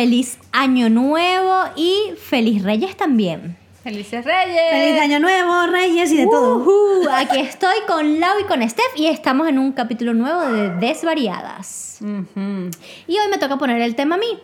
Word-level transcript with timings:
feliz 0.00 0.38
año 0.52 0.88
nuevo 0.88 1.64
y 1.76 2.14
feliz 2.16 2.62
Reyes 2.62 2.96
también. 2.96 3.58
¡Felices 3.82 4.24
Reyes! 4.24 4.70
Feliz 4.70 4.98
año 4.98 5.20
nuevo, 5.20 5.66
Reyes 5.66 6.10
y 6.10 6.16
de 6.16 6.24
todo. 6.24 6.56
Ujú, 6.56 7.06
Aquí 7.12 7.38
estoy 7.40 7.76
con 7.86 8.18
Lau 8.18 8.40
y 8.40 8.44
con 8.44 8.66
Steph 8.66 8.96
y 8.96 9.08
estamos 9.08 9.46
en 9.46 9.58
un 9.58 9.72
capítulo 9.72 10.14
nuevo 10.14 10.40
de 10.40 10.70
Desvariadas. 10.70 11.98
Y 12.00 13.12
hoy 13.12 13.28
me 13.30 13.36
toca 13.36 13.58
poner 13.58 13.82
el 13.82 13.94
tema 13.94 14.14
a 14.14 14.18
mí. 14.18 14.38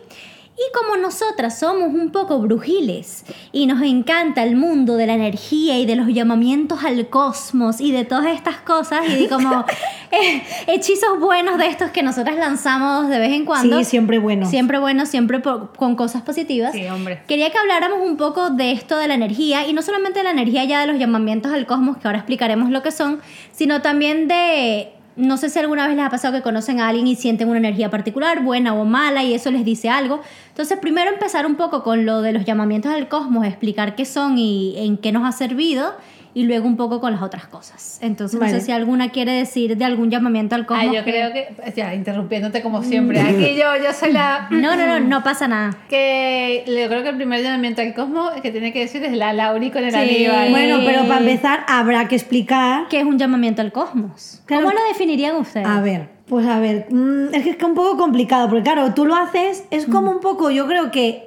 Y 0.59 0.73
como 0.73 0.97
nosotras 0.97 1.59
somos 1.59 1.93
un 1.93 2.11
poco 2.11 2.39
brujiles 2.39 3.23
y 3.51 3.67
nos 3.67 3.83
encanta 3.83 4.41
el 4.41 4.55
mundo 4.55 4.95
de 4.95 5.05
la 5.05 5.13
energía 5.13 5.77
y 5.77 5.85
de 5.85 5.95
los 5.95 6.07
llamamientos 6.07 6.83
al 6.83 7.09
cosmos 7.09 7.79
y 7.79 7.91
de 7.91 8.05
todas 8.05 8.35
estas 8.35 8.55
cosas 8.61 9.01
y 9.07 9.21
de 9.21 9.29
como 9.29 9.63
eh, 10.11 10.41
hechizos 10.65 11.19
buenos 11.19 11.59
de 11.59 11.67
estos 11.67 11.91
que 11.91 12.01
nosotras 12.01 12.37
lanzamos 12.37 13.07
de 13.07 13.19
vez 13.19 13.33
en 13.33 13.45
cuando. 13.45 13.77
Sí, 13.77 13.85
siempre 13.85 14.17
bueno. 14.17 14.49
Siempre 14.49 14.79
bueno, 14.79 15.05
siempre 15.05 15.43
con 15.43 15.95
cosas 15.95 16.23
positivas. 16.23 16.71
Sí, 16.71 16.87
hombre. 16.87 17.21
Quería 17.27 17.51
que 17.51 17.57
habláramos 17.59 17.99
un 18.01 18.17
poco 18.17 18.49
de 18.49 18.71
esto 18.71 18.97
de 18.97 19.07
la 19.07 19.13
energía 19.13 19.67
y 19.67 19.73
no 19.73 19.83
solamente 19.83 20.19
de 20.19 20.23
la 20.23 20.31
energía 20.31 20.65
ya 20.65 20.81
de 20.81 20.87
los 20.87 20.97
llamamientos 20.97 21.53
al 21.53 21.67
cosmos, 21.67 21.97
que 21.97 22.07
ahora 22.07 22.17
explicaremos 22.17 22.71
lo 22.71 22.81
que 22.81 22.89
son, 22.89 23.21
sino 23.51 23.83
también 23.83 24.27
de, 24.27 24.89
no 25.17 25.37
sé 25.37 25.49
si 25.49 25.57
alguna 25.57 25.87
vez 25.87 25.97
les 25.97 26.05
ha 26.05 26.09
pasado 26.09 26.35
que 26.35 26.43
conocen 26.43 26.79
a 26.79 26.87
alguien 26.87 27.07
y 27.07 27.15
sienten 27.15 27.49
una 27.49 27.57
energía 27.57 27.89
particular, 27.89 28.43
buena 28.43 28.73
o 28.75 28.85
mala, 28.85 29.23
y 29.23 29.33
eso 29.33 29.49
les 29.49 29.65
dice 29.65 29.89
algo. 29.89 30.21
Entonces, 30.49 30.77
primero 30.79 31.09
empezar 31.09 31.45
un 31.45 31.55
poco 31.55 31.83
con 31.83 32.05
lo 32.05 32.21
de 32.21 32.33
los 32.33 32.45
llamamientos 32.45 32.91
al 32.93 33.07
cosmos, 33.07 33.45
explicar 33.45 33.95
qué 33.95 34.05
son 34.05 34.37
y 34.37 34.75
en 34.77 34.97
qué 34.97 35.11
nos 35.11 35.27
ha 35.27 35.31
servido. 35.31 35.95
Y 36.37 36.43
luego 36.43 36.67
un 36.67 36.77
poco 36.77 37.01
con 37.01 37.13
las 37.13 37.23
otras 37.23 37.47
cosas. 37.47 37.97
Entonces, 37.99 38.39
no 38.39 38.47
sé 38.47 38.61
si 38.61 38.71
alguna 38.71 39.09
quiere 39.09 39.31
decir 39.31 39.75
de 39.75 39.83
algún 39.85 40.11
llamamiento 40.11 40.53
al 40.53 40.67
cosmos. 40.67 40.85
Ay, 40.87 40.95
yo 40.95 41.03
que- 41.03 41.09
creo 41.11 41.33
que, 41.33 41.47
ya, 41.75 41.95
interrumpiéndote 41.95 42.61
como 42.61 42.83
siempre, 42.83 43.19
aquí 43.19 43.55
yo, 43.55 43.65
yo 43.83 43.91
soy 43.91 44.11
la... 44.11 44.47
No, 44.51 44.75
no, 44.75 44.85
no, 44.85 44.99
no 44.99 45.23
pasa 45.23 45.47
nada. 45.47 45.75
Que 45.89 46.63
yo 46.67 46.87
creo 46.89 47.01
que 47.01 47.09
el 47.09 47.15
primer 47.15 47.41
llamamiento 47.41 47.81
al 47.81 47.95
cosmos 47.95 48.33
que 48.43 48.51
tiene 48.51 48.71
que 48.71 48.81
decir 48.81 49.03
es 49.03 49.13
la 49.13 49.33
Lauri 49.33 49.71
con 49.71 49.83
el 49.83 49.89
Sí. 49.91 49.97
Aníbal. 49.97 50.49
Bueno, 50.51 50.77
pero 50.85 51.07
para 51.07 51.21
empezar 51.21 51.61
habrá 51.67 52.07
que 52.07 52.15
explicar. 52.15 52.87
¿Qué 52.87 52.99
es 52.99 53.05
un 53.05 53.17
llamamiento 53.17 53.63
al 53.63 53.71
cosmos? 53.71 54.43
Claro. 54.45 54.65
¿Cómo 54.65 54.75
lo 54.79 54.87
definirían 54.89 55.37
ustedes? 55.37 55.65
A 55.65 55.81
ver, 55.81 56.09
pues 56.27 56.45
a 56.45 56.59
ver, 56.59 56.85
mm, 56.91 57.33
es 57.33 57.43
que 57.43 57.49
es 57.49 57.55
que 57.55 57.65
un 57.65 57.73
poco 57.73 57.97
complicado, 57.97 58.47
porque 58.47 58.63
claro, 58.63 58.93
tú 58.93 59.05
lo 59.07 59.15
haces, 59.15 59.63
es 59.71 59.87
como 59.87 60.11
un 60.11 60.19
poco, 60.19 60.51
yo 60.51 60.67
creo 60.67 60.91
que 60.91 61.23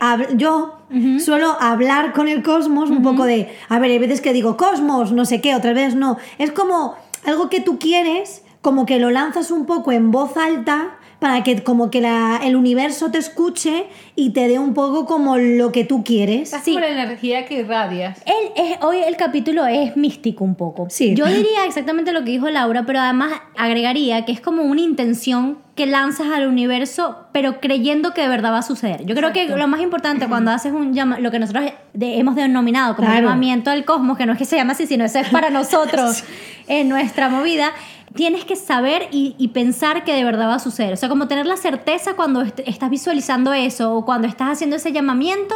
hab- 0.90 1.18
yo 1.18 1.20
suelo 1.20 1.56
hablar 1.60 2.12
con 2.12 2.28
el 2.28 2.42
cosmos 2.42 2.90
un 2.90 3.02
poco 3.02 3.24
de, 3.24 3.48
a 3.68 3.78
ver, 3.78 3.90
hay 3.90 3.98
veces 3.98 4.20
que 4.20 4.32
digo 4.32 4.56
cosmos, 4.56 5.12
no 5.12 5.24
sé 5.24 5.40
qué, 5.40 5.54
otras 5.54 5.74
veces 5.74 5.94
no. 5.94 6.18
Es 6.38 6.50
como 6.52 6.94
algo 7.24 7.48
que 7.48 7.60
tú 7.60 7.78
quieres, 7.78 8.42
como 8.62 8.86
que 8.86 8.98
lo 8.98 9.10
lanzas 9.10 9.50
un 9.50 9.66
poco 9.66 9.92
en 9.92 10.10
voz 10.10 10.36
alta 10.36 10.96
para 11.20 11.42
que 11.44 11.62
como 11.62 11.90
que 11.90 12.00
la- 12.00 12.40
el 12.42 12.56
universo 12.56 13.10
te 13.10 13.18
escuche 13.18 13.84
y 14.16 14.30
te 14.30 14.48
dé 14.48 14.58
un 14.58 14.74
poco 14.74 15.04
como 15.06 15.36
lo 15.36 15.70
que 15.70 15.84
tú 15.84 16.02
quieres. 16.02 16.42
Estás 16.44 16.64
Sí. 16.64 16.72
como 16.72 16.84
la 16.86 16.90
energía 16.90 17.44
que 17.46 17.60
irradias. 17.60 18.22
El- 18.26 18.64
es- 18.64 18.78
hoy 18.82 18.98
el 19.06 19.16
capítulo 19.16 19.66
es 19.66 19.96
místico 19.96 20.42
un 20.44 20.54
poco. 20.54 20.86
Sí. 20.90 21.14
Yo 21.14 21.26
diría 21.26 21.64
exactamente 21.66 22.12
lo 22.12 22.24
que 22.24 22.30
dijo 22.32 22.48
Laura, 22.50 22.84
pero 22.86 23.00
además 23.00 23.32
agregaría 23.56 24.24
que 24.24 24.32
es 24.32 24.40
como 24.40 24.62
una 24.62 24.80
intención 24.80 25.58
que 25.76 25.86
lanzas 25.86 26.26
al 26.28 26.46
universo, 26.46 27.16
pero 27.32 27.60
creyendo 27.60 28.12
que 28.12 28.20
de 28.22 28.28
verdad 28.28 28.52
va 28.52 28.58
a 28.58 28.62
suceder. 28.62 29.04
Yo 29.06 29.14
creo 29.14 29.32
que 29.32 29.46
lo 29.48 29.66
más 29.68 29.80
importante 29.80 30.26
cuando 30.26 30.50
haces 30.50 30.72
un 30.72 30.92
llama, 30.94 31.18
lo 31.20 31.30
que 31.30 31.38
nosotros 31.38 31.64
de- 31.94 32.18
hemos 32.18 32.34
denominado 32.34 32.96
como 32.96 33.08
Claro. 33.08 33.22
llamamiento 33.28 33.70
al 33.70 33.84
cosmos, 33.84 34.18
que 34.18 34.26
no 34.26 34.32
es 34.32 34.38
que 34.38 34.44
se 34.44 34.56
llama 34.56 34.72
así, 34.72 34.86
sino 34.86 35.04
eso 35.04 35.18
es 35.20 35.28
para 35.28 35.48
nosotros 35.50 36.24
en 36.66 36.88
nuestra 36.88 37.28
movida. 37.30 37.72
Tienes 38.14 38.44
que 38.44 38.56
saber 38.56 39.08
y, 39.12 39.34
y 39.38 39.48
pensar 39.48 40.04
que 40.04 40.12
de 40.14 40.24
verdad 40.24 40.48
va 40.48 40.54
a 40.56 40.58
suceder. 40.58 40.92
O 40.92 40.96
sea, 40.96 41.08
como 41.08 41.28
tener 41.28 41.46
la 41.46 41.56
certeza 41.56 42.14
cuando 42.14 42.42
est- 42.42 42.60
estás 42.66 42.90
visualizando 42.90 43.52
eso 43.52 43.94
o 43.94 44.04
cuando 44.04 44.26
estás 44.26 44.48
haciendo 44.50 44.76
ese 44.76 44.92
llamamiento, 44.92 45.54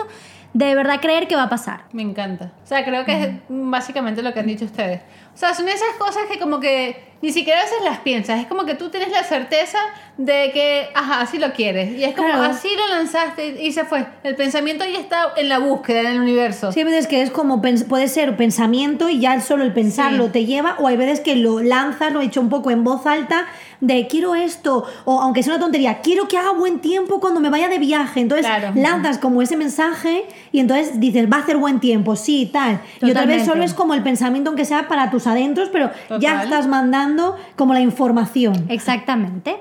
de 0.53 0.73
verdad 0.77 1.01
creer 1.01 1.27
que 1.27 1.35
va 1.35 1.45
a 1.45 1.49
pasar. 1.49 1.85
Me 1.93 2.03
encanta. 2.03 2.53
O 2.63 2.67
sea, 2.67 2.85
creo 2.85 3.05
que 3.05 3.23
es 3.25 3.31
básicamente 3.49 4.23
lo 4.23 4.33
que 4.33 4.39
han 4.41 4.47
dicho 4.47 4.65
ustedes. 4.65 5.01
O 5.35 5.37
sea, 5.37 5.55
son 5.55 5.69
esas 5.69 5.89
cosas 5.99 6.23
que 6.31 6.39
como 6.39 6.61
que 6.61 7.13
ni 7.23 7.33
siquiera 7.33 7.61
a 7.61 7.65
veces 7.65 7.79
las 7.85 7.99
piensas. 8.01 8.39
Es 8.41 8.47
como 8.47 8.67
que 8.67 8.75
tú 8.75 8.91
tienes 8.91 9.11
la 9.11 9.23
certeza 9.25 9.79
de 10.19 10.51
que, 10.53 10.89
ajá, 10.95 11.23
así 11.23 11.39
lo 11.39 11.53
quieres. 11.55 11.99
Y 11.99 12.05
es 12.05 12.15
como, 12.15 12.29
Claro. 12.29 12.45
así 12.45 12.69
lo 12.77 12.95
lanzaste 12.95 13.63
y 13.65 13.73
se 13.73 13.85
fue. 13.85 14.05
El 14.23 14.37
pensamiento 14.37 14.85
ya 14.85 14.99
está 14.99 15.33
en 15.37 15.49
la 15.49 15.59
búsqueda, 15.59 16.01
en 16.01 16.07
el 16.09 16.21
universo. 16.21 16.71
Sí, 16.71 16.81
hay 16.81 16.85
veces 16.85 17.07
que 17.07 17.23
es 17.23 17.31
como, 17.31 17.63
puede 17.63 18.09
ser 18.09 18.37
pensamiento 18.37 19.09
y 19.09 19.21
ya 19.21 19.41
solo 19.41 19.65
el 19.65 19.73
pensarlo 19.73 20.27
Sí. 20.27 20.33
te 20.33 20.45
lleva, 20.45 20.77
o 20.79 20.87
hay 20.87 20.97
veces 20.99 21.21
que 21.21 21.35
lo 21.35 21.61
lanzas, 21.63 22.13
lo 22.13 22.21
he 22.21 22.27
hecho 22.27 22.41
un 22.43 22.51
poco 22.51 22.71
en 22.71 22.85
voz 22.85 23.07
alta, 23.07 23.47
de 23.81 24.07
quiero 24.07 24.35
esto, 24.35 24.85
o 25.05 25.21
aunque 25.21 25.43
sea 25.43 25.55
una 25.55 25.61
tontería, 25.63 26.01
quiero 26.01 26.29
que 26.29 26.39
haga 26.39 26.53
buen 26.53 26.79
tiempo 26.81 27.21
cuando 27.21 27.41
me 27.41 27.51
vaya 27.51 27.69
de 27.69 27.79
viaje. 27.79 28.21
Entonces 28.21 28.47
Claro. 28.47 28.73
lanzas 28.77 29.19
como 29.19 29.41
ese 29.43 29.57
mensaje 29.57 30.25
y 30.53 30.61
entonces 30.61 31.01
dices, 31.01 31.27
va 31.31 31.39
a 31.39 31.41
hacer 31.41 31.57
buen 31.57 31.81
tiempo, 31.81 32.17
sí, 32.17 32.49
tal. 32.53 32.81
Y 33.01 33.11
otra 33.11 33.25
vez 33.25 33.39
Totalmente. 33.45 33.45
solo 33.47 33.63
es 33.65 33.75
como 33.75 33.95
el 33.95 34.03
pensamiento, 34.03 34.51
aunque 34.51 34.65
sea 34.67 34.89
para 34.89 35.11
tus 35.11 35.24
adentros, 35.27 35.69
pero 35.73 35.91
ya 36.21 36.43
estás 36.43 36.67
mandando 36.67 37.37
como 37.57 37.73
la 37.75 37.81
información. 37.81 38.67
Exactamente. 38.69 39.57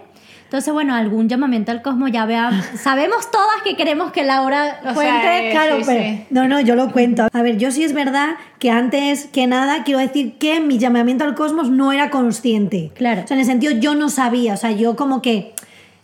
Entonces, 0.46 0.72
bueno, 0.72 0.94
algún 0.94 1.28
llamamiento 1.30 1.72
al 1.72 1.82
cosmos 1.82 2.12
ya 2.12 2.26
veamos. 2.28 2.64
Sabemos 2.80 3.32
todas 3.32 3.64
que 3.64 3.76
queremos 3.76 4.12
que 4.12 4.24
Laura 4.24 4.78
O 4.82 4.84
sea, 4.84 4.94
cuente. 4.94 5.48
eh, 5.48 5.52
Claro, 5.52 5.78
sí, 5.78 5.84
pero 5.88 6.04
sí. 6.04 6.26
no, 6.30 6.48
no, 6.48 6.60
yo 6.60 6.76
lo 6.76 6.92
cuento. 6.92 7.28
A 7.34 7.42
ver, 7.42 7.58
yo 7.58 7.72
sí 7.72 7.84
es 7.84 7.94
verdad 7.94 8.36
que 8.60 8.70
antes 8.70 9.26
que 9.26 9.48
nada 9.48 9.84
quiero 9.84 10.00
decir 10.00 10.34
que 10.38 10.60
mi 10.60 10.78
llamamiento 10.78 11.24
al 11.24 11.34
cosmos 11.34 11.72
no 11.72 11.92
era 11.92 12.12
consciente. 12.12 12.92
Claro. 12.94 13.24
O 13.24 13.28
sea, 13.28 13.34
en 13.34 13.42
el 13.42 13.48
sentido 13.48 13.74
yo 13.74 13.96
no 13.96 14.10
sabía, 14.10 14.54
o 14.54 14.58
sea, 14.58 14.70
yo 14.72 14.96
como 14.96 15.24
que 15.24 15.54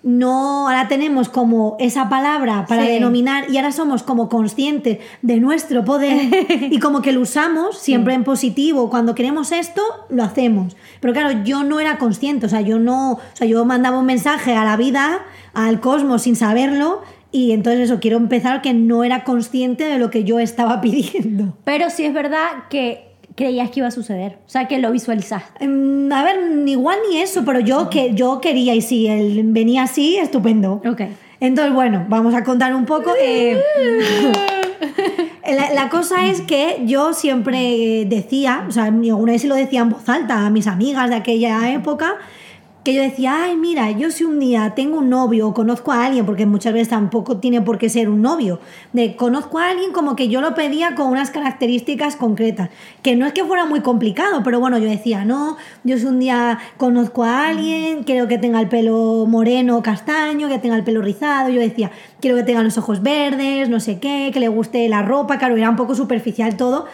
no, 0.01 0.69
ahora 0.69 0.87
tenemos 0.87 1.27
como 1.27 1.75
esa 1.79 2.07
palabra 2.07 2.65
para 2.67 2.85
Sí. 2.85 2.91
denominar 2.93 3.49
y 3.49 3.57
ahora 3.57 3.71
somos 3.73 4.01
como 4.03 4.29
conscientes 4.29 4.99
de 5.21 5.39
nuestro 5.41 5.83
poder 5.83 6.21
y 6.71 6.79
como 6.79 7.01
que 7.01 7.11
lo 7.11 7.19
usamos 7.21 7.77
siempre 7.77 8.13
en 8.13 8.23
positivo. 8.23 8.89
Cuando 8.89 9.13
queremos 9.13 9.51
esto, 9.51 9.81
lo 10.09 10.23
hacemos. 10.23 10.77
Pero 11.01 11.13
claro, 11.13 11.43
yo 11.43 11.63
no 11.63 11.79
era 11.81 11.97
consciente, 11.97 12.45
o 12.45 12.49
sea, 12.49 12.61
yo 12.61 12.79
no, 12.79 13.13
o 13.13 13.19
sea, 13.33 13.45
yo 13.45 13.65
mandaba 13.65 13.99
un 13.99 14.05
mensaje 14.05 14.55
a 14.55 14.63
la 14.63 14.77
vida, 14.77 15.19
al 15.53 15.81
cosmos 15.81 16.21
sin 16.21 16.35
saberlo 16.37 17.01
y 17.31 17.51
entonces 17.51 17.81
eso, 17.91 17.99
quiero 17.99 18.17
empezar 18.17 18.61
que 18.61 18.73
no 18.73 19.03
era 19.03 19.23
consciente 19.23 19.83
de 19.83 19.99
lo 19.99 20.09
que 20.09 20.23
yo 20.23 20.39
estaba 20.39 20.79
pidiendo. 20.81 21.57
Pero 21.65 21.89
sí 21.89 22.05
es 22.05 22.13
verdad 22.13 22.47
que 22.69 23.08
creías 23.39 23.71
que 23.71 23.79
iba 23.79 23.87
a 23.87 23.91
suceder. 23.91 24.37
O 24.45 24.49
sea, 24.49 24.67
que 24.67 24.77
lo 24.79 24.91
visualizaste. 24.91 25.63
Em, 25.63 26.11
A 26.11 26.23
ver, 26.23 26.37
igual 26.67 26.97
ni 27.09 27.21
eso, 27.21 27.43
pero 27.45 27.61
yo, 27.61 27.89
que, 27.89 28.13
yo 28.13 28.41
quería 28.41 28.75
y 28.75 28.81
si 28.81 29.07
él 29.07 29.41
venía 29.45 29.83
así, 29.83 30.17
estupendo. 30.17 30.81
Ok. 30.85 31.01
Entonces, 31.39 31.73
bueno, 31.73 32.05
vamos 32.09 32.33
a 32.35 32.43
contar 32.43 32.75
un 32.75 32.85
poco. 32.85 33.13
eh, 33.21 33.57
la, 35.47 35.73
la 35.73 35.89
cosa 35.89 36.27
es 36.27 36.41
que 36.41 36.81
yo 36.85 37.13
siempre 37.13 38.05
decía, 38.07 38.65
o 38.67 38.71
sea, 38.71 38.85
alguna 38.85 39.31
vez 39.31 39.41
se 39.43 39.47
lo 39.47 39.55
decía 39.55 39.81
en 39.81 39.89
voz 39.89 40.07
alta 40.09 40.45
a 40.45 40.49
mis 40.49 40.67
amigas 40.67 41.09
de 41.09 41.15
aquella 41.15 41.71
época, 41.71 42.15
yo 42.93 43.01
decía, 43.01 43.43
ay, 43.43 43.55
mira, 43.55 43.91
yo 43.91 44.11
si 44.11 44.23
un 44.23 44.39
día 44.39 44.73
tengo 44.75 44.97
un 44.99 45.09
novio 45.09 45.47
o 45.47 45.53
conozco 45.53 45.91
a 45.91 46.05
alguien, 46.05 46.25
porque 46.25 46.45
muchas 46.45 46.73
veces 46.73 46.89
tampoco 46.89 47.37
tiene 47.37 47.61
por 47.61 47.77
qué 47.77 47.89
ser 47.89 48.09
un 48.09 48.21
novio, 48.21 48.59
de 48.93 49.15
conozco 49.15 49.59
a 49.59 49.69
alguien 49.69 49.91
como 49.91 50.15
que 50.15 50.29
yo 50.29 50.41
lo 50.41 50.55
pedía 50.55 50.95
con 50.95 51.07
unas 51.07 51.31
características 51.31 52.15
concretas, 52.15 52.69
que 53.01 53.15
no 53.15 53.25
es 53.25 53.33
que 53.33 53.43
fuera 53.43 53.65
muy 53.65 53.81
complicado, 53.81 54.41
pero 54.43 54.59
bueno, 54.59 54.77
yo 54.77 54.89
decía, 54.89 55.25
no, 55.25 55.57
yo 55.83 55.97
si 55.97 56.05
un 56.05 56.19
día 56.19 56.59
conozco 56.77 57.23
a 57.23 57.47
alguien, 57.47 58.03
quiero 58.03 58.27
que 58.27 58.37
tenga 58.37 58.59
el 58.59 58.69
pelo 58.69 59.25
moreno 59.27 59.81
castaño, 59.81 60.47
que 60.47 60.59
tenga 60.59 60.75
el 60.75 60.83
pelo 60.83 61.01
rizado, 61.01 61.49
yo 61.49 61.59
decía, 61.59 61.91
quiero 62.19 62.35
que 62.37 62.43
tenga 62.43 62.63
los 62.63 62.77
ojos 62.77 63.01
verdes, 63.01 63.69
no 63.69 63.79
sé 63.79 63.99
qué, 63.99 64.31
que 64.33 64.39
le 64.39 64.47
guste 64.47 64.87
la 64.89 65.01
ropa, 65.01 65.37
claro, 65.37 65.55
era 65.57 65.69
un 65.69 65.75
poco 65.75 65.95
superficial 65.95 66.57
todo, 66.57 66.85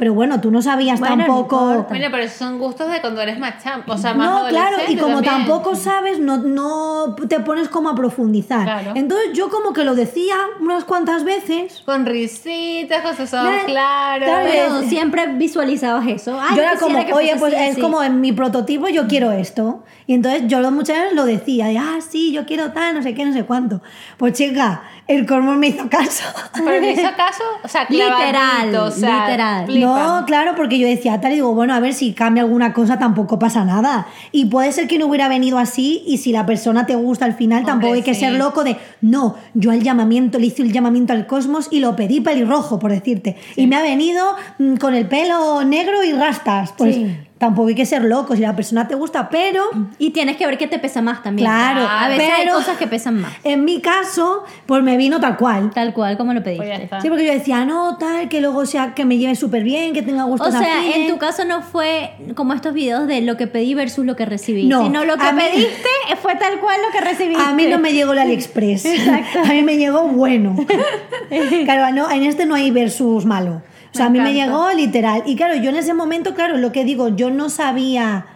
pero 0.00 0.14
bueno, 0.14 0.40
tú 0.40 0.50
no 0.50 0.62
sabías 0.62 0.98
Bueno, 0.98 1.16
no 1.16 1.24
tampoco... 1.26 1.86
Mira, 1.90 2.10
pero 2.10 2.22
esos 2.22 2.38
son 2.38 2.58
gustos 2.58 2.90
de 2.90 3.02
cuando 3.02 3.20
eres 3.20 3.38
más 3.38 3.62
champ, 3.62 3.86
o 3.86 3.98
sea, 3.98 4.14
más 4.14 4.26
No, 4.44 4.48
claro, 4.48 4.78
y 4.88 4.96
como 4.96 5.16
también. 5.16 5.34
tampoco 5.34 5.76
sabes, 5.76 6.18
no, 6.18 6.38
no 6.38 7.14
te 7.28 7.38
pones 7.40 7.68
como 7.68 7.90
a 7.90 7.94
profundizar. 7.94 8.62
Claro. 8.62 8.92
Entonces 8.94 9.34
yo 9.34 9.50
como 9.50 9.74
que 9.74 9.84
lo 9.84 9.94
decía 9.94 10.36
unas 10.58 10.84
cuantas 10.84 11.22
veces. 11.24 11.82
Con 11.84 12.06
risitas, 12.06 13.02
con 13.02 13.14
sus 13.14 13.34
ojos 13.34 13.50
Claro, 13.50 13.66
claros. 13.66 14.24
claro, 14.24 14.48
Pero 14.50 14.82
siempre 14.88 15.26
visualizabas 15.34 16.06
eso. 16.08 16.40
Ay, 16.40 16.56
yo 16.56 16.62
era 16.62 16.76
como, 16.78 17.04
que 17.04 17.12
oye, 17.12 17.36
pues 17.38 17.52
así, 17.52 17.62
es 17.64 17.72
así". 17.72 17.80
como 17.82 18.02
en 18.02 18.22
mi 18.22 18.32
prototipo 18.32 18.88
yo 18.88 19.06
quiero 19.06 19.30
esto. 19.32 19.84
Y 20.06 20.14
entonces 20.14 20.44
yo 20.46 20.60
lo- 20.60 20.70
muchas 20.70 20.96
veces 20.98 21.12
lo 21.14 21.24
decía, 21.26 21.66
de, 21.66 21.76
ah, 21.76 21.98
sí, 22.00 22.32
yo 22.32 22.46
quiero 22.46 22.72
tal, 22.72 22.94
no 22.94 23.02
sé 23.02 23.12
qué, 23.14 23.24
no 23.26 23.34
sé 23.34 23.44
cuánto. 23.44 23.82
Pues 24.16 24.32
chica, 24.32 24.82
el 25.10 25.26
Cormor 25.26 25.56
me 25.56 25.68
hizo 25.68 25.88
caso. 25.88 26.24
Pero 26.54 26.80
me 26.80 26.92
hizo 26.92 27.08
caso, 27.16 27.42
o 27.64 27.68
sea, 27.68 27.84
Literal, 27.88 28.30
clavadito, 28.30 28.84
o 28.84 28.90
sea, 28.90 29.26
literal. 29.26 29.66
flipa. 29.66 29.86
No, 30.20 30.24
claro, 30.26 30.52
porque 30.56 30.78
yo 30.78 30.86
decía 30.86 31.20
tal 31.20 31.32
y 31.32 31.36
digo, 31.36 31.52
bueno, 31.54 31.74
a 31.74 31.80
ver 31.80 31.94
si 31.94 32.12
cambia 32.12 32.42
alguna 32.44 32.72
cosa, 32.72 32.98
tampoco 32.98 33.38
pasa 33.38 33.64
nada. 33.64 34.06
Y 34.30 34.46
puede 34.46 34.70
ser 34.72 34.86
que 34.86 34.98
no 34.98 35.06
hubiera 35.06 35.28
venido 35.28 35.58
así 35.58 36.02
y 36.06 36.18
si 36.18 36.32
la 36.32 36.46
persona 36.46 36.86
te 36.86 36.94
gusta 36.94 37.24
al 37.24 37.34
final, 37.34 37.58
Hombre, 37.60 37.72
tampoco 37.72 37.92
hay 37.94 38.02
que 38.02 38.14
sí. 38.14 38.20
ser 38.20 38.34
loco 38.34 38.62
de, 38.64 38.76
no, 39.00 39.34
yo 39.54 39.70
al 39.72 39.82
llamamiento, 39.82 40.38
le 40.38 40.46
hice 40.46 40.62
el 40.62 40.72
llamamiento 40.72 41.12
al 41.12 41.26
cosmos 41.26 41.68
y 41.70 41.80
lo 41.80 41.96
pedí 41.96 42.20
pelirrojo, 42.20 42.78
por 42.78 42.92
decirte. 42.92 43.36
Y 43.56 43.66
me 43.66 43.76
ha 43.76 43.82
venido 43.82 44.24
mm, 44.58 44.76
con 44.76 44.94
el 44.94 45.06
pelo 45.08 45.64
negro 45.64 46.04
y 46.04 46.12
rastas. 46.12 46.72
Pues 46.76 46.94
Sí. 46.94 47.16
Tampoco 47.40 47.68
hay 47.68 47.74
que 47.74 47.86
ser 47.86 48.04
loco 48.04 48.36
si 48.36 48.42
la 48.42 48.54
persona 48.54 48.86
te 48.86 48.94
gusta, 48.94 49.30
pero 49.30 49.64
Y 49.98 50.10
tienes 50.10 50.36
que 50.36 50.46
ver 50.46 50.58
qué 50.58 50.66
te 50.66 50.78
pesa 50.78 51.00
más 51.00 51.22
también. 51.22 51.48
Claro, 51.48 51.88
A 51.88 52.06
veces 52.08 52.28
hay 52.36 52.42
pero- 52.44 52.54
cosas 52.56 52.76
que 52.76 52.86
pesan 52.86 53.22
más. 53.22 53.32
en 53.44 53.64
mi 53.64 53.80
caso, 53.80 54.44
pues 54.66 54.82
me 54.82 54.98
vino 54.98 55.18
tal 55.20 55.38
cual. 55.38 55.70
Tal 55.74 55.94
cual 55.94 56.18
como 56.18 56.34
lo 56.34 56.42
Pues 56.42 56.58
pediste. 56.58 56.84
está. 56.84 57.00
Sí, 57.00 57.08
porque 57.08 57.24
yo 57.26 57.32
decía, 57.32 57.64
no, 57.64 57.96
tal, 57.96 58.28
que 58.28 58.42
luego 58.42 58.66
sea 58.66 58.94
que 58.94 59.06
me 59.06 59.16
lleve 59.16 59.34
súper 59.36 59.62
bien, 59.64 59.94
que 59.94 60.02
tenga 60.02 60.24
gustos 60.24 60.54
O 60.54 60.58
sea, 60.58 60.80
afines. 60.80 60.96
en 60.98 61.08
tu 61.08 61.16
caso 61.18 61.46
no 61.46 61.62
fue 61.62 62.10
como 62.34 62.52
estos 62.52 62.74
videos 62.74 63.06
de 63.06 63.22
lo 63.22 63.38
que 63.38 63.46
pedí 63.46 63.72
versus 63.72 64.04
lo 64.04 64.16
que 64.16 64.26
recibí, 64.26 64.66
No, 64.66 64.82
sino 64.84 65.06
lo 65.06 65.16
que 65.16 65.24
a 65.26 65.32
mí- 65.32 65.40
pediste 65.50 65.88
fue 66.22 66.36
tal 66.36 66.60
cual 66.60 66.78
lo 66.86 66.92
que 66.92 67.00
recibiste. 67.02 67.42
A 67.42 67.52
mí 67.54 67.64
no 67.66 67.78
me 67.78 67.94
llegó 67.94 68.12
el 68.12 68.18
AliExpress. 68.18 68.84
A 69.48 69.52
mí 69.54 69.62
me 69.62 69.78
llegó 69.78 70.02
bueno. 70.08 70.54
Claro, 71.64 71.94
no, 71.94 72.10
en 72.10 72.24
este 72.24 72.44
no 72.46 72.54
hay 72.54 72.70
versus 72.70 73.24
malo. 73.24 73.62
O 73.92 73.96
sea, 73.96 74.08
Me 74.08 74.20
a 74.20 74.22
mí 74.22 74.30
me 74.30 74.36
encanta. 74.42 74.52
llegó 74.52 74.72
literal. 74.72 75.22
Y 75.26 75.36
claro, 75.36 75.54
yo 75.56 75.70
en 75.70 75.76
ese 75.76 75.94
momento, 75.94 76.34
claro, 76.34 76.56
lo 76.58 76.72
que 76.72 76.84
digo, 76.84 77.08
yo 77.08 77.30
no 77.30 77.48
sabía. 77.50 78.26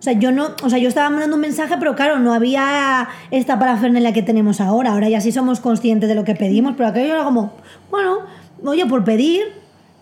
O 0.00 0.02
sea, 0.04 0.12
yo 0.12 0.32
no, 0.32 0.48
o 0.62 0.68
sea, 0.68 0.78
yo 0.78 0.88
estaba 0.88 1.08
mandando 1.08 1.36
un 1.36 1.40
mensaje, 1.40 1.76
pero 1.78 1.94
claro, 1.94 2.18
no 2.18 2.34
había 2.34 3.08
esta 3.30 3.58
parafernalia 3.58 4.12
que 4.12 4.22
tenemos 4.22 4.60
ahora. 4.60 4.90
Ahora 4.92 5.08
ya 5.08 5.20
sí 5.20 5.32
somos 5.32 5.60
conscientes 5.60 6.08
de 6.08 6.14
lo 6.14 6.24
que 6.24 6.34
pedimos, 6.34 6.74
pero 6.76 6.88
aquello 6.90 7.14
era 7.14 7.24
como, 7.24 7.52
bueno, 7.90 8.18
oye, 8.64 8.84
por 8.84 9.02
pedir, 9.04 9.40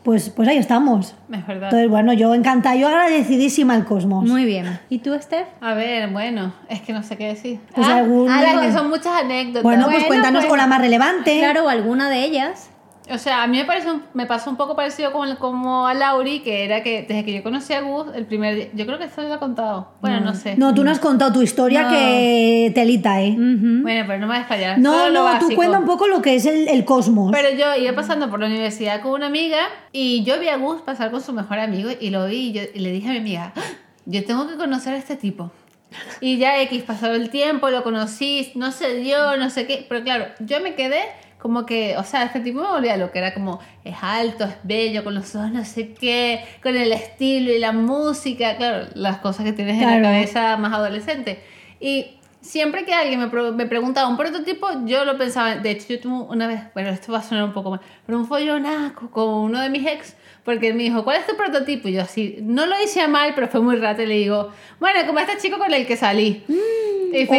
pues, 0.03 0.31
pues 0.31 0.49
ahí 0.49 0.57
estamos. 0.57 1.15
Es 1.33 1.47
verdad. 1.47 1.69
Entonces, 1.69 1.89
bueno, 1.89 2.13
yo 2.15 2.35
encantada, 2.35 2.75
yo 2.75 2.89
agradecidísima 2.89 3.75
al 3.75 3.85
cosmos. 3.85 4.25
Muy 4.29 4.45
bien. 4.45 4.81
¿Y 4.89 4.99
tú, 4.99 5.15
Steph? 5.21 5.47
A 5.61 5.75
ver, 5.75 6.09
bueno, 6.11 6.53
es 6.69 6.81
que 6.81 6.93
no 6.93 7.05
sé 7.05 7.17
qué 7.17 7.27
decir. 7.29 7.61
Pues 7.73 7.87
ah, 7.87 7.99
algún- 7.99 8.29
ah, 8.29 8.61
que 8.61 8.73
son 8.73 8.89
muchas 8.89 9.13
anécdotas. 9.23 9.63
Bueno, 9.63 9.85
pues 9.85 9.97
Bueno, 9.99 10.09
cuéntanos, 10.09 10.43
pues- 10.43 10.53
o 10.53 10.57
la 10.57 10.67
más 10.67 10.81
relevante. 10.81 11.39
Claro, 11.39 11.67
o 11.67 11.69
alguna 11.69 12.11
de 12.11 12.25
ellas. 12.25 12.71
O 13.13 13.19
sea, 13.19 13.43
a 13.43 13.47
mí 13.47 13.59
me, 13.59 13.65
parece 13.67 13.91
un- 13.91 14.03
me 14.15 14.25
pasó 14.27 14.49
un 14.49 14.57
poco 14.57 14.75
parecido 14.75 15.13
como, 15.13 15.37
como 15.39 15.87
a 15.87 15.93
Lauri, 15.93 16.41
que 16.41 16.65
era 16.65 16.83
que 16.83 17.03
desde 17.03 17.25
que 17.25 17.33
yo 17.35 17.43
conocí 17.43 17.73
a 17.75 17.81
Gus, 17.83 18.07
el 18.15 18.25
primer 18.27 18.55
día, 18.55 18.67
yo 18.73 18.87
creo 18.87 18.99
que 18.99 19.05
esto 19.05 19.21
lo 19.23 19.35
he 19.35 19.39
contado. 19.39 19.93
Bueno, 20.01 20.21
no, 20.21 20.35
sé. 20.35 20.57
No, 20.57 20.75
tú 20.75 20.83
no 20.83 20.91
has 20.91 20.99
contado 20.99 21.33
tu 21.33 21.43
historia 21.43 21.83
No. 21.83 21.91
que 21.91 22.73
telita, 22.75 23.21
¿eh? 23.21 23.33
Ujú. 23.33 23.83
Bueno, 23.83 24.05
pero 24.07 24.19
no 24.19 24.27
me 24.27 24.35
voy 24.35 24.43
a 24.43 24.47
fallar. 24.47 24.79
No, 24.79 24.93
solo 24.93 25.11
lo 25.25 25.33
no, 25.33 25.39
tú 25.39 25.55
cuenta 25.55 25.79
un 25.79 25.85
poco 25.85 26.07
lo 26.09 26.23
que 26.23 26.35
es 26.37 26.47
el, 26.47 26.69
el 26.69 26.85
cosmos. 26.85 27.31
Pero 27.33 27.51
yo 27.51 27.75
iba 27.77 27.93
pasando 27.95 28.31
por 28.31 28.41
la 28.41 28.47
universidad 28.47 29.03
con 29.03 29.13
una 29.13 29.27
amiga 29.27 29.59
y 29.93 30.25
yo 30.25 30.41
vi 30.41 30.49
a 30.49 30.57
Gus 30.57 30.81
pasar 30.83 31.11
con 31.11 31.21
su 31.21 31.33
mejor 31.33 31.59
amigo 31.59 31.91
y 32.01 32.11
lo 32.11 32.27
vi 32.27 32.37
y, 32.49 32.53
yo, 32.53 32.63
y 32.75 32.79
le 32.81 32.93
dije 32.93 33.09
a 33.09 33.13
mi 33.13 33.19
amiga, 33.19 33.53
"Ah, 33.57 33.61
yo 34.07 34.25
tengo 34.25 34.49
que 34.49 34.57
conocer 34.57 34.95
a 34.95 34.97
este 34.97 35.17
tipo. 35.17 35.51
Y 36.23 36.39
ya 36.39 36.59
X 36.63 36.83
pasó 36.85 37.13
el 37.13 37.29
tiempo, 37.29 37.69
lo 37.69 37.83
conocí, 37.83 38.51
no 38.55 38.73
se 38.73 38.95
dio, 38.97 39.37
no 39.37 39.51
sé 39.51 39.67
qué. 39.67 39.85
Pero 39.87 40.03
claro, 40.03 40.25
yo 40.41 40.61
me 40.61 40.75
quedé 40.75 41.03
como 41.43 41.67
que, 41.67 41.97
o 41.97 42.05
sea, 42.05 42.23
este 42.23 42.39
tipo 42.39 42.61
me 42.61 42.69
volvía 42.69 42.97
lo 42.97 43.11
que 43.11 43.19
era 43.19 43.35
como, 43.35 43.59
es 43.83 43.97
alto, 44.01 44.45
es 44.45 44.55
bello, 44.63 45.03
con 45.03 45.17
los 45.17 45.35
ojos 45.35 45.51
no 45.51 45.65
sé 45.65 45.93
qué, 45.93 46.45
con 46.63 46.77
el 46.77 46.93
estilo 46.93 47.51
y 47.51 47.59
la 47.59 47.73
música, 47.73 48.57
claro, 48.57 48.87
las 48.95 49.19
cosas 49.19 49.45
que 49.45 49.53
tienes 49.53 49.83
en 49.83 49.91
la 49.91 50.01
cabeza 50.01 50.57
más 50.57 50.73
adolescente. 50.73 51.43
Y 51.81 52.21
siempre 52.41 52.85
que 52.85 52.95
alguien 52.95 53.19
me, 53.19 53.53
me 53.53 53.67
preguntaba 53.67 54.09
un 54.09 54.17
prototipo, 54.17 54.69
yo 54.85 55.05
lo 55.05 55.19
pensaba. 55.19 55.57
De 55.57 55.73
hecho, 55.73 55.89
yo 55.89 55.99
tuve 56.01 56.33
una 56.33 56.47
vez, 56.47 56.61
bueno, 56.75 56.91
esto 56.91 57.11
va 57.11 57.19
a 57.19 57.23
sonar 57.25 57.43
un 57.43 57.53
poco 57.53 57.71
mal, 57.71 57.81
pero 58.07 58.19
un 58.19 58.27
follonazo 58.29 59.11
con 59.11 59.29
uno 59.29 59.61
de 59.61 59.69
mis 59.69 59.85
ex, 59.85 60.15
porque 60.45 60.69
él 60.69 60.75
me 60.75 60.83
dijo, 60.83 61.05
¿cuál 61.05 61.19
es 61.19 61.27
tu 61.27 61.37
prototipo? 61.37 61.89
Y 61.89 61.93
yo 61.93 62.03
así, 62.03 62.39
no 62.43 62.67
lo 62.67 62.75
hice 62.83 63.01
a 63.01 63.09
mal, 63.09 63.33
pero 63.35 63.49
fue 63.49 63.61
muy 63.61 63.77
rato 63.77 64.03
y 64.03 64.07
le 64.07 64.15
digo, 64.15 64.51
bueno, 64.81 65.07
como 65.07 65.19
este 65.21 65.37
chico 65.39 65.59
con 65.59 65.73
el 65.73 65.87
que 65.87 65.97
salí. 65.97 66.43
Y 67.15 67.27
fue. 67.27 67.39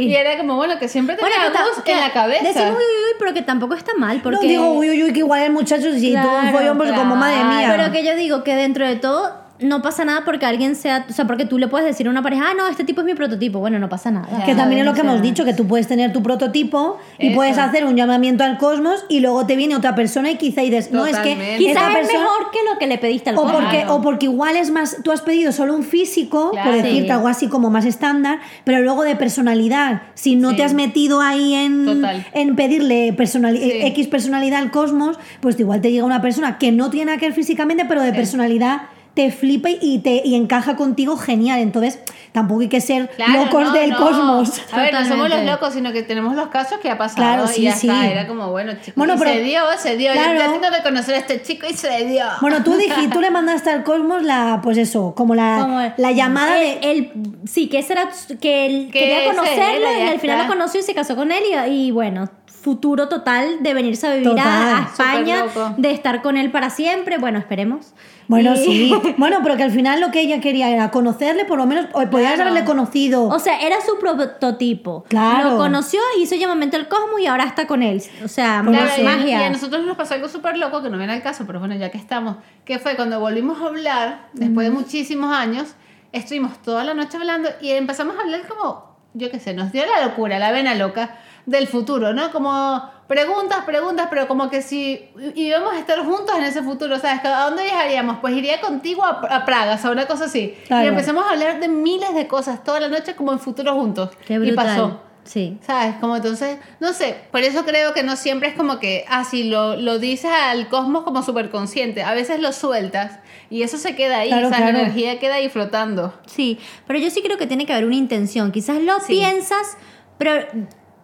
Y 0.00 0.14
era 0.14 0.36
como, 0.38 0.56
bueno, 0.56 0.78
que 0.78 0.88
siempre 0.88 1.16
que 1.16 1.22
ta- 1.22 1.64
Gus 1.64 1.82
que 1.84 1.92
en 1.92 2.00
la 2.00 2.12
cabeza. 2.12 2.42
Decimos 2.42 2.70
uy, 2.70 2.76
uy, 2.76 3.02
uy, 3.10 3.16
pero 3.18 3.34
que 3.34 3.42
tampoco 3.42 3.74
está 3.74 3.92
mal. 3.94 4.20
Porque... 4.22 4.36
No 4.36 4.42
digo, 4.42 4.72
uy, 4.72 4.90
uy, 4.90 5.02
uy, 5.04 5.12
que 5.12 5.20
igual 5.20 5.42
el 5.42 5.52
muchacho, 5.52 5.92
si 5.92 6.12
tuvo 6.12 6.34
un 6.34 6.40
Claro, 6.40 6.58
follón, 6.58 6.78
pues 6.78 6.92
como 6.92 7.16
madre 7.16 7.36
claro. 7.40 7.56
mía. 7.56 7.74
Pero 7.76 7.92
que 7.92 8.04
yo 8.04 8.16
digo 8.16 8.42
que 8.44 8.54
dentro 8.54 8.86
de 8.86 8.96
todo 8.96 9.45
no 9.60 9.82
pasa 9.82 10.04
nada 10.04 10.22
porque 10.24 10.44
alguien 10.46 10.76
sea, 10.76 11.06
o 11.08 11.12
sea, 11.12 11.26
porque 11.26 11.44
tú 11.46 11.58
le 11.58 11.68
puedes 11.68 11.86
decir 11.86 12.06
a 12.06 12.10
una 12.10 12.22
pareja, 12.22 12.50
ah, 12.50 12.54
no, 12.56 12.68
este 12.68 12.84
tipo 12.84 13.00
es 13.00 13.06
mi 13.06 13.14
prototipo. 13.14 13.58
Bueno, 13.58 13.78
no 13.78 13.88
pasa 13.88 14.10
nada. 14.10 14.44
que 14.44 14.54
también 14.54 14.80
es 14.80 14.86
lo 14.86 14.94
que 14.94 15.00
hemos 15.00 15.22
dicho, 15.22 15.44
que 15.44 15.54
tú 15.54 15.66
puedes 15.66 15.86
tener 15.88 16.12
tu 16.12 16.22
prototipo 16.22 16.98
y 17.18 17.28
Eso. 17.28 17.34
puedes 17.36 17.58
hacer 17.58 17.84
un 17.86 17.96
llamamiento 17.96 18.44
al 18.44 18.58
cosmos 18.58 19.04
y 19.08 19.20
luego 19.20 19.46
te 19.46 19.56
viene 19.56 19.74
otra 19.76 19.94
persona 19.94 20.30
y 20.30 20.36
quizá 20.36 20.60
dices, 20.62 20.90
no, 20.92 21.06
es 21.06 21.16
que. 21.18 21.56
Quizás 21.58 21.88
es 21.90 21.94
persona... 21.96 22.20
mejor 22.20 22.50
que 22.52 22.58
lo 22.72 22.78
que 22.78 22.86
le 22.86 22.98
pediste 22.98 23.30
al 23.30 23.36
O 23.36 23.42
cosmos. 23.42 23.62
porque, 23.62 23.76
Claro. 23.78 23.94
o 23.96 24.02
porque 24.02 24.26
igual 24.26 24.56
es 24.56 24.70
más, 24.70 24.98
tú 25.02 25.10
has 25.12 25.22
pedido 25.22 25.52
solo 25.52 25.74
un 25.74 25.82
físico, 25.84 26.50
Claro. 26.52 26.70
por 26.72 26.82
decirte 26.82 27.04
Sí. 27.06 27.10
algo 27.10 27.28
así 27.28 27.48
como 27.48 27.70
más 27.70 27.84
estándar, 27.84 28.38
pero 28.64 28.80
luego 28.82 29.04
de 29.04 29.16
personalidad, 29.16 30.02
si 30.14 30.36
no 30.36 30.50
Sí. 30.50 30.56
te 30.56 30.64
has 30.64 30.74
metido 30.74 31.20
ahí 31.20 31.54
en, 31.54 31.84
Total. 31.86 32.26
en 32.32 32.56
pedirle 32.56 33.14
personali- 33.16 33.58
Sí. 33.58 33.72
X 33.86 34.08
personalidad 34.08 34.60
al 34.60 34.70
cosmos, 34.70 35.18
pues 35.40 35.58
igual 35.60 35.80
te 35.80 35.90
llega 35.92 36.04
una 36.04 36.20
persona 36.22 36.58
que 36.58 36.72
no 36.72 36.90
tiene 36.90 37.16
que 37.18 37.26
ver 37.26 37.32
físicamente, 37.34 37.84
pero 37.86 38.02
de 38.02 38.12
personalidad 38.12 38.82
te 39.16 39.30
flipa 39.32 39.70
y 39.70 39.98
te 40.00 40.20
y 40.22 40.34
encaja 40.34 40.76
contigo 40.76 41.16
genial. 41.16 41.58
Entonces, 41.60 41.98
tampoco 42.32 42.60
hay 42.60 42.68
que 42.68 42.82
ser 42.82 43.08
Claro, 43.16 43.44
locos 43.46 43.62
no, 43.64 43.72
del 43.72 43.90
no. 43.90 43.96
cosmos. 43.96 44.60
A 44.70 44.76
ver, 44.82 44.92
no 44.92 45.06
somos 45.06 45.30
los 45.30 45.42
locos, 45.42 45.72
sino 45.72 45.90
que 45.90 46.02
tenemos 46.02 46.36
los 46.36 46.48
casos 46.48 46.78
que 46.80 46.90
ha 46.90 46.98
pasado 46.98 47.16
Claro, 47.16 47.44
y 47.46 47.48
sí, 47.48 47.62
ya 47.62 47.72
sí. 47.74 47.88
está. 47.88 48.06
Era 48.06 48.26
como, 48.28 48.50
bueno, 48.50 48.72
chicos, 48.74 48.92
Bueno, 48.94 49.14
y 49.14 49.18
pero- 49.18 49.30
se 49.32 49.40
dio, 49.40 49.60
se 49.78 49.96
dio. 49.96 50.12
Claro. 50.12 50.38
Yo, 50.38 50.60
tengo 50.60 50.76
que 50.76 50.82
conocer 50.82 51.14
a 51.14 51.18
este 51.18 51.40
chico 51.42 51.66
y 51.66 51.72
se 51.72 52.04
dio. 52.04 52.24
Bueno, 52.42 52.62
tú 52.62 52.74
dijiste, 52.76 53.08
tú 53.14 53.22
le 53.22 53.30
mandaste 53.30 53.70
al 53.70 53.84
cosmos 53.84 54.22
la, 54.22 54.60
pues 54.62 54.76
eso, 54.76 55.14
como 55.16 55.34
la, 55.34 55.58
Como 55.62 55.80
la 55.96 56.12
llamada 56.12 56.60
el- 56.62 56.80
de. 56.82 56.90
el- 56.92 57.12
sí, 57.46 57.68
que 57.70 57.78
ese 57.78 57.94
era 57.94 58.10
que 58.38 58.66
él 58.66 58.90
Que 58.92 58.98
quería 58.98 59.24
conocerlo 59.34 59.88
era, 59.88 59.98
y 59.98 60.08
al 60.10 60.20
final 60.20 60.36
está. 60.36 60.46
lo 60.48 60.54
conoció 60.54 60.80
y 60.80 60.82
se 60.82 60.94
casó 60.94 61.16
con 61.16 61.32
él 61.32 61.42
y, 61.50 61.70
y 61.86 61.90
bueno, 61.90 62.28
futuro 62.46 63.08
total 63.08 63.62
de 63.62 63.72
venirse 63.72 64.06
a 64.08 64.10
vivir 64.12 64.26
a- 64.28 64.30
Total. 64.30 64.74
a, 64.74 64.82
España, 64.90 65.44
de 65.78 65.90
estar 65.90 66.20
con 66.20 66.36
él 66.36 66.50
para 66.50 66.68
siempre, 66.68 67.16
bueno, 67.16 67.38
esperemos. 67.38 67.94
Bueno, 68.28 68.54
Y- 68.54 68.58
sí. 68.58 68.94
Bueno, 69.18 69.38
pero 69.42 69.56
que 69.56 69.62
al 69.62 69.70
final 69.70 70.00
lo 70.00 70.10
que 70.10 70.20
ella 70.20 70.40
quería 70.40 70.68
era 70.70 70.90
conocerle, 70.90 71.44
por 71.44 71.58
lo 71.58 71.66
menos, 71.66 71.86
o 71.92 72.00
podías 72.10 72.34
Claro. 72.34 72.50
haberle 72.50 72.64
conocido. 72.66 73.24
O 73.28 73.38
sea, 73.38 73.60
era 73.60 73.76
su 73.80 73.98
prototipo. 73.98 75.04
Claro. 75.08 75.50
Lo 75.50 75.56
conoció, 75.58 76.00
hizo 76.20 76.34
llamamiento 76.34 76.76
al 76.76 76.88
cosmos 76.88 77.20
y 77.20 77.26
ahora 77.26 77.44
está 77.44 77.66
con 77.66 77.82
él. 77.82 78.02
O 78.24 78.28
sea, 78.28 78.62
Claro, 78.66 78.90
y- 78.98 79.02
magia. 79.02 79.40
Y 79.40 79.44
a 79.44 79.50
nosotros 79.50 79.84
nos 79.86 79.96
pasó 79.96 80.14
algo 80.14 80.28
súper 80.28 80.56
loco 80.58 80.82
que 80.82 80.90
no 80.90 80.98
viene 80.98 81.12
al 81.12 81.22
caso, 81.22 81.44
pero 81.46 81.58
bueno, 81.60 81.74
ya 81.76 81.90
que 81.90 81.98
estamos, 81.98 82.36
que 82.64 82.78
fue 82.78 82.96
cuando 82.96 83.20
volvimos 83.20 83.60
a 83.62 83.66
hablar, 83.66 84.28
después 84.32 84.66
de 84.68 84.74
muchísimos 84.74 85.32
años, 85.34 85.74
estuvimos 86.12 86.60
toda 86.62 86.84
la 86.84 86.94
noche 86.94 87.16
hablando 87.16 87.48
y 87.60 87.70
empezamos 87.70 88.16
a 88.16 88.22
hablar 88.22 88.42
como, 88.48 88.96
yo 89.14 89.30
qué 89.30 89.38
sé, 89.38 89.54
nos 89.54 89.72
dio 89.72 89.82
la 89.86 90.06
locura, 90.06 90.38
la 90.38 90.50
vena 90.50 90.74
loca 90.74 91.16
del 91.46 91.66
futuro, 91.68 92.12
¿no? 92.12 92.30
Como 92.32 92.90
preguntas, 93.06 93.64
preguntas, 93.64 94.08
pero 94.10 94.26
como 94.26 94.50
que 94.50 94.62
si 94.62 95.08
íbamos 95.36 95.72
a 95.74 95.78
estar 95.78 96.04
juntos 96.04 96.36
en 96.36 96.44
ese 96.44 96.62
futuro, 96.62 96.98
¿sabes? 96.98 97.24
¿A 97.24 97.44
dónde 97.44 97.62
viajaríamos? 97.62 98.18
Pues 98.20 98.34
iría 98.34 98.60
contigo 98.60 99.04
a, 99.04 99.20
a 99.30 99.44
Praga, 99.44 99.74
o 99.74 99.78
sea, 99.78 99.90
una 99.92 100.06
cosa 100.06 100.24
así. 100.24 100.56
Claro. 100.66 100.84
Y 100.84 100.88
empezamos 100.88 101.24
a 101.24 101.30
hablar 101.30 101.60
de 101.60 101.68
miles 101.68 102.12
de 102.14 102.26
cosas 102.26 102.64
toda 102.64 102.80
la 102.80 102.88
noche 102.88 103.14
como 103.14 103.32
en 103.32 103.38
futuro 103.38 103.74
juntos. 103.74 104.10
Qué 104.26 104.34
y 104.34 104.38
brutal. 104.38 104.56
pasó. 104.66 105.00
Sí. 105.22 105.58
¿Sabes? 105.66 105.96
Como 106.00 106.14
entonces, 106.16 106.58
no 106.78 106.92
sé, 106.92 107.16
por 107.32 107.40
eso 107.40 107.64
creo 107.64 107.92
que 107.92 108.04
no 108.04 108.14
siempre 108.14 108.48
es 108.48 108.54
como 108.54 108.78
que, 108.78 109.04
así 109.08 109.44
lo, 109.44 109.74
lo 109.76 109.98
dices 109.98 110.30
al 110.30 110.68
cosmos 110.68 111.02
como 111.04 111.22
súper 111.24 111.50
consciente. 111.50 112.02
A 112.04 112.14
veces 112.14 112.38
lo 112.40 112.52
sueltas 112.52 113.18
y 113.50 113.62
eso 113.62 113.76
se 113.76 113.96
queda 113.96 114.18
ahí, 114.18 114.28
Claro, 114.28 114.48
esa 114.48 114.56
claro. 114.58 114.78
energía 114.78 115.18
queda 115.18 115.34
ahí 115.36 115.48
flotando. 115.48 116.12
Sí, 116.26 116.58
pero 116.86 116.98
yo 117.00 117.10
sí 117.10 117.22
creo 117.22 117.38
que 117.38 117.46
tiene 117.48 117.66
que 117.66 117.72
haber 117.72 117.86
una 117.86 117.96
intención. 117.96 118.52
Quizás 118.52 118.78
lo 118.80 118.98
Sí. 119.00 119.14
piensas, 119.14 119.76
pero 120.16 120.46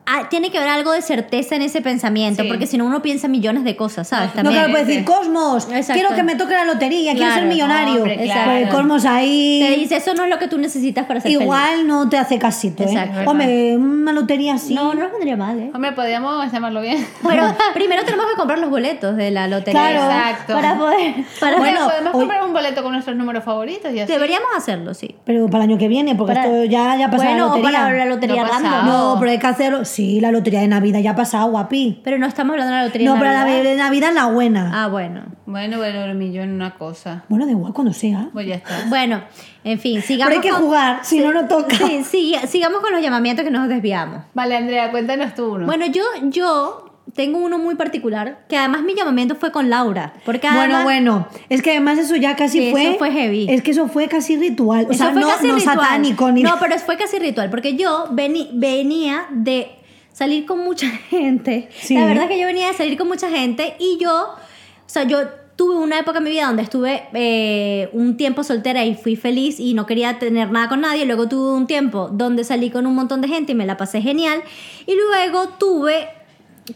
ah, 0.07 0.29
tiene 0.29 0.51
que 0.51 0.59
haber 0.59 0.71
algo 0.71 0.93
de 0.93 1.03
certeza 1.03 1.55
en 1.57 1.63
ese 1.63 1.81
pensamiento, 1.81 2.43
Sí. 2.43 2.49
porque 2.49 2.67
si 2.67 2.77
no 2.79 2.85
uno 2.85 3.03
piensa 3.03 3.29
millones 3.29 3.65
de 3.65 3.77
cosas, 3.77 4.09
¿sabes? 4.09 4.31
No, 4.35 4.43
no, 4.43 4.51
También. 4.51 4.55
claro, 4.65 4.71
puede 4.73 4.85
decir, 4.85 5.05
Cosmos, 5.05 5.65
Exacto. 5.71 5.93
quiero 5.95 6.15
que 6.15 6.23
me 6.23 6.35
toque 6.37 6.55
la 6.55 6.65
lotería, 6.65 7.15
quiero 7.15 7.33
ser 7.35 7.45
millonario. 7.47 7.97
hombre, 7.97 8.17
Pues 8.17 8.31
el 8.63 8.69
Cosmos 8.69 9.03
Te 9.03 9.09
ahí 9.09 9.77
dice, 9.79 9.97
eso 9.97 10.15
no 10.15 10.25
es 10.25 10.31
lo 10.31 10.39
que 10.39 10.49
tú 10.49 10.59
necesitas 10.59 11.07
para 11.07 11.21
ser 11.21 11.31
feliz. 11.31 11.43
igual 11.43 11.87
no 11.87 12.09
te 12.09 12.19
hace 12.19 12.39
casito, 12.39 12.85
¿eh? 12.85 13.25
Hombre, 13.27 13.77
una 13.77 14.13
lotería 14.13 14.55
así. 14.55 14.75
No, 14.75 14.95
no 14.95 15.03
nos 15.03 15.13
vendría 15.13 15.37
mal, 15.37 15.59
¿eh? 15.59 15.71
Hombre, 15.75 15.93
podríamos 15.93 16.51
llamarlo 16.53 16.81
bien. 16.81 17.07
Pero 17.29 17.55
primero 17.75 18.05
tenemos 18.05 18.27
que 18.27 18.37
comprar 18.37 18.59
los 18.59 18.71
boletos 18.71 19.17
de 19.17 19.31
la 19.31 19.47
lotería. 19.49 19.73
Claro. 19.91 20.05
Exacto. 20.11 20.55
Para 20.55 20.77
poder... 20.77 21.15
Para 21.41 21.57
Bueno, 21.59 21.73
Bueno, 21.81 21.89
podemos 21.91 22.15
hoy- 22.15 22.21
comprar 22.21 22.45
un 22.45 22.53
boleto 22.53 22.83
con 22.83 22.93
nuestros 22.93 23.17
números 23.17 23.45
favoritos 23.45 23.93
y 23.93 24.01
así. 24.01 24.13
Deberíamos 24.13 24.49
hacerlo, 24.57 24.95
sí. 24.95 25.15
Pero 25.25 25.47
para 25.47 25.65
el 25.65 25.71
año 25.71 25.79
que 25.79 25.89
viene, 25.89 26.15
porque 26.15 26.35
Para- 26.35 26.47
esto 26.47 26.65
ya, 26.65 26.97
ya 26.97 27.11
pasó 27.11 27.23
bueno, 27.23 27.39
la 27.39 27.45
o 27.45 27.49
lotería. 27.57 27.79
para 27.81 27.93
la 27.97 28.05
lotería 28.07 28.43
No 28.43 28.49
random. 28.49 28.87
No, 28.87 29.17
pero 29.19 29.31
hay 29.31 29.39
que 29.39 29.47
hacerlo. 29.47 29.85
Sí, 29.93 30.21
la 30.21 30.31
lotería 30.33 30.61
de 30.61 30.69
Navidad 30.69 31.01
ya 31.01 31.11
ha 31.11 31.17
pasado, 31.17 31.51
guapi. 31.51 32.01
Pero 32.03 32.19
no 32.19 32.27
estamos 32.27 32.53
hablando 32.55 32.73
de 32.73 32.79
la 32.81 32.87
lotería 32.87 33.09
No, 33.09 33.15
de 33.15 33.21
pero 33.21 33.33
la 33.33 33.39
Navidad. 33.45 33.63
de 33.65 33.77
Navidad 33.77 34.09
es 34.11 34.15
la 34.15 34.27
buena. 34.27 34.71
Ah, 34.85 34.89
bueno. 34.89 35.23
Bueno, 35.47 35.77
bueno, 35.77 36.05
un 36.11 36.19
millón 36.19 36.51
una 36.53 36.75
cosa. 36.77 37.25
Bueno, 37.29 37.45
da 37.45 37.51
igual 37.53 37.73
cuando 37.75 37.93
sea. 37.93 38.31
Pues 38.33 38.47
ya 38.47 38.55
está. 38.55 38.85
Bueno, 38.89 39.23
en 39.65 39.79
fin, 39.79 40.01
sigamos 40.01 40.31
Pero 40.35 40.41
hay 40.43 40.49
que 40.49 40.55
con- 40.55 40.63
jugar, 40.67 41.01
si 41.03 41.21
no, 41.21 41.33
no 41.33 41.47
toca. 41.47 41.77
Sí, 41.77 42.03
sí, 42.05 42.35
sigamos 42.49 42.81
con 42.81 42.93
los 42.93 43.03
llamamientos 43.03 43.45
que 43.45 43.51
nos 43.51 43.69
desviamos. 43.69 44.23
Vale, 44.35 44.57
Andrea, 44.57 44.91
cuéntanos 44.91 45.35
tú 45.35 45.55
uno. 45.55 45.67
Bueno, 45.67 45.85
yo, 45.87 46.03
yo 46.31 46.89
tengo 47.15 47.39
uno 47.39 47.59
muy 47.59 47.75
particular, 47.75 48.47
que 48.49 48.57
además 48.57 48.83
mi 48.85 48.95
llamamiento 48.95 49.35
fue 49.35 49.53
con 49.53 49.69
Laura. 49.69 50.15
Porque 50.25 50.47
Bueno, 50.47 50.63
además, 50.63 50.85
bueno, 50.85 51.29
es 51.51 51.61
que 51.61 51.73
además 51.73 51.99
eso 51.99 52.17
ya 52.17 52.35
casi 52.37 52.71
fue. 52.71 52.89
eso 52.91 52.99
fue 52.99 53.11
heavy. 53.13 53.47
Es 53.51 53.63
que 53.63 53.73
eso 53.73 53.89
fue 53.89 54.09
casi 54.09 54.39
ritual. 54.39 54.87
O 54.89 54.93
Eso 54.93 55.05
sea, 55.05 55.13
fue 55.13 55.21
no, 55.21 55.29
casi 55.29 55.49
no 55.49 55.57
ritual. 55.57 55.77
satánico 55.79 56.31
ni 56.33 56.43
No, 56.43 56.55
pero 56.59 56.79
fue 56.79 56.97
casi 56.97 57.19
ritual, 57.19 57.51
porque 57.51 57.77
yo 57.77 58.07
venía 58.13 59.27
de 59.31 59.73
salir 60.13 60.47
con 60.47 60.59
mucha 60.61 60.89
gente. 61.11 61.69
Sí. 61.81 61.95
La 61.95 62.07
verdad 62.07 62.25
es 62.25 62.31
que 62.31 62.41
yo 62.41 62.47
venía 62.47 62.69
de 62.69 62.75
salir 62.75 62.99
con 62.99 63.09
mucha 63.09 63.31
gente 63.31 63.75
y 63.79 63.99
yo, 63.99 64.13
o 64.15 64.89
sea, 64.89 65.05
yo 65.05 65.19
tuve 65.57 65.77
una 65.77 65.99
época 65.99 66.19
en 66.19 66.25
mi 66.25 66.31
vida 66.31 66.47
donde 66.47 66.63
estuve 66.63 67.05
eh, 67.13 67.89
un 67.93 68.17
tiempo 68.17 68.43
soltera 68.43 68.85
y 68.85 68.95
fui 68.95 69.17
feliz 69.17 69.61
y 69.61 69.75
no 69.75 69.87
quería 69.87 70.19
tener 70.19 70.51
nada 70.51 70.69
con 70.69 70.81
nadie. 70.81 71.05
Luego 71.05 71.29
tuve 71.29 71.53
un 71.53 71.67
tiempo 71.67 72.09
donde 72.13 72.45
salí 72.45 72.71
con 72.71 72.87
un 72.87 72.95
montón 72.95 73.21
de 73.21 73.29
gente 73.29 73.53
y 73.53 73.55
me 73.55 73.67
la 73.67 73.77
pasé 73.77 74.01
genial. 74.01 74.43
Y 74.87 74.95
luego 74.95 75.51
tuve 75.59 76.09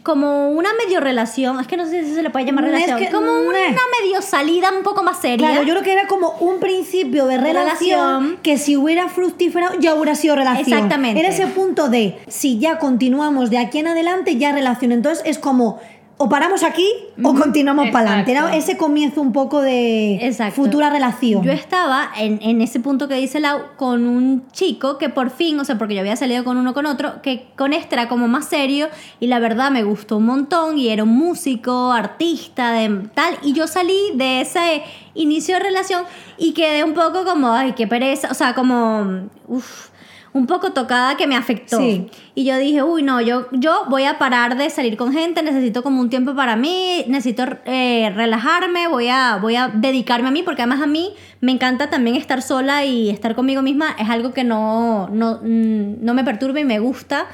como 0.03 0.49
una 0.49 0.69
medio 0.85 0.99
relación, 0.99 1.59
es 1.61 1.67
que 1.67 1.77
no 1.77 1.85
sé 1.85 2.03
si 2.03 2.13
se 2.13 2.21
le 2.21 2.29
puede 2.29 2.45
llamar 2.45 2.65
Mm, 2.65 2.67
es 2.67 2.73
relación, 2.73 2.99
que- 2.99 3.09
como 3.09 3.31
una 3.41 3.59
medio 4.01 4.21
salida 4.21 4.69
un 4.75 4.83
poco 4.83 5.01
más 5.01 5.17
seria. 5.19 5.47
Claro, 5.49 5.63
yo 5.63 5.73
creo 5.75 5.83
que 5.83 5.93
era 5.93 6.07
como 6.07 6.31
un 6.39 6.59
principio 6.59 7.25
de 7.25 7.37
relación, 7.37 7.99
Relación. 8.23 8.39
que 8.43 8.57
si 8.57 8.75
hubiera 8.75 9.07
fructífero 9.07 9.67
ya 9.79 9.95
hubiera 9.95 10.15
sido 10.15 10.35
relación. 10.35 10.67
Exactamente. 10.67 11.19
Era 11.21 11.29
ese 11.29 11.47
punto 11.47 11.87
de 11.89 12.19
si 12.27 12.59
ya 12.59 12.79
continuamos 12.79 13.49
de 13.49 13.59
aquí 13.59 13.79
en 13.79 13.87
adelante 13.87 14.35
ya 14.37 14.51
relación. 14.51 14.91
Entonces 14.91 15.23
es 15.25 15.39
como 15.39 15.79
o 16.19 16.29
paramos 16.29 16.63
aquí 16.63 16.87
o 17.23 17.33
continuamos 17.35 17.89
para 17.91 18.07
adelante. 18.09 18.31
Era 18.31 18.55
ese 18.55 18.75
comienzo 18.75 19.21
un 19.21 19.33
poco 19.33 19.61
de 19.61 20.15
Exacto. 20.25 20.55
futura 20.55 20.89
relación. 20.89 21.43
Yo 21.43 21.51
estaba 21.51 22.09
en, 22.17 22.39
en 22.41 22.61
ese 22.61 22.79
punto 22.79 23.07
que 23.07 23.15
dice 23.15 23.39
Lau 23.39 23.59
con 23.75 24.07
un 24.07 24.47
chico 24.51 24.97
que 24.97 25.09
por 25.09 25.29
fin, 25.29 25.59
o 25.59 25.65
sea, 25.65 25.77
porque 25.77 25.93
yo 25.93 26.01
había 26.01 26.15
salido 26.15 26.43
con 26.43 26.57
uno 26.57 26.73
con 26.73 26.87
otro, 26.87 27.21
que 27.21 27.45
con 27.55 27.71
este 27.71 27.95
era 27.95 28.07
como 28.07 28.27
más 28.27 28.47
serio 28.47 28.87
y 29.19 29.27
la 29.27 29.37
verdad 29.39 29.69
me 29.69 29.83
gustó 29.83 30.17
un 30.17 30.25
montón 30.25 30.79
y 30.79 30.89
era 30.89 31.03
un 31.03 31.15
músico, 31.15 31.91
artista, 31.91 32.71
de 32.71 33.07
tal. 33.13 33.37
Y 33.43 33.53
yo 33.53 33.67
salí 33.67 34.11
de 34.15 34.41
ese 34.41 34.83
inicio 35.13 35.55
de 35.55 35.61
relación 35.61 36.03
y 36.39 36.53
quedé 36.53 36.83
un 36.83 36.93
poco 36.93 37.25
como, 37.25 37.51
ay, 37.51 37.73
qué 37.73 37.85
pereza, 37.85 38.29
o 38.31 38.33
sea, 38.33 38.55
como, 38.55 39.27
uff. 39.47 39.89
Un 40.37 40.45
poco 40.45 40.71
tocada 40.71 41.17
que 41.17 41.25
me 41.25 41.35
afectó. 41.35 41.79
Sí. 41.79 42.07
Y 42.35 42.45
yo 42.45 42.57
dije, 42.57 42.83
uy, 42.83 43.01
no, 43.01 43.21
yo, 43.21 43.47
yo 43.51 43.85
voy 43.89 44.03
a 44.03 44.19
parar 44.19 44.55
de 44.55 44.69
salir 44.69 44.95
con 44.95 45.11
gente, 45.11 45.41
necesito 45.41 45.81
como 45.81 45.99
un 45.99 46.09
tiempo 46.09 46.35
para 46.35 46.55
mí, 46.55 47.03
necesito 47.07 47.43
eh, 47.65 48.11
relajarme, 48.15 48.87
voy 48.87 49.07
a, 49.07 49.37
voy 49.41 49.55
a 49.55 49.69
dedicarme 49.69 50.27
a 50.27 50.31
mí, 50.31 50.43
porque 50.43 50.61
además 50.61 50.81
a 50.81 50.87
mí 50.87 51.13
me 51.41 51.51
encanta 51.51 51.89
también 51.89 52.15
estar 52.15 52.43
sola 52.43 52.85
y 52.85 53.09
estar 53.09 53.33
conmigo 53.33 53.63
misma, 53.63 53.95
es 53.97 54.09
algo 54.09 54.31
que 54.31 54.43
no, 54.43 55.09
no, 55.09 55.39
mm, 55.41 56.05
no 56.05 56.13
me 56.13 56.23
perturba 56.23 56.59
y 56.59 56.65
me 56.65 56.77
gusta. 56.77 57.25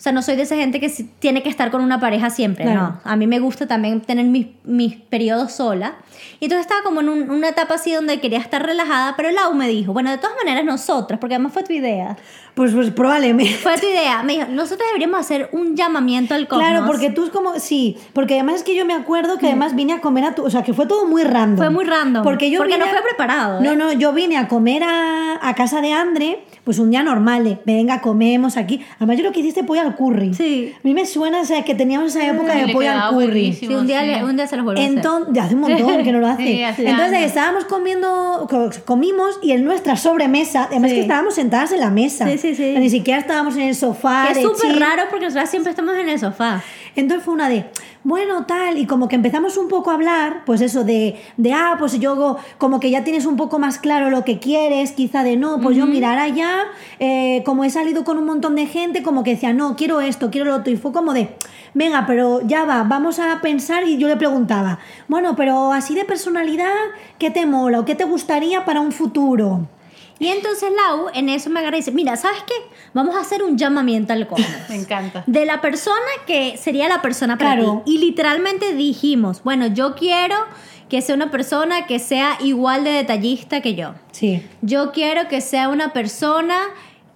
O 0.00 0.02
sea, 0.02 0.12
no 0.12 0.22
soy 0.22 0.34
de 0.36 0.44
esa 0.44 0.56
gente 0.56 0.80
que 0.80 0.88
tiene 1.18 1.42
que 1.42 1.50
estar 1.50 1.70
con 1.70 1.82
una 1.82 2.00
pareja 2.00 2.30
siempre, 2.30 2.64
Claro. 2.64 2.80
no. 2.80 3.00
A 3.04 3.16
mí 3.16 3.26
me 3.26 3.38
gusta 3.38 3.66
también 3.66 4.00
tener 4.00 4.24
mis, 4.24 4.46
mis 4.64 4.96
periodos 4.96 5.52
sola. 5.52 5.96
Y 6.40 6.46
entonces 6.46 6.62
estaba 6.62 6.82
como 6.82 7.02
en 7.02 7.10
un- 7.10 7.30
una 7.30 7.50
etapa 7.50 7.74
así 7.74 7.92
donde 7.92 8.18
quería 8.18 8.38
estar 8.38 8.64
relajada, 8.64 9.12
pero 9.14 9.30
Lau 9.30 9.52
me 9.52 9.68
dijo, 9.68 9.92
bueno, 9.92 10.10
de 10.10 10.16
todas 10.16 10.34
maneras 10.42 10.64
nosotras, 10.64 11.20
porque 11.20 11.34
además 11.34 11.52
fue 11.52 11.64
tu 11.64 11.74
idea. 11.74 12.16
Pues, 12.54 12.72
pues 12.72 12.90
probablemente. 12.90 13.52
Fue 13.54 13.76
tu 13.78 13.86
idea. 13.86 14.22
Me 14.22 14.32
dijo, 14.36 14.46
nosotros 14.50 14.88
deberíamos 14.88 15.20
hacer 15.20 15.50
un 15.52 15.76
llamamiento 15.76 16.34
al 16.34 16.48
cosmos. 16.48 16.66
Claro, 16.66 16.86
porque 16.86 17.10
tú 17.10 17.24
es 17.24 17.30
como, 17.30 17.58
sí, 17.58 17.96
porque 18.14 18.34
además 18.34 18.56
es 18.56 18.62
que 18.62 18.74
yo 18.74 18.86
me 18.86 18.94
acuerdo 18.94 19.36
que 19.38 19.46
además 19.48 19.74
vine 19.76 19.92
a 19.92 20.00
comer 20.00 20.24
a 20.24 20.34
tu, 20.34 20.44
o 20.44 20.50
sea, 20.50 20.62
que 20.62 20.72
fue 20.72 20.86
todo 20.86 21.06
muy 21.06 21.24
random. 21.24 21.58
Fue 21.58 21.68
muy 21.70 21.84
random, 21.84 22.22
Porque 22.24 22.50
yo 22.50 22.58
porque 22.58 22.74
vine 22.74 22.86
no 22.86 22.90
fue 22.90 23.02
preparado, 23.02 23.60
¿eh? 23.60 23.62
No, 23.62 23.76
no, 23.76 23.92
yo 23.92 24.12
vine 24.14 24.36
a 24.38 24.48
comer 24.48 24.82
a, 24.82 25.38
a 25.46 25.54
casa 25.54 25.80
de 25.82 25.92
Andre, 25.92 26.42
pues 26.64 26.78
un 26.78 26.90
día 26.90 27.02
normal 27.02 27.44
de, 27.44 27.58
venga, 27.66 28.00
comemos 28.00 28.56
aquí. 28.56 28.84
Además 28.96 29.16
yo 29.18 29.24
lo 29.24 29.32
que 29.32 29.40
hiciste 29.40 29.62
pollo 29.62 29.82
al 29.82 29.89
curry. 29.96 30.34
Sí. 30.34 30.72
A 30.76 30.80
mí 30.82 30.94
me 30.94 31.06
suena, 31.06 31.40
o 31.40 31.44
sea, 31.44 31.62
que 31.64 31.74
teníamos 31.74 32.14
esa 32.14 32.26
época 32.28 32.54
de 32.54 32.66
le 32.66 32.72
pollo 32.72 32.90
al 32.90 33.10
curry. 33.14 33.52
Sí, 33.52 33.66
un 33.68 33.86
día, 33.86 34.00
sí. 34.00 34.06
le- 34.06 34.24
un 34.24 34.36
día 34.36 34.46
se 34.46 34.56
los 34.56 34.66
hacer. 34.72 34.84
Entonces, 34.84 35.42
hace 35.42 35.54
un 35.54 35.60
montón 35.60 36.02
que 36.04 36.12
no 36.12 36.20
lo 36.20 36.26
hace. 36.28 36.42
Sí, 36.44 36.62
hace 36.62 36.88
Entonces 36.88 37.14
años. 37.14 37.26
estábamos 37.26 37.64
comiendo, 37.66 38.46
co- 38.50 38.70
comimos 38.84 39.38
y 39.42 39.52
en 39.52 39.64
nuestra 39.64 39.96
sobremesa, 39.96 40.64
además 40.70 40.92
que 40.92 41.00
estábamos 41.00 41.34
sentadas 41.34 41.72
en 41.72 41.80
la 41.80 41.90
mesa. 41.90 42.28
Sí, 42.30 42.38
sí, 42.38 42.54
sí. 42.54 42.74
Ni 42.78 42.90
siquiera 42.90 43.20
estábamos 43.20 43.56
en 43.56 43.62
el 43.62 43.74
sofá. 43.74 44.28
Que 44.32 44.40
es 44.40 44.46
súper 44.46 44.78
raro 44.78 45.02
porque 45.10 45.26
nosotras 45.26 45.50
siempre 45.50 45.70
estamos 45.70 45.94
en 45.96 46.08
el 46.08 46.18
sofá. 46.18 46.62
Entonces 46.96 47.24
fue 47.24 47.34
una 47.34 47.48
de, 47.48 47.64
bueno, 48.02 48.46
tal, 48.46 48.78
y 48.78 48.86
como 48.86 49.08
que 49.08 49.16
empezamos 49.16 49.58
un 49.58 49.68
poco 49.68 49.90
a 49.90 49.94
hablar, 49.94 50.42
pues 50.46 50.62
eso 50.62 50.84
de, 50.84 51.20
de 51.36 51.52
ah, 51.52 51.76
pues 51.78 51.98
yo 52.00 52.38
como 52.56 52.80
que 52.80 52.90
ya 52.90 53.04
tienes 53.04 53.26
un 53.26 53.36
poco 53.36 53.58
más 53.58 53.78
claro 53.78 54.08
lo 54.08 54.24
que 54.24 54.38
quieres, 54.38 54.92
quizá 54.92 55.22
de 55.22 55.36
no, 55.36 55.60
pues 55.60 55.76
yo 55.76 55.86
mirar 55.86 56.18
allá, 56.18 56.62
eh, 56.98 57.42
como 57.44 57.64
he 57.64 57.70
salido 57.70 58.02
con 58.04 58.16
un 58.16 58.24
montón 58.24 58.56
de 58.56 58.66
gente, 58.66 59.02
como 59.02 59.22
que 59.22 59.32
decía, 59.32 59.52
no, 59.52 59.76
quiero 59.76 60.00
esto, 60.00 60.30
quiero 60.30 60.46
lo 60.46 60.56
otro, 60.56 60.72
y 60.72 60.76
fue 60.76 60.92
como 60.92 61.12
de, 61.12 61.36
venga, 61.74 62.04
pero 62.06 62.40
ya 62.46 62.64
va, 62.64 62.84
vamos 62.84 63.18
a 63.18 63.40
pensar, 63.42 63.86
y 63.86 63.98
yo 63.98 64.08
le 64.08 64.16
preguntaba, 64.16 64.78
bueno, 65.08 65.36
pero 65.36 65.72
así 65.72 65.94
de 65.94 66.04
personalidad, 66.06 66.70
¿qué 67.18 67.30
te 67.30 67.44
mola 67.44 67.80
o 67.80 67.84
qué 67.84 67.94
te 67.94 68.04
gustaría 68.04 68.64
para 68.64 68.80
un 68.80 68.92
futuro? 68.92 69.68
Y 70.20 70.28
entonces 70.28 70.70
Lau 70.76 71.08
en 71.14 71.28
eso 71.30 71.50
me 71.50 71.58
agarra 71.60 71.76
y 71.76 71.80
dice, 71.80 71.90
mira, 71.90 72.14
¿sabes 72.16 72.42
qué? 72.46 72.54
Vamos 72.94 73.16
a 73.16 73.20
hacer 73.20 73.42
un 73.42 73.56
llamamiento 73.58 74.12
al 74.12 74.28
cosmos. 74.28 74.48
Me 74.68 74.76
encanta. 74.76 75.24
De 75.26 75.44
la 75.46 75.60
persona 75.60 75.96
que 76.26 76.56
sería 76.56 76.88
la 76.88 77.00
persona 77.02 77.36
para 77.38 77.56
Claro. 77.56 77.82
ti. 77.84 77.94
Y 77.94 77.98
literalmente 77.98 78.74
dijimos, 78.74 79.42
bueno, 79.42 79.66
yo 79.66 79.94
quiero 79.96 80.36
que 80.90 81.00
sea 81.02 81.14
una 81.14 81.30
persona 81.30 81.86
que 81.86 81.98
sea 81.98 82.36
igual 82.40 82.84
de 82.84 82.90
detallista 82.90 83.60
que 83.62 83.74
yo. 83.74 83.94
Sí. 84.12 84.46
Yo 84.60 84.92
quiero 84.92 85.26
que 85.28 85.40
sea 85.40 85.68
una 85.70 85.92
persona 85.92 86.58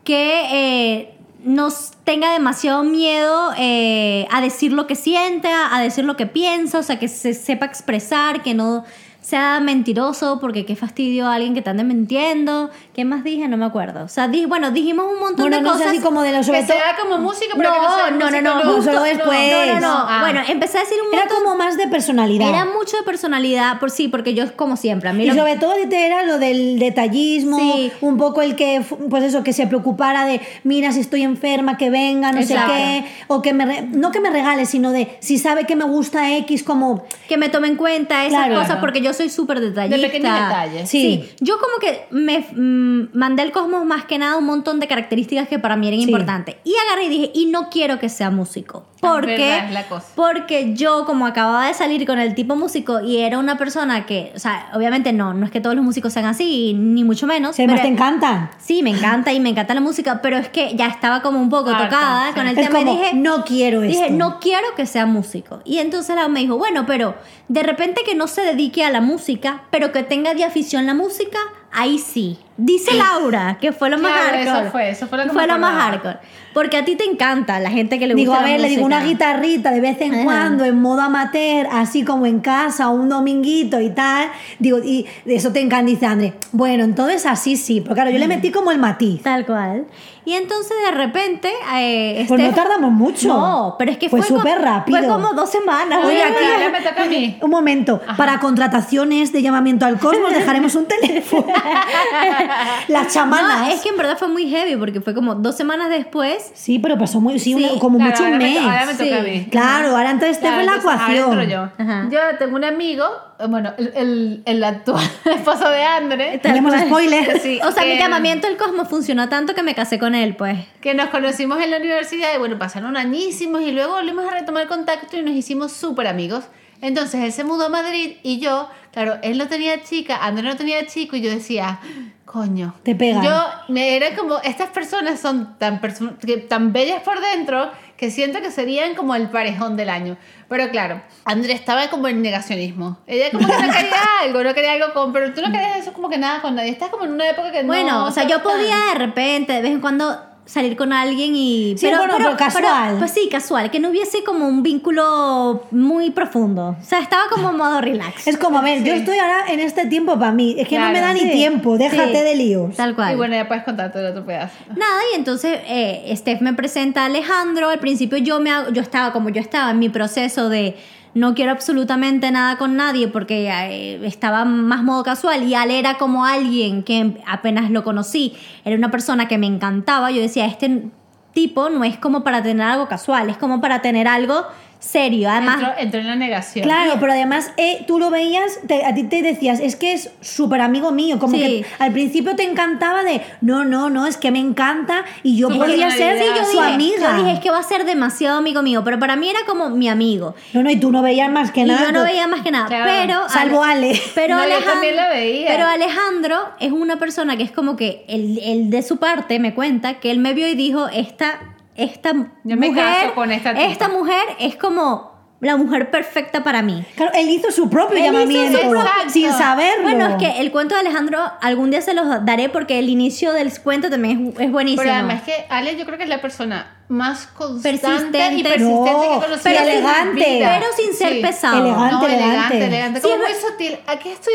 que 0.04 0.42
eh, 0.52 1.14
nos 1.42 1.92
tenga 2.04 2.32
demasiado 2.32 2.84
miedo 2.84 3.50
eh, 3.58 4.26
a 4.30 4.40
decir 4.40 4.73
lo 4.73 4.87
que 4.87 4.94
siente, 4.94 5.49
a 5.49 5.78
decir 5.80 6.04
lo 6.04 6.16
que 6.16 6.26
piensa, 6.26 6.78
o 6.78 6.82
sea, 6.82 6.99
que 6.99 7.08
se 7.08 7.34
sepa 7.34 7.66
expresar, 7.66 8.42
que 8.42 8.54
no 8.54 8.84
sea 9.25 9.59
mentiroso, 9.59 10.38
porque 10.38 10.66
qué 10.66 10.76
fastidio 10.76 11.26
a 11.26 11.35
alguien 11.37 11.54
que 11.54 11.62
te 11.62 11.71
ande 11.71 11.83
mintiendo. 11.83 12.69
¿Qué 12.95 13.07
más 13.07 13.25
dije? 13.25 13.49
No 13.49 13.57
me 13.57 13.64
acuerdo. 13.64 14.04
O 14.04 14.09
sea, 14.09 14.28
di- 14.28 14.45
bueno, 14.45 14.71
dijimos 14.71 15.07
un 15.11 15.19
montón 15.19 15.45
Bueno, 15.49 15.57
de 15.57 15.62
no 15.62 15.73
cosas. 15.73 15.87
así 15.87 16.00
como 16.00 16.21
de 16.21 16.33
los 16.33 16.47
Que 16.47 16.62
sea 16.66 16.95
como 17.00 17.16
música, 17.16 17.54
pero 17.57 17.73
que 17.73 17.78
no 17.78 17.95
sea 17.95 18.11
no, 18.11 18.31
no, 18.31 18.40
no, 18.43 18.62
no, 18.62 18.73
justo- 18.75 19.02
después. 19.02 19.50
No, 19.50 19.75
no, 19.75 19.81
no. 19.81 19.95
Ah. 20.07 20.19
Bueno, 20.21 20.40
empecé 20.47 20.76
a 20.76 20.81
decir 20.83 20.99
un 21.09 21.14
Era 21.14 21.25
montón. 21.25 21.43
como 21.43 21.57
más 21.57 21.78
de 21.78 21.88
personalidad. 21.88 22.50
Era 22.50 22.66
mucho 22.66 22.99
de 22.99 23.02
personalidad, 23.02 23.81
por 23.81 23.90
sí, 23.90 24.09
porque 24.09 24.35
yo 24.35 24.54
como 24.57 24.76
siempre, 24.76 25.09
a 25.09 25.14
mí 25.14 25.25
Y 25.25 25.28
lo- 25.28 25.35
sobre 25.37 25.57
todo 25.57 25.73
era 25.90 26.23
lo 26.25 26.38
del 26.38 26.78
detallismo, 26.78 27.59
Sí. 27.59 27.93
un 28.02 28.19
poco 28.19 28.43
el 28.43 28.57
que, 28.57 28.83
pues 29.09 29.25
eso, 29.25 29.43
que 29.43 29.54
se 29.54 29.66
preocupara 29.66 30.26
de, 30.26 30.43
mira, 30.64 30.93
si 30.93 31.00
estoy 31.00 31.23
enferma, 31.23 31.78
que 31.78 31.88
venga, 31.88 32.31
no 32.31 32.40
Exacto. 32.40 32.75
sé 32.75 32.78
qué, 32.78 33.04
o 33.28 33.40
que 33.40 33.54
me, 33.54 33.64
re- 33.64 33.83
no 33.90 34.11
que 34.12 34.21
me 34.21 34.28
regale, 34.28 34.66
sino 34.66 34.93
de, 34.93 35.16
si 35.21 35.38
sabe 35.38 35.64
que 35.64 35.76
me 35.76 35.85
gusta 35.87 36.37
X, 36.37 36.62
como, 36.62 37.04
que 37.26 37.38
me 37.38 37.49
tome 37.49 37.69
en 37.69 37.76
cuenta 37.76 38.26
esas 38.26 38.45
Claro. 38.49 38.61
cosas 38.61 38.76
porque 38.81 39.00
yo 39.00 39.13
soy 39.14 39.30
súper 39.30 39.61
detallista. 39.61 39.97
De 39.97 40.02
pequeños 40.06 40.35
detalles. 40.35 40.90
Sí. 40.90 41.28
Yo 41.40 41.54
como 41.59 41.76
que 41.80 42.06
me 42.11 42.40
mm, 42.40 43.16
mandé 43.16 43.42
al 43.42 43.52
cosmos 43.52 43.85
más 43.87 44.04
que 44.04 44.18
nada 44.18 44.37
un 44.37 44.44
montón 44.44 44.80
de 44.80 44.87
características 44.88 45.49
que 45.49 45.59
para 45.59 45.76
mí 45.76 45.88
eran 45.88 46.00
Sí. 46.00 46.06
importantes. 46.06 46.56
Y 46.64 46.75
agarré 46.87 47.04
y 47.04 47.09
dije, 47.09 47.30
y 47.35 47.47
no 47.47 47.71
quiero 47.71 47.99
que 47.99 48.09
sea 48.09 48.30
músico. 48.30 48.85
Porque, 49.00 49.59
es 49.59 49.71
la 49.71 49.87
cosa. 49.87 50.06
porque 50.14 50.73
yo 50.75 51.04
como 51.04 51.26
acababa 51.26 51.66
de 51.66 51.75
salir 51.75 52.06
con 52.06 52.18
el 52.18 52.35
tipo 52.35 52.56
músico 52.56 53.00
y 53.02 53.18
era 53.18 53.38
una 53.38 53.59
persona 53.59 54.06
que, 54.06 54.33
o 54.35 54.38
sea, 54.38 54.71
obviamente 54.75 55.12
no, 55.12 55.35
no 55.35 55.44
es 55.44 55.52
que 55.52 55.61
todos 55.61 55.76
los 55.76 55.85
músicos 55.85 56.11
sean 56.14 56.25
así, 56.25 56.73
ni 56.73 57.04
mucho 57.04 57.26
menos. 57.26 57.54
además 57.59 57.80
pero- 57.80 57.88
te 57.88 57.92
encantan. 57.92 58.50
Sí, 58.59 58.83
me 58.83 58.90
encanta 58.90 59.30
y 59.35 59.40
me 59.40 59.50
encanta 59.50 59.75
la 59.75 59.83
música, 59.83 60.21
pero 60.23 60.38
es 60.38 60.49
que 60.49 60.75
ya 60.75 60.87
estaba 60.87 61.21
como 61.21 61.38
un 61.38 61.50
poco 61.50 61.68
Harta, 61.68 61.85
tocada 61.85 62.28
sí. 62.28 62.35
con 62.35 62.47
el 62.47 62.56
Es 62.59 62.66
tema 62.66 62.80
y 62.80 62.85
como, 62.85 62.99
dije, 62.99 63.14
no 63.14 63.44
quiero 63.44 63.83
dije, 63.83 64.04
esto. 64.06 64.14
no 64.16 64.40
quiero 64.40 64.66
que 64.75 64.87
sea 64.87 65.04
músico. 65.04 65.61
Y 65.66 65.78
entonces 65.80 66.16
la 66.16 66.26
me 66.28 66.40
dijo, 66.40 66.56
bueno, 66.56 66.87
pero 66.87 67.14
de 67.49 67.62
repente 67.62 68.00
que 68.06 68.14
no 68.14 68.26
se 68.26 68.40
dedique 68.40 68.85
a 68.87 68.90
la 68.90 69.02
música, 69.04 69.64
pero 69.70 69.92
que 69.92 70.02
tenga 70.02 70.34
de 70.34 70.44
afición 70.44 70.87
la 70.87 70.94
música, 70.94 71.38
ahí 71.70 71.99
sí. 71.99 72.38
Dice 72.56 72.94
Laura, 72.94 73.58
que 73.61 73.73
fue 73.73 73.90
lo 73.90 73.99
más 73.99 74.12
Claro, 74.12 74.37
eso 74.38 74.50
hardcore. 74.50 74.70
fue, 74.70 74.90
eso 74.90 75.06
fue 75.08 75.18
lo 75.18 75.25
que 75.25 75.28
me 75.30 75.34
Fue 75.34 75.46
lo 75.46 75.58
más 75.58 75.75
hardcore. 75.75 76.18
Porque 76.52 76.76
a 76.76 76.84
ti 76.84 76.94
te 76.94 77.02
encanta 77.02 77.58
la 77.58 77.68
gente 77.70 77.99
que 77.99 78.06
le 78.06 78.14
gusta 78.14 78.20
Digo, 78.30 78.34
a 78.34 78.42
ver, 78.44 78.61
le 78.61 78.68
digo 78.68 78.87
una 78.87 79.02
guitarrita 79.02 79.73
de 79.73 79.80
vez 79.80 80.00
en 80.00 80.14
Ajá. 80.14 80.23
cuando, 80.23 80.64
en 80.64 80.80
modo 80.80 81.00
amateur, 81.00 81.66
así 81.73 82.04
como 82.04 82.26
en 82.26 82.38
casa, 82.38 82.90
un 82.90 83.08
dominguito 83.08 83.80
y 83.80 83.90
tal. 83.90 84.28
Digo, 84.61 84.78
y 84.78 85.04
eso 85.26 85.50
te 85.52 85.58
encanta, 85.61 85.87
dice 85.87 86.06
André. 86.06 86.34
Bueno, 86.52 86.84
entonces 86.84 87.26
así 87.26 87.56
sí, 87.56 87.80
pero 87.80 87.96
claro, 87.96 88.11
yo 88.11 88.18
le 88.18 88.28
metí 88.28 88.52
como 88.52 88.70
el 88.70 88.78
matiz. 88.78 89.20
Tal 89.25 89.44
cual. 89.44 89.87
Y 90.26 90.32
entonces 90.34 90.73
de 90.87 90.90
repente... 90.92 91.52
Eh, 91.75 92.25
Pues 92.28 92.40
no 92.40 92.54
tardamos 92.54 92.92
mucho. 92.92 93.28
No, 93.28 93.75
pero 93.78 93.90
es 93.90 93.99
que 93.99 94.08
Fue 94.08 94.23
fue, 94.23 94.28
súper 94.38 94.58
rápido. 94.62 94.96
Fue 94.99 95.06
como 95.08 95.34
dos 95.34 95.50
semanas. 95.50 96.04
Oye, 96.04 96.23
aquí- 96.23 96.34
me 96.70 97.02
a 97.02 97.06
mí. 97.06 97.38
Un 97.42 97.50
momento, 97.50 98.00
para 98.16 98.38
contrataciones 98.40 99.32
de 99.32 99.42
llamamiento 99.42 99.84
al 99.84 99.99
cosmos 99.99 100.32
dejaremos 100.32 100.75
un 100.76 100.87
teléfono. 101.00 101.46
Las 102.88 103.12
chamanas. 103.12 103.68
No, 103.68 103.74
es 103.74 103.80
que 103.80 103.88
en 103.90 103.96
verdad 103.96 104.16
fue 104.18 104.28
muy 104.28 104.48
heavy 104.48 104.76
porque 104.76 105.00
fue 105.00 105.14
como 105.14 105.34
dos 105.34 105.56
semanas 105.56 105.88
después. 105.90 106.50
Sí, 106.54 106.78
pero 106.78 106.98
pasó 106.98 107.20
muy, 107.20 107.38
sí, 107.38 107.54
Sí, 107.54 107.54
una- 107.54 107.78
como 107.78 107.98
Claro, 107.98 108.10
mucho 108.12 108.24
un 108.24 108.30
me 108.32 108.38
mes. 108.38 108.58
to- 108.58 108.64
ahora 108.64 108.86
me 108.86 108.92
toca 108.92 109.04
Sí. 109.04 109.12
a 109.12 109.22
mí. 109.22 109.48
Claro, 109.50 109.96
ahora 109.96 110.10
entra 110.10 110.28
Estef 110.28 110.58
en 110.58 110.66
la 110.66 110.76
ecuación. 110.76 111.48
yo. 111.48 111.68
Ajá. 111.78 112.08
Yo 112.10 112.18
tengo 112.38 112.56
un 112.56 112.64
amigo, 112.64 113.04
eh, 113.38 113.46
bueno, 113.48 113.72
el, 113.78 113.92
el, 113.94 114.42
el 114.46 114.64
actual 114.64 115.02
esposo 115.24 115.68
de 115.68 115.82
Andre. 115.82 116.38
Tenemos 116.42 116.72
cual. 116.74 116.86
spoiler. 116.86 117.40
Sí, 117.40 117.60
O 117.66 117.72
sea, 117.72 117.84
mi 117.84 117.98
llamamiento 117.98 118.46
al 118.46 118.56
cosmos 118.56 118.88
funcionó 118.88 119.28
tanto 119.28 119.54
que 119.54 119.62
me 119.62 119.74
casé 119.74 119.98
con 119.98 120.14
él, 120.14 120.36
pues. 120.36 120.58
que 120.80 120.94
nos 120.94 121.08
conocimos 121.08 121.60
en 121.62 121.70
la 121.70 121.78
universidad 121.78 122.28
y 122.34 122.38
bueno, 122.38 122.58
pasaron 122.58 122.96
añísimos 122.96 123.62
y 123.62 123.72
luego 123.72 123.94
volvimos 123.94 124.26
a 124.26 124.30
retomar 124.30 124.66
contacto 124.66 125.16
y 125.16 125.22
nos 125.22 125.34
hicimos 125.34 125.72
súper 125.72 126.06
amigos. 126.06 126.44
Entonces 126.80 127.22
él 127.22 127.32
se 127.32 127.44
mudó 127.44 127.66
a 127.66 127.68
Madrid 127.70 128.16
y 128.22 128.40
yo, 128.40 128.68
claro, 128.92 129.16
él 129.22 129.38
no 129.38 129.46
tenía 129.48 129.82
chica, 129.82 130.18
Andrés 130.22 130.44
no 130.44 130.56
tenía 130.56 130.84
chico 130.86 131.16
y 131.16 131.22
yo 131.22 131.30
decía, 131.30 131.78
coño. 132.25 132.75
Te 132.83 132.95
pegan. 132.95 133.23
Yo 133.23 133.45
me 133.69 133.97
era 133.97 134.14
como, 134.16 134.38
estas 134.40 134.69
personas 134.71 135.21
son 135.21 135.57
tan, 135.59 135.81
perso- 135.81 136.16
que- 136.19 136.38
tan 136.38 136.73
bellas 136.73 137.02
por 137.02 137.21
dentro 137.21 137.71
que 137.97 138.11
siento 138.11 138.40
que 138.40 138.50
serían 138.50 138.95
como 138.95 139.14
el 139.14 139.31
parejón 139.31 139.76
del 139.76 139.88
año. 139.88 140.16
Pero 140.49 140.69
claro, 140.71 141.00
André 141.25 141.52
estaba 141.52 141.88
como 141.88 142.09
en 142.09 142.23
negacionismo. 142.23 142.99
Ella 143.07 143.31
como 143.31 143.47
que 143.47 143.52
no 143.52 143.59
quería 143.73 144.02
algo, 144.23 144.43
no 144.43 144.52
quería 144.54 144.73
algo 144.73 144.93
con... 144.93 145.12
Pero 145.12 145.33
tú 145.33 145.40
no 145.43 145.52
querías 145.52 145.76
eso 145.78 145.93
como 145.93 146.09
que 146.11 146.19
nada 146.19 146.40
con 146.43 146.54
nadie. 146.57 146.71
Estás 146.71 146.88
como 146.90 147.04
en 147.04 147.12
una 147.12 147.28
época 147.28 147.52
que 147.52 147.62
no... 147.62 147.69
Bueno, 147.69 148.04
o 148.07 148.11
sea, 148.11 148.26
yo 148.26 148.43
podía 148.43 148.76
de 148.93 148.99
repente, 148.99 149.52
de 149.52 149.62
vez 149.62 149.71
en 149.73 149.81
cuando, 149.81 150.21
salir 150.46 150.76
con 150.76 150.92
alguien 150.92 151.34
y... 151.34 151.74
Sí, 151.78 151.86
bueno, 151.88 152.12
pero 152.18 152.36
casual. 152.36 152.96
pues 152.98 153.12
sí, 153.12 153.28
casual, 153.30 153.70
que 153.70 153.80
no 153.80 153.88
hubiese 153.88 154.22
como 154.24 154.46
un 154.46 154.62
vínculo 154.62 155.64
muy 155.70 156.10
profundo. 156.10 156.76
O 156.80 156.84
sea, 156.84 156.98
estaba 157.00 157.22
como 157.30 157.50
en 157.50 157.56
modo 157.56 157.80
relax. 157.80 158.26
Es 158.26 158.36
como, 158.36 158.58
a 158.58 158.62
ver, 158.62 158.84
yo 158.84 158.92
Sí. 158.92 158.98
estoy 159.00 159.18
ahora 159.18 159.44
en 159.48 159.60
este 159.60 159.86
tiempo 159.86 160.18
para 160.18 160.32
mí. 160.32 160.54
Es 160.58 160.68
que 160.68 160.78
no 160.78 160.86
me 160.86 160.92
Claro. 160.92 161.06
da 161.08 161.12
ni 161.14 161.20
Sí, 161.20 161.30
tiempo, 161.30 161.78
déjate 161.78 162.18
sí. 162.18 162.24
de 162.24 162.36
líos. 162.36 162.76
Tal 162.76 162.94
cual. 162.94 163.14
Y 163.14 163.16
bueno, 163.16 163.34
ya 163.34 163.48
puedes 163.48 163.64
contar 163.64 163.90
todo 163.90 164.02
el 164.02 164.10
otro 164.10 164.24
pedazo. 164.26 164.54
Nada, 164.76 165.00
y 165.12 165.16
entonces 165.16 165.58
eh, 165.66 166.12
Steph 166.16 166.40
me 166.42 166.52
presenta 166.52 167.02
a 167.02 167.06
Alejandro. 167.06 167.70
Al 167.70 167.78
principio 167.78 168.18
yo, 168.18 168.38
me, 168.40 168.50
hago- 168.50 168.70
yo 168.72 168.82
estaba 168.82 169.12
como 169.12 169.30
yo 169.30 169.40
estaba 169.40 169.70
en 169.70 169.78
mi 169.78 169.88
proceso 169.88 170.48
de 170.50 170.76
no 171.14 171.35
quiero 171.35 171.52
absolutamente 171.52 172.30
nada 172.30 172.59
con 172.59 172.76
nadie 172.76 173.09
porque 173.09 173.49
eh, 173.49 174.04
estaba 174.04 174.44
más 174.44 174.83
modo 174.83 175.02
casual 175.04 175.44
y 175.44 175.54
Ale 175.54 175.78
era 175.78 175.97
como 175.97 176.25
alguien 176.25 176.83
que 176.83 177.23
apenas 177.26 177.71
lo 177.71 177.85
conocí, 177.85 178.35
era 178.64 178.76
una 178.76 178.90
persona 178.90 179.28
que 179.28 179.38
me 179.38 179.47
encantaba. 179.47 180.11
Yo 180.11 180.21
decía, 180.21 180.47
este 180.47 180.90
tipo 181.33 181.71
no 181.71 181.85
es 181.85 181.99
como 181.99 182.25
para 182.25 182.42
tener 182.42 182.66
algo 182.66 182.88
casual, 182.88 183.30
es 183.30 183.37
como 183.37 183.61
para 183.61 183.80
tener 183.80 184.09
algo 184.09 184.44
serio. 184.84 185.30
Además, 185.30 185.56
entró, 185.60 185.72
entró 185.78 186.00
en 186.00 186.06
la 186.08 186.16
negación. 186.16 186.64
Claro, 186.64 186.94
pero 187.00 187.12
además 187.12 187.52
eh, 187.56 187.84
tú 187.86 187.98
lo 187.98 188.10
veías, 188.10 188.58
te- 188.66 188.84
a 188.84 188.94
ti 188.94 189.04
te 189.04 189.22
decías, 189.22 189.60
es 189.60 189.76
que 189.76 189.92
es 189.92 190.10
súper 190.20 190.60
amigo 190.60 190.92
mío, 190.92 191.18
como 191.18 191.34
Sí. 191.36 191.40
que 191.40 191.66
al 191.78 191.92
principio 191.92 192.36
te 192.36 192.42
encantaba 192.44 193.02
de, 193.02 193.20
no, 193.40 193.64
no, 193.64 193.90
no, 193.90 194.06
es 194.06 194.16
que 194.16 194.30
me 194.30 194.38
encanta 194.38 195.04
y 195.22 195.36
yo 195.36 195.48
Su 195.50 195.56
podría 195.58 195.90
ser 195.90 196.16
personalidad. 196.18 196.44
su 196.46 196.50
dije, 196.60 196.72
amiga. 196.74 197.10
yo 197.18 197.24
dije, 197.24 197.32
es 197.36 197.40
que 197.40 197.50
va 197.50 197.58
a 197.58 197.62
ser 197.62 197.84
demasiado 197.84 198.38
amigo 198.38 198.62
mío, 198.62 198.82
pero 198.84 198.98
para 198.98 199.16
mí 199.16 199.28
era 199.28 199.40
como 199.46 199.70
mi 199.70 199.88
amigo. 199.88 200.34
No, 200.52 200.62
no, 200.62 200.70
y 200.70 200.76
tú 200.76 200.92
no 200.92 201.02
veías 201.02 201.30
más 201.30 201.50
que 201.50 201.62
y 201.62 201.64
nada. 201.64 201.86
yo 201.86 201.92
no 201.92 202.04
veía 202.04 202.26
más 202.26 202.42
que 202.42 202.50
nada, 202.50 202.66
Claro. 202.66 202.84
pero 202.86 203.28
Salvo 203.28 203.62
Ale. 203.64 204.00
Pero, 204.14 204.34
No, 204.36 204.40
yo 204.42 204.44
Alejandro, 204.46 204.72
también 204.72 204.96
la 204.96 205.08
veía. 205.08 205.48
pero 205.48 205.66
Alejandro 205.66 206.36
es 206.60 206.72
una 206.72 206.98
persona 206.98 207.36
que 207.36 207.42
es 207.42 207.50
como 207.52 207.76
que 207.76 208.04
él, 208.08 208.38
él 208.42 208.70
de 208.70 208.82
su 208.82 208.98
parte 208.98 209.38
me 209.38 209.54
cuenta 209.54 209.94
que 209.94 210.10
él 210.10 210.18
me 210.18 210.34
vio 210.34 210.46
y 210.48 210.54
dijo, 210.54 210.88
esta, 210.88 211.40
esta 211.75 212.12
Yo 212.45 212.57
me 212.57 212.69
mujer, 212.69 212.85
caso 212.85 213.14
con 213.14 213.33
esta 213.33 213.52
tipa". 213.54 213.66
esta 213.66 213.88
mujer 213.88 214.23
es 214.38 214.57
como 214.57 215.13
la 215.46 215.56
mujer 215.56 215.90
perfecta 215.90 216.42
para 216.42 216.62
mí. 216.62 216.84
Claro, 216.96 217.12
él 217.14 217.28
hizo 217.30 217.50
su 217.50 217.68
propio 217.70 217.96
Él 217.96 218.04
hizo 218.04 218.12
llamamiento 218.12 218.58
su 218.58 218.70
propio- 218.70 219.10
sin 219.10 219.30
saberlo. 219.32 219.82
Bueno, 219.84 220.06
es 220.08 220.14
que 220.16 220.40
el 220.40 220.50
cuento 220.52 220.74
de 220.74 220.80
Alejandro 220.80 221.20
algún 221.40 221.70
día 221.70 221.80
se 221.82 221.94
los 221.94 222.06
daré 222.24 222.48
porque 222.48 222.78
el 222.78 222.88
inicio 222.88 223.32
del 223.32 223.52
cuento 223.60 223.90
también 223.90 224.32
es, 224.36 224.40
es 224.40 224.50
buenísimo. 224.52 224.82
Pero 224.82 224.94
además 224.94 225.22
que 225.22 225.46
Ale 225.48 225.76
yo 225.76 225.84
creo 225.84 225.96
que 225.98 226.04
es 226.04 226.08
la 226.10 226.20
persona 226.20 226.70
más 226.88 227.26
constante 227.28 227.78
Persistente. 227.78 228.34
y 228.34 228.42
persistente 228.42 228.90
No, 228.92 229.00
que 229.00 229.06
he 229.06 229.20
conocido 229.20 229.38
pero 229.42 229.60
elegante. 229.60 230.34
vida. 230.36 230.54
Pero 230.60 230.66
sin 230.76 230.94
ser 230.94 231.20
pesado. 231.22 231.58
Elegante, 231.64 231.94
no, 231.94 232.06
elegante, 232.06 232.26
elegante. 232.56 232.66
elegante. 232.66 233.00
Sí, 233.00 233.08
como 233.08 233.22
es 233.24 233.30
muy 233.42 233.50
sutil. 233.50 233.78
Aquí 233.86 234.08
estoy 234.10 234.34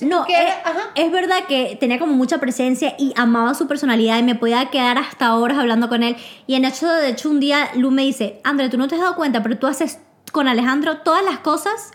yo. 0.00 0.06
No, 0.06 0.24
es, 0.28 0.36
ajá. 0.64 0.78
es 0.94 1.10
verdad 1.10 1.38
que 1.48 1.76
tenía 1.80 1.98
como 1.98 2.12
mucha 2.12 2.38
presencia 2.38 2.94
y 2.98 3.12
amaba 3.16 3.54
su 3.54 3.66
personalidad 3.66 4.16
y 4.18 4.22
me 4.22 4.36
podía 4.36 4.66
quedar 4.70 4.96
hasta 4.96 5.34
horas 5.34 5.58
hablando 5.58 5.88
con 5.88 6.04
él. 6.04 6.16
Y 6.46 6.54
en 6.54 6.64
hecho, 6.64 6.86
de 6.88 7.08
hecho, 7.10 7.30
un 7.30 7.40
día 7.40 7.68
Lu 7.74 7.90
me 7.90 8.02
dice, 8.02 8.40
André, 8.44 8.68
tú 8.68 8.78
no 8.78 8.86
te 8.86 8.94
has 8.94 9.00
dado 9.00 9.16
cuenta, 9.16 9.42
pero 9.42 9.58
tú 9.58 9.66
haces 9.66 9.98
con 10.30 10.48
Alejandro 10.48 10.98
todas 10.98 11.24
las 11.24 11.38
cosas 11.38 11.92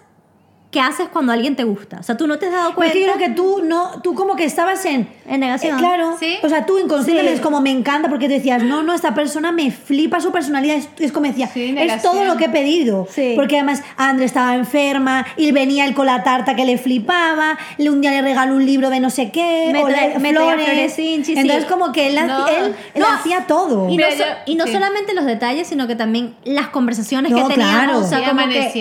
que 0.73 0.81
haces 0.81 1.07
cuando 1.07 1.31
alguien 1.31 1.55
te 1.55 1.63
gusta. 1.63 1.99
O 1.99 2.03
sea, 2.03 2.17
tú 2.17 2.27
no 2.27 2.37
te 2.39 2.47
has 2.47 2.51
dado 2.51 2.63
Pero 2.69 2.75
cuenta. 2.75 2.93
es 2.97 2.99
que 3.01 3.07
yo 3.07 3.13
creo 3.13 3.27
que 3.29 3.33
tú 3.33 3.61
no, 3.63 4.01
tú 4.01 4.13
como 4.15 4.35
que 4.35 4.43
estabas 4.43 4.83
en 4.85 5.07
En 5.25 5.39
negación. 5.39 5.75
Eh, 5.77 5.79
claro. 5.79 6.17
Sí. 6.19 6.35
O 6.43 6.49
sea, 6.49 6.65
tú 6.65 6.77
inconscientemente 6.79 7.31
Sí. 7.31 7.35
es 7.35 7.41
como 7.41 7.61
me 7.61 7.69
encanta 7.71 8.09
porque 8.09 8.27
te 8.27 8.33
decías, 8.33 8.61
no, 8.63 8.83
no, 8.83 8.93
esta 8.93 9.13
persona 9.15 9.51
me 9.53 9.71
flipa 9.71 10.19
su 10.19 10.31
personalidad. 10.33 10.75
Es, 10.75 10.89
es 10.99 11.11
como 11.13 11.27
decía, 11.27 11.47
Sí, 11.47 11.73
es 11.77 12.01
todo 12.01 12.25
lo 12.25 12.35
que 12.35 12.45
he 12.45 12.49
pedido. 12.49 13.07
Sí. 13.09 13.33
Porque 13.35 13.55
además 13.57 13.81
Andre 13.95 14.25
estaba 14.25 14.55
enferma 14.55 15.25
y 15.37 15.51
venía 15.53 15.85
él 15.85 15.93
con 15.93 16.07
la 16.07 16.23
tarta 16.23 16.55
que 16.55 16.65
le 16.65 16.77
flipaba. 16.77 17.57
le- 17.77 17.89
Un 17.89 18.01
día 18.01 18.09
le 18.11 18.21
regaló 18.23 18.55
un 18.55 18.65
libro 18.65 18.89
de 18.89 18.99
no 18.99 19.09
sé 19.11 19.29
qué. 19.31 19.69
Me 19.71 19.79
o 19.83 19.87
le- 19.87 20.17
me 20.19 20.31
flores 20.33 20.97
hinchis, 20.99 21.35
sí. 21.35 21.39
Entonces, 21.39 21.65
como 21.65 21.91
que 21.91 22.07
él, 22.07 22.15
No. 22.27 22.47
él, 22.47 22.75
él 22.95 23.01
No. 23.01 23.07
hacía 23.07 23.45
todo. 23.45 23.87
Y 23.89 23.97
no, 23.97 24.05
so- 24.09 24.23
y 24.47 24.55
no 24.55 24.65
sí. 24.65 24.73
solamente 24.73 25.13
los 25.13 25.25
detalles, 25.25 25.67
sino 25.67 25.85
que 25.87 25.95
también 25.95 26.33
las 26.43 26.69
conversaciones 26.69 27.31
No, 27.31 27.47
que 27.47 27.53
teníamos. 27.53 27.75
claro. 27.83 27.99
O 27.99 28.03
sea, 28.03 28.27
como 28.27 28.47
que. 28.49 28.71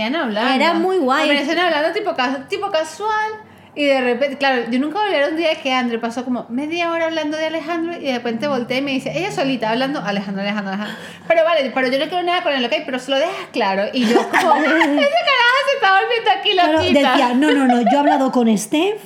Era 0.54 0.74
muy 0.74 0.96
guay. 0.98 1.24
Amanecían 1.30 1.58
hablando 1.58 1.81
tipo, 1.92 2.14
tipo 2.48 2.70
casual. 2.70 3.32
Y 3.74 3.86
de 3.86 4.02
repente, 4.02 4.36
claro, 4.36 4.70
yo 4.70 4.78
nunca 4.78 5.00
volví 5.00 5.14
a 5.14 5.20
ver 5.20 5.30
un 5.30 5.36
día 5.36 5.54
que 5.54 5.72
André 5.72 5.98
pasó 5.98 6.26
como 6.26 6.44
media 6.50 6.92
hora 6.92 7.06
hablando 7.06 7.38
de 7.38 7.46
Alejandro 7.46 7.96
y 7.98 8.04
de 8.04 8.12
repente 8.12 8.46
volteé 8.46 8.78
y 8.78 8.82
me 8.82 8.90
dice, 8.90 9.16
ella 9.16 9.32
solita 9.32 9.70
hablando, 9.70 10.00
Alejandro, 10.00 10.42
Alejandro, 10.42 10.74
Alejandro. 10.74 10.96
Pero 11.26 11.44
vale, 11.44 11.70
pero 11.74 11.88
yo 11.88 11.98
no 11.98 12.04
quiero 12.04 12.22
nada 12.22 12.42
con 12.42 12.52
él, 12.52 12.62
ok, 12.62 12.72
pero 12.84 12.98
se 12.98 13.10
lo 13.10 13.18
dejas 13.18 13.48
claro. 13.50 13.84
Y 13.94 14.04
yo 14.04 14.28
como, 14.28 14.56
ese 14.56 14.66
carajo 14.66 15.58
se 15.68 15.74
está 15.74 16.00
volviendo 16.00 16.30
aquí 16.38 16.54
loquita. 16.54 17.10
decía, 17.10 17.34
no, 17.34 17.50
no, 17.52 17.66
no, 17.66 17.80
yo 17.80 17.96
he 17.96 17.98
hablado 17.98 18.30
con 18.30 18.58
Steph 18.58 19.00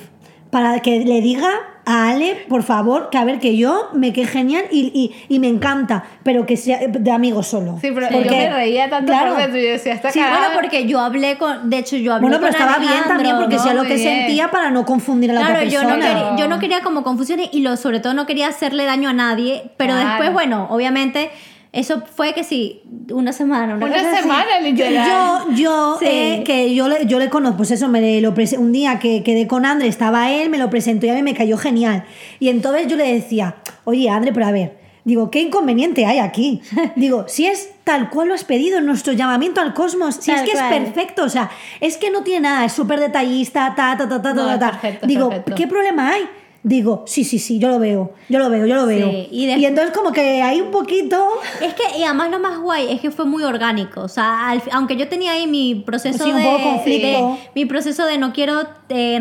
para 0.49 0.81
que 0.81 0.99
le 0.99 1.21
diga 1.21 1.49
a 1.89 2.09
Ale, 2.09 2.45
por 2.49 2.63
favor, 2.63 3.09
que 3.09 3.17
a 3.17 3.23
ver, 3.23 3.39
que 3.39 3.55
yo 3.55 3.87
me 3.93 4.11
quedé 4.11 4.27
genial 4.27 4.65
y, 4.71 4.91
y, 4.93 5.33
y 5.33 5.39
me 5.39 5.47
encanta, 5.47 6.03
pero 6.21 6.45
que 6.45 6.57
sea 6.57 6.79
de 6.85 7.11
amigos 7.11 7.47
solo. 7.47 7.77
Sí, 7.81 7.91
pero 7.95 8.07
Porque- 8.11 8.25
yo 8.29 8.35
me 8.35 8.49
reía 8.53 8.89
tanto 8.89 9.09
claro, 9.13 9.31
por 9.35 9.41
dentro 9.41 9.57
y 9.57 9.63
yo 9.63 9.69
decía, 9.71 9.93
esta 9.93 10.11
Sí, 10.11 10.19
bueno, 10.19 10.47
porque 10.53 10.85
yo 10.85 10.99
hablé 10.99 11.37
con. 11.37 11.69
De 11.69 11.77
hecho, 11.77 11.95
yo 11.95 12.13
hablé 12.13 12.27
Bueno, 12.27 12.39
pero 12.41 12.51
con 12.53 12.61
estaba 12.61 12.77
bien 12.79 13.03
también 13.07 13.37
porque 13.37 13.55
¿no? 13.55 13.63
sea 13.63 13.73
lo 13.73 13.83
que 13.83 13.95
bien. 13.95 14.17
sentía 14.19 14.51
para 14.51 14.69
no 14.69 14.85
confundir 14.85 15.31
a 15.31 15.35
la 15.35 15.39
Claro, 15.39 15.55
otra 15.55 15.63
yo 15.69 15.79
persona. 15.79 15.95
no, 15.95 16.01
quería, 16.19 16.35
yo 16.37 16.47
no 16.49 16.59
quería 16.59 16.81
como 16.81 17.03
confusiones 17.03 17.49
y 17.53 17.61
lo, 17.61 17.77
sobre 17.77 18.01
todo 18.01 18.13
no 18.13 18.25
quería 18.25 18.49
hacerle 18.49 18.83
daño 18.83 19.07
a 19.09 19.13
nadie, 19.13 19.63
pero 19.77 19.93
Claro. 19.93 20.09
después, 20.09 20.33
bueno, 20.33 20.67
obviamente, 20.69 21.31
eso 21.73 22.01
fue 22.15 22.33
que 22.33 22.43
sí, 22.43 22.81
una 23.11 23.31
semana, 23.33 23.75
una, 23.75 23.85
Una 23.85 24.15
semana, 24.19 24.59
literal. 24.61 25.43
yo, 25.49 25.55
yo, 25.55 25.97
Sí. 25.99 26.05
eh, 26.07 26.43
que 26.45 26.73
yo 26.73 26.87
le, 26.87 27.05
yo 27.05 27.19
le 27.19 27.29
conozco, 27.29 27.57
pues 27.57 27.71
eso, 27.71 27.87
me 27.89 28.19
lo 28.21 28.33
un 28.57 28.71
día 28.71 28.99
que 28.99 29.23
quedé 29.23 29.47
con 29.47 29.65
André, 29.65 29.87
estaba 29.87 30.31
él, 30.31 30.49
me 30.49 30.57
lo 30.57 30.69
presentó 30.69 31.05
y 31.05 31.09
a 31.09 31.13
mí 31.13 31.23
me 31.23 31.33
cayó 31.33 31.57
genial. 31.57 32.05
Y 32.39 32.49
entonces 32.49 32.87
yo 32.87 32.95
le 32.95 33.13
decía, 33.13 33.55
oye, 33.83 34.09
André, 34.09 34.31
pero 34.33 34.45
a 34.47 34.51
ver, 34.51 34.77
digo, 35.03 35.29
¿qué 35.31 35.41
inconveniente 35.41 36.05
hay 36.05 36.19
aquí? 36.19 36.61
Digo, 36.95 37.25
si 37.27 37.45
es 37.47 37.69
tal 37.83 38.09
cual 38.09 38.27
lo 38.29 38.33
has 38.33 38.43
pedido 38.43 38.81
nuestro 38.81 39.13
llamamiento 39.13 39.61
al 39.61 39.73
cosmos, 39.73 40.15
si 40.15 40.31
es 40.31 40.37
Tal 40.37 40.45
que 40.45 40.51
cual. 40.53 40.73
es 40.73 40.79
perfecto, 40.81 41.23
o 41.23 41.29
sea, 41.29 41.49
es 41.79 41.95
que 41.97 42.09
no 42.11 42.23
tiene 42.23 42.41
nada, 42.41 42.65
es 42.65 42.73
súper 42.73 42.99
detallista, 42.99 43.73
ta, 43.75 43.95
ta, 43.97 44.07
ta, 44.09 44.21
ta, 44.21 44.33
No, 44.33 44.45
ta, 44.45 44.53
es 44.53 44.59
ta. 44.59 44.71
perfecto, 44.71 45.05
es 45.05 45.07
Digo, 45.07 45.29
perfecto. 45.29 45.55
¿qué 45.55 45.67
problema 45.67 46.11
hay? 46.13 46.27
Digo, 46.63 47.03
sí, 47.07 47.23
sí, 47.23 47.39
sí, 47.39 47.59
yo 47.59 47.69
lo 47.69 47.79
veo, 47.79 48.13
yo 48.27 48.39
lo 48.39 48.49
veo, 48.49 48.65
yo 48.65 48.75
lo 48.75 48.85
veo. 48.85 49.09
Sí, 49.11 49.27
y 49.31 49.65
entonces 49.65 49.95
como 49.95 50.11
que 50.11 50.41
hay 50.41 50.59
un 50.59 50.69
poquito... 50.71 51.25
Es 51.61 51.73
que, 51.75 51.97
y 51.97 52.03
además 52.03 52.29
lo 52.31 52.39
más 52.39 52.59
guay 52.59 52.91
es 52.91 52.99
que 52.99 53.09
fue 53.11 53.23
muy 53.25 53.43
orgánico. 53.43 54.01
O 54.01 54.07
sea, 54.09 54.49
al 54.49 54.61
aunque 54.71 54.97
yo 54.97 55.07
tenía 55.07 55.31
ahí 55.33 55.47
mi 55.47 55.75
proceso 55.75 56.23
Sí, 56.25 56.29
un 56.31 56.37
de, 56.37 56.43
poco 56.43 56.63
conflicto. 56.63 57.07
de- 57.07 57.49
Mi 57.55 57.65
proceso 57.65 58.05
de 58.05 58.17
no 58.17 58.33
quiero 58.33 58.63
eh, 58.89 59.19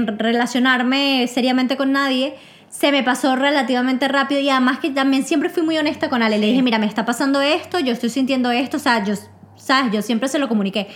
relacionarme 0.51 1.27
seriamente 1.29 1.77
con 1.77 1.93
nadie, 1.93 2.35
se 2.69 2.91
me 2.91 3.03
pasó 3.03 3.37
relativamente 3.37 4.09
rápido 4.09 4.41
y 4.41 4.49
además 4.49 4.79
que 4.81 4.91
también 4.91 5.25
siempre 5.25 5.49
fui 5.49 5.63
muy 5.63 5.77
honesta 5.79 6.09
con 6.09 6.23
Ale. 6.23 6.39
Le 6.39 6.47
dije, 6.49 6.63
mira, 6.63 6.79
me 6.79 6.87
está 6.87 7.05
pasando 7.05 7.41
esto, 7.43 7.79
yo 7.79 7.93
estoy 7.93 8.11
sintiendo 8.11 8.51
esto, 8.51 8.77
o 8.79 8.81
sea, 8.81 9.05
yo, 9.05 9.15
¿sabes? 9.57 9.93
Yo 9.93 10.03
siempre 10.03 10.29
se 10.29 10.39
lo 10.39 10.49
comuniqué. 10.49 10.89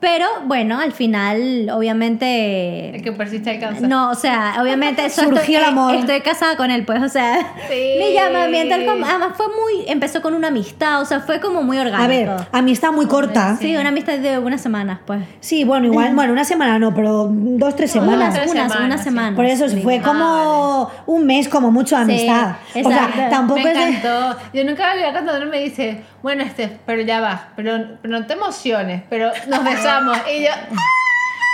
Pero 0.00 0.26
bueno, 0.44 0.78
al 0.78 0.92
final, 0.92 1.70
obviamente. 1.72 2.94
El 2.96 3.02
que 3.02 3.12
persiste 3.12 3.50
alcanza. 3.50 3.86
No, 3.86 4.10
o 4.10 4.14
sea, 4.14 4.54
obviamente 4.60 5.04
eso 5.06 5.22
Surgió 5.22 5.40
estoy, 5.40 5.54
el 5.56 5.64
amor. 5.64 5.94
estoy 5.96 6.20
casada 6.20 6.56
con 6.56 6.70
él, 6.70 6.84
pues, 6.84 7.02
o 7.02 7.08
sea, 7.08 7.38
Sí. 7.68 7.94
mi 7.98 8.12
llamamiento 8.14 8.74
al 8.76 8.86
com- 8.86 9.02
además 9.02 9.30
fue 9.36 9.46
muy, 9.48 9.84
empezó 9.88 10.22
con 10.22 10.34
una 10.34 10.48
amistad, 10.48 11.00
o 11.02 11.04
sea, 11.04 11.20
fue 11.20 11.40
como 11.40 11.62
muy 11.62 11.78
orgánico. 11.78 12.04
A 12.04 12.06
ver, 12.06 12.30
amistad 12.52 12.92
muy 12.92 13.06
corta. 13.06 13.56
sí, 13.60 13.76
una 13.76 13.88
amistad 13.88 14.18
de 14.18 14.38
unas 14.38 14.60
semanas, 14.60 15.00
pues. 15.04 15.20
Sí, 15.40 15.64
bueno, 15.64 15.86
igual, 15.86 16.14
bueno, 16.14 16.32
una 16.32 16.44
semana 16.44 16.78
no, 16.78 16.94
pero 16.94 17.26
dos, 17.30 17.74
tres 17.74 17.94
No, 17.96 18.02
semanas. 18.02 18.34
tres 18.34 18.50
unas, 18.52 18.72
semanas, 18.72 19.06
unas 19.06 19.30
sí. 19.30 19.34
Por 19.36 19.44
eso 19.46 19.68
sí. 19.68 19.80
fue 19.82 20.00
como 20.00 20.90
un 21.06 21.26
mes, 21.26 21.48
como 21.48 21.70
mucho 21.72 21.98
de 21.98 22.04
Sí, 22.04 22.28
amistad. 22.28 22.56
o 22.84 22.88
sea, 22.88 23.28
tampoco 23.30 23.60
me 23.60 23.72
es 23.72 24.02
de-. 24.02 24.08
Yo 24.54 24.64
nunca 24.64 24.92
olvidé 24.92 25.10
cuando 25.12 25.36
uno 25.36 25.46
me 25.46 25.58
dice, 25.58 26.02
bueno, 26.22 26.42
este, 26.42 26.78
pero 26.86 27.02
ya 27.02 27.20
va, 27.20 27.50
pero, 27.56 27.98
pero 28.02 28.18
no 28.18 28.26
te 28.26 28.34
emociones, 28.34 29.02
pero 29.08 29.30
nos 29.48 29.64
besamos. 29.64 30.16
Y 30.32 30.44
yo, 30.44 30.50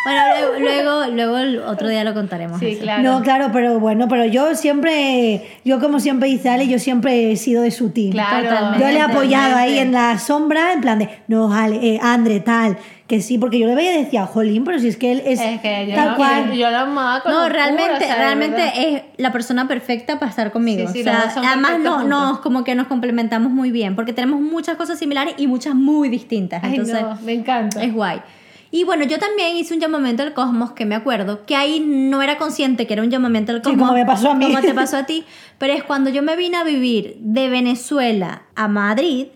Bueno, 0.05 0.21
luego, 0.37 0.59
luego, 0.59 1.07
luego 1.15 1.39
el 1.39 1.59
otro 1.61 1.89
día 1.89 2.05
lo 2.05 2.13
contaremos. 2.13 2.61
sí, 2.61 2.73
eso. 2.73 2.83
claro. 2.83 3.03
No, 3.03 3.23
claro, 3.23 3.49
pero 3.55 3.81
bueno, 3.81 4.07
pero 4.07 4.27
yo 4.27 4.55
siempre, 4.55 5.59
yo 5.65 5.81
como 5.81 5.99
siempre 5.99 6.29
dice 6.29 6.51
Ale, 6.51 6.69
yo 6.69 6.79
siempre 6.79 7.33
he 7.33 7.37
sido 7.37 7.63
de 7.63 7.71
su 7.71 7.89
team. 7.89 8.11
Claro. 8.13 8.47
Totalmente. 8.47 8.81
Yo 8.81 8.93
le 8.93 8.99
he 8.99 9.01
apoyado 9.01 9.57
ahí 9.57 9.79
en 9.79 9.93
la 9.93 10.19
sombra, 10.19 10.75
en 10.75 10.83
plan 10.83 10.99
de, 10.99 11.09
no, 11.27 11.55
Ale, 11.55 11.77
eh, 11.77 12.01
Andre, 12.03 12.41
tal, 12.41 12.77
que 13.07 13.21
sí, 13.21 13.37
porque 13.37 13.59
yo 13.59 13.67
le 13.67 13.75
veía 13.75 13.99
y 13.99 14.05
decía, 14.05 14.25
jolín, 14.27 14.65
pero 14.65 14.79
si 14.79 14.89
es 14.89 14.97
que 14.97 15.13
él 15.13 15.23
es, 15.27 15.39
Es 15.41 15.61
que 15.61 15.87
yo, 15.89 15.95
tal 15.95 16.11
no- 16.13 16.17
cual. 16.17 16.49
yo, 16.49 16.55
yo 16.55 16.71
lo 16.71 16.79
amaba 16.79 17.21
con 17.23 17.33
No, 17.33 17.39
locura, 17.43 17.53
realmente, 17.55 17.95
o 17.95 17.99
sea, 17.99 18.09
de 18.09 18.15
realmente 18.23 18.73
es 18.97 19.03
la 19.19 19.31
persona 19.31 19.69
perfecta 19.69 20.19
para 20.19 20.31
estar 20.31 20.51
conmigo. 20.53 20.87
Sí, 20.89 20.95
sí, 20.95 21.01
o 21.01 21.05
sea, 21.05 21.31
además 21.37 21.79
no, 21.81 21.99
juntos. 21.99 22.09
nos 22.09 22.39
como 22.41 22.65
que 22.65 22.75
nos 22.75 22.87
complementamos 22.87 23.53
muy 23.53 23.71
bien, 23.71 23.95
porque 23.95 24.13
tenemos 24.15 24.41
muchas 24.41 24.77
cosas 24.79 24.99
similares 24.99 25.35
y 25.37 25.47
muchas 25.47 25.75
muy 25.75 26.09
distintas. 26.09 26.63
Ay, 26.65 26.71
Entonces, 26.71 27.03
no, 27.03 27.19
me 27.23 27.33
encanta. 27.35 27.83
es 27.85 27.93
guay. 27.93 28.23
Y 28.71 28.83
bueno, 28.83 29.05
yo 29.05 29.19
también 29.21 29.55
hice 29.57 29.73
un 29.75 29.81
llamamiento 29.81 30.25
al 30.25 30.33
cosmos 30.33 30.73
que 30.73 30.85
me 30.85 30.97
acuerdo, 30.97 31.45
que 31.47 31.55
ahí 31.55 31.79
no 31.87 32.23
era 32.23 32.39
consciente 32.39 32.87
que 32.89 32.95
era 32.95 33.03
un 33.05 33.11
llamamiento 33.11 33.53
al 33.53 33.59
Sí, 33.59 33.65
cosmos. 33.65 33.81
como 33.87 33.93
me 33.99 34.05
pasó 34.05 34.31
a 34.31 34.35
mí. 34.35 34.47
Como 34.47 34.61
te 34.63 34.75
pasó 34.75 34.97
a 34.97 35.05
ti. 35.07 35.25
Pero 35.59 35.75
es 35.75 35.85
cuando 35.85 36.11
yo 36.11 36.23
me 36.25 36.35
vine 36.35 36.57
a 36.57 36.65
vivir 36.65 37.17
de 37.21 37.49
Venezuela 37.51 38.43
a 38.57 38.67
Madrid, 38.67 39.27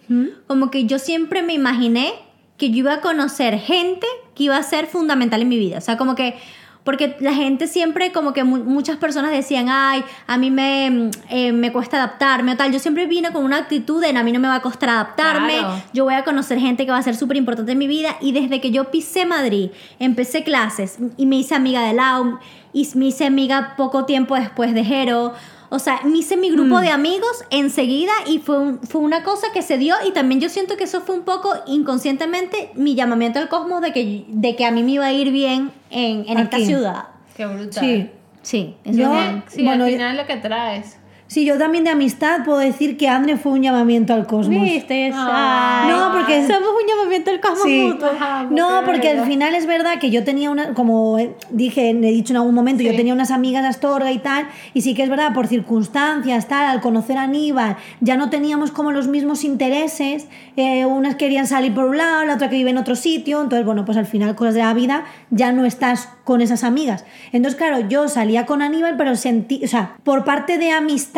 como 0.48 0.70
que 0.72 0.86
yo 0.86 0.98
siempre 0.98 1.42
me 1.42 1.52
imaginé 1.54 2.12
que 2.58 2.70
yo 2.70 2.76
iba 2.78 2.94
a 2.94 3.00
conocer 3.00 3.58
gente 3.58 4.06
que 4.34 4.44
iba 4.44 4.56
a 4.58 4.62
ser 4.62 4.86
fundamental 4.86 5.40
en 5.40 5.48
mi 5.48 5.58
vida. 5.58 5.78
O 5.78 5.80
sea, 5.80 5.96
como 5.96 6.14
que 6.14 6.36
porque 6.84 7.16
la 7.20 7.34
gente 7.34 7.66
siempre, 7.66 8.12
como 8.12 8.32
que 8.32 8.44
mu- 8.44 8.64
muchas 8.64 8.96
personas 8.96 9.30
decían, 9.30 9.66
ay, 9.68 10.02
a 10.26 10.38
mí 10.38 10.50
me, 10.50 10.88
mm, 10.90 11.10
eh, 11.28 11.52
me 11.52 11.70
cuesta 11.70 11.98
adaptarme 11.98 12.52
o 12.52 12.56
tal. 12.56 12.72
Yo 12.72 12.78
siempre 12.78 13.06
vine 13.06 13.30
con 13.30 13.44
una 13.44 13.58
actitud 13.58 14.00
de, 14.00 14.08
a 14.16 14.22
mí 14.22 14.32
no 14.32 14.40
me 14.40 14.48
va 14.48 14.54
a 14.54 14.62
costar 14.62 14.88
adaptarme, 14.88 15.58
Claro. 15.58 15.82
yo 15.92 16.04
voy 16.04 16.14
a 16.14 16.24
conocer 16.24 16.58
gente 16.58 16.86
que 16.86 16.92
va 16.92 16.96
a 16.96 17.02
ser 17.02 17.14
súper 17.14 17.36
importante 17.36 17.72
en 17.72 17.78
mi 17.78 17.86
vida. 17.88 18.16
Y 18.22 18.32
desde 18.32 18.62
que 18.62 18.70
yo 18.70 18.90
pisé 18.90 19.26
Madrid, 19.26 19.68
empecé 19.98 20.44
clases 20.44 20.98
y 21.18 21.26
me 21.26 21.36
hice 21.36 21.54
amiga 21.54 21.82
de 21.82 21.92
Lau, 21.92 22.38
y 22.72 22.88
me 22.94 23.06
hice 23.06 23.26
amiga 23.26 23.74
poco 23.76 24.04
tiempo 24.06 24.34
después 24.36 24.72
de 24.72 24.82
Jero. 24.84 25.34
O 25.70 25.78
sea, 25.78 26.00
me 26.04 26.18
hice 26.18 26.36
mi 26.36 26.50
grupo 26.50 26.80
de 26.80 26.88
amigos 26.88 27.44
enseguida 27.50 28.12
y 28.26 28.38
fue, 28.38 28.58
un- 28.58 28.80
fue 28.80 29.00
una 29.02 29.22
cosa 29.22 29.48
que 29.52 29.60
se 29.62 29.76
dio 29.76 29.94
y 30.06 30.12
también 30.12 30.40
yo 30.40 30.48
siento 30.48 30.76
que 30.76 30.84
eso 30.84 31.02
fue 31.02 31.14
un 31.14 31.22
poco 31.24 31.50
inconscientemente 31.66 32.70
mi 32.74 32.94
llamamiento 32.94 33.38
al 33.38 33.48
cosmos 33.48 33.80
de 33.82 33.92
que, 33.92 34.24
de 34.28 34.56
que 34.56 34.64
a 34.64 34.70
mí 34.70 34.82
me 34.82 34.92
iba 34.92 35.06
a 35.06 35.12
ir 35.12 35.30
bien 35.30 35.70
en, 35.90 36.24
en 36.28 36.38
esta 36.38 36.58
ciudad. 36.58 37.04
Qué 37.36 37.46
brutal. 37.46 37.84
Sí. 37.84 38.10
Sí, 38.42 38.76
eso 38.84 38.98
Yo- 38.98 39.12
es- 39.18 39.52
Sí, 39.52 39.62
Bueno, 39.64 39.84
al 39.84 39.90
yo- 39.90 39.96
final 39.96 40.16
lo 40.16 40.26
que 40.26 40.36
traes. 40.36 40.96
Sí, 41.28 41.44
yo 41.44 41.58
también 41.58 41.84
de 41.84 41.90
amistad 41.90 42.38
puedo 42.44 42.58
decir 42.58 42.96
que 42.96 43.06
Andre 43.06 43.36
fue 43.36 43.52
un 43.52 43.62
llamamiento 43.62 44.14
al 44.14 44.26
cosmos. 44.26 44.62
¿Viste? 44.62 45.12
Ay. 45.14 45.88
No, 45.90 46.10
porque- 46.10 46.46
somos 46.46 46.70
un 46.70 46.88
llamamiento 46.88 47.30
al 47.30 47.40
cosmos 47.40 47.62
Sí. 47.64 47.86
mutuo. 47.86 48.08
Ajá, 48.08 48.46
No, 48.50 48.80
porque 48.86 49.10
al 49.10 49.26
final 49.26 49.54
es 49.54 49.66
verdad 49.66 49.98
que 50.00 50.10
yo 50.10 50.24
tenía 50.24 50.50
una, 50.50 50.72
como 50.72 51.18
dije, 51.50 51.90
he 51.90 51.94
dicho 51.94 52.32
en 52.32 52.38
algún 52.38 52.54
momento, 52.54 52.82
yo 52.82 52.96
tenía 52.96 53.12
unas 53.12 53.30
amigas 53.30 53.62
de 53.62 53.68
Astorga 53.68 54.10
y 54.10 54.18
tal, 54.20 54.46
y 54.72 54.80
sí 54.80 54.94
que 54.94 55.02
es 55.02 55.10
verdad, 55.10 55.34
por 55.34 55.46
circunstancias, 55.48 56.48
tal, 56.48 56.64
al 56.64 56.80
conocer 56.80 57.18
a 57.18 57.22
Aníbal, 57.24 57.76
ya 58.00 58.16
no 58.16 58.30
teníamos 58.30 58.70
como 58.70 58.90
los 58.90 59.06
mismos 59.06 59.44
intereses, 59.44 60.28
eh, 60.56 60.86
unas 60.86 61.16
querían 61.16 61.46
salir 61.46 61.74
por 61.74 61.84
un 61.84 61.98
lado, 61.98 62.24
la 62.24 62.34
otra 62.36 62.48
que 62.48 62.56
vive 62.56 62.70
en 62.70 62.78
otro 62.78 62.96
sitio, 62.96 63.42
entonces 63.42 63.66
bueno, 63.66 63.84
pues 63.84 63.98
al 63.98 64.06
final 64.06 64.34
cosas 64.34 64.54
de 64.54 64.60
la 64.60 64.72
vida, 64.72 65.04
ya 65.30 65.52
no 65.52 65.66
estás 65.66 66.08
con 66.24 66.40
esas 66.40 66.64
amigas. 66.64 67.04
Entonces 67.32 67.58
claro, 67.58 67.86
yo 67.88 68.08
salía 68.08 68.46
con 68.46 68.62
Aníbal, 68.62 68.96
pero 68.96 69.14
sentí, 69.14 69.60
o 69.62 69.68
sea, 69.68 69.96
por 70.04 70.24
parte 70.24 70.56
de 70.56 70.70
amistad 70.72 71.17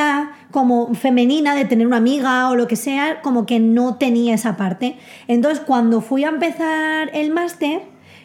como 0.51 0.95
femenina, 0.95 1.55
de 1.55 1.65
tener 1.65 1.87
una 1.87 1.99
amiga 1.99 2.51
o 2.51 2.57
lo 2.57 2.67
que 2.67 2.77
sea, 2.77 3.21
como 3.23 3.47
que 3.47 3.61
no 3.61 3.97
tenía 3.97 4.35
esa 4.35 4.57
parte. 4.57 4.97
Entonces 5.29 5.61
cuando 5.61 6.01
fui 6.01 6.25
a 6.25 6.29
empezar 6.29 7.11
el 7.15 7.31
máster, 7.31 7.83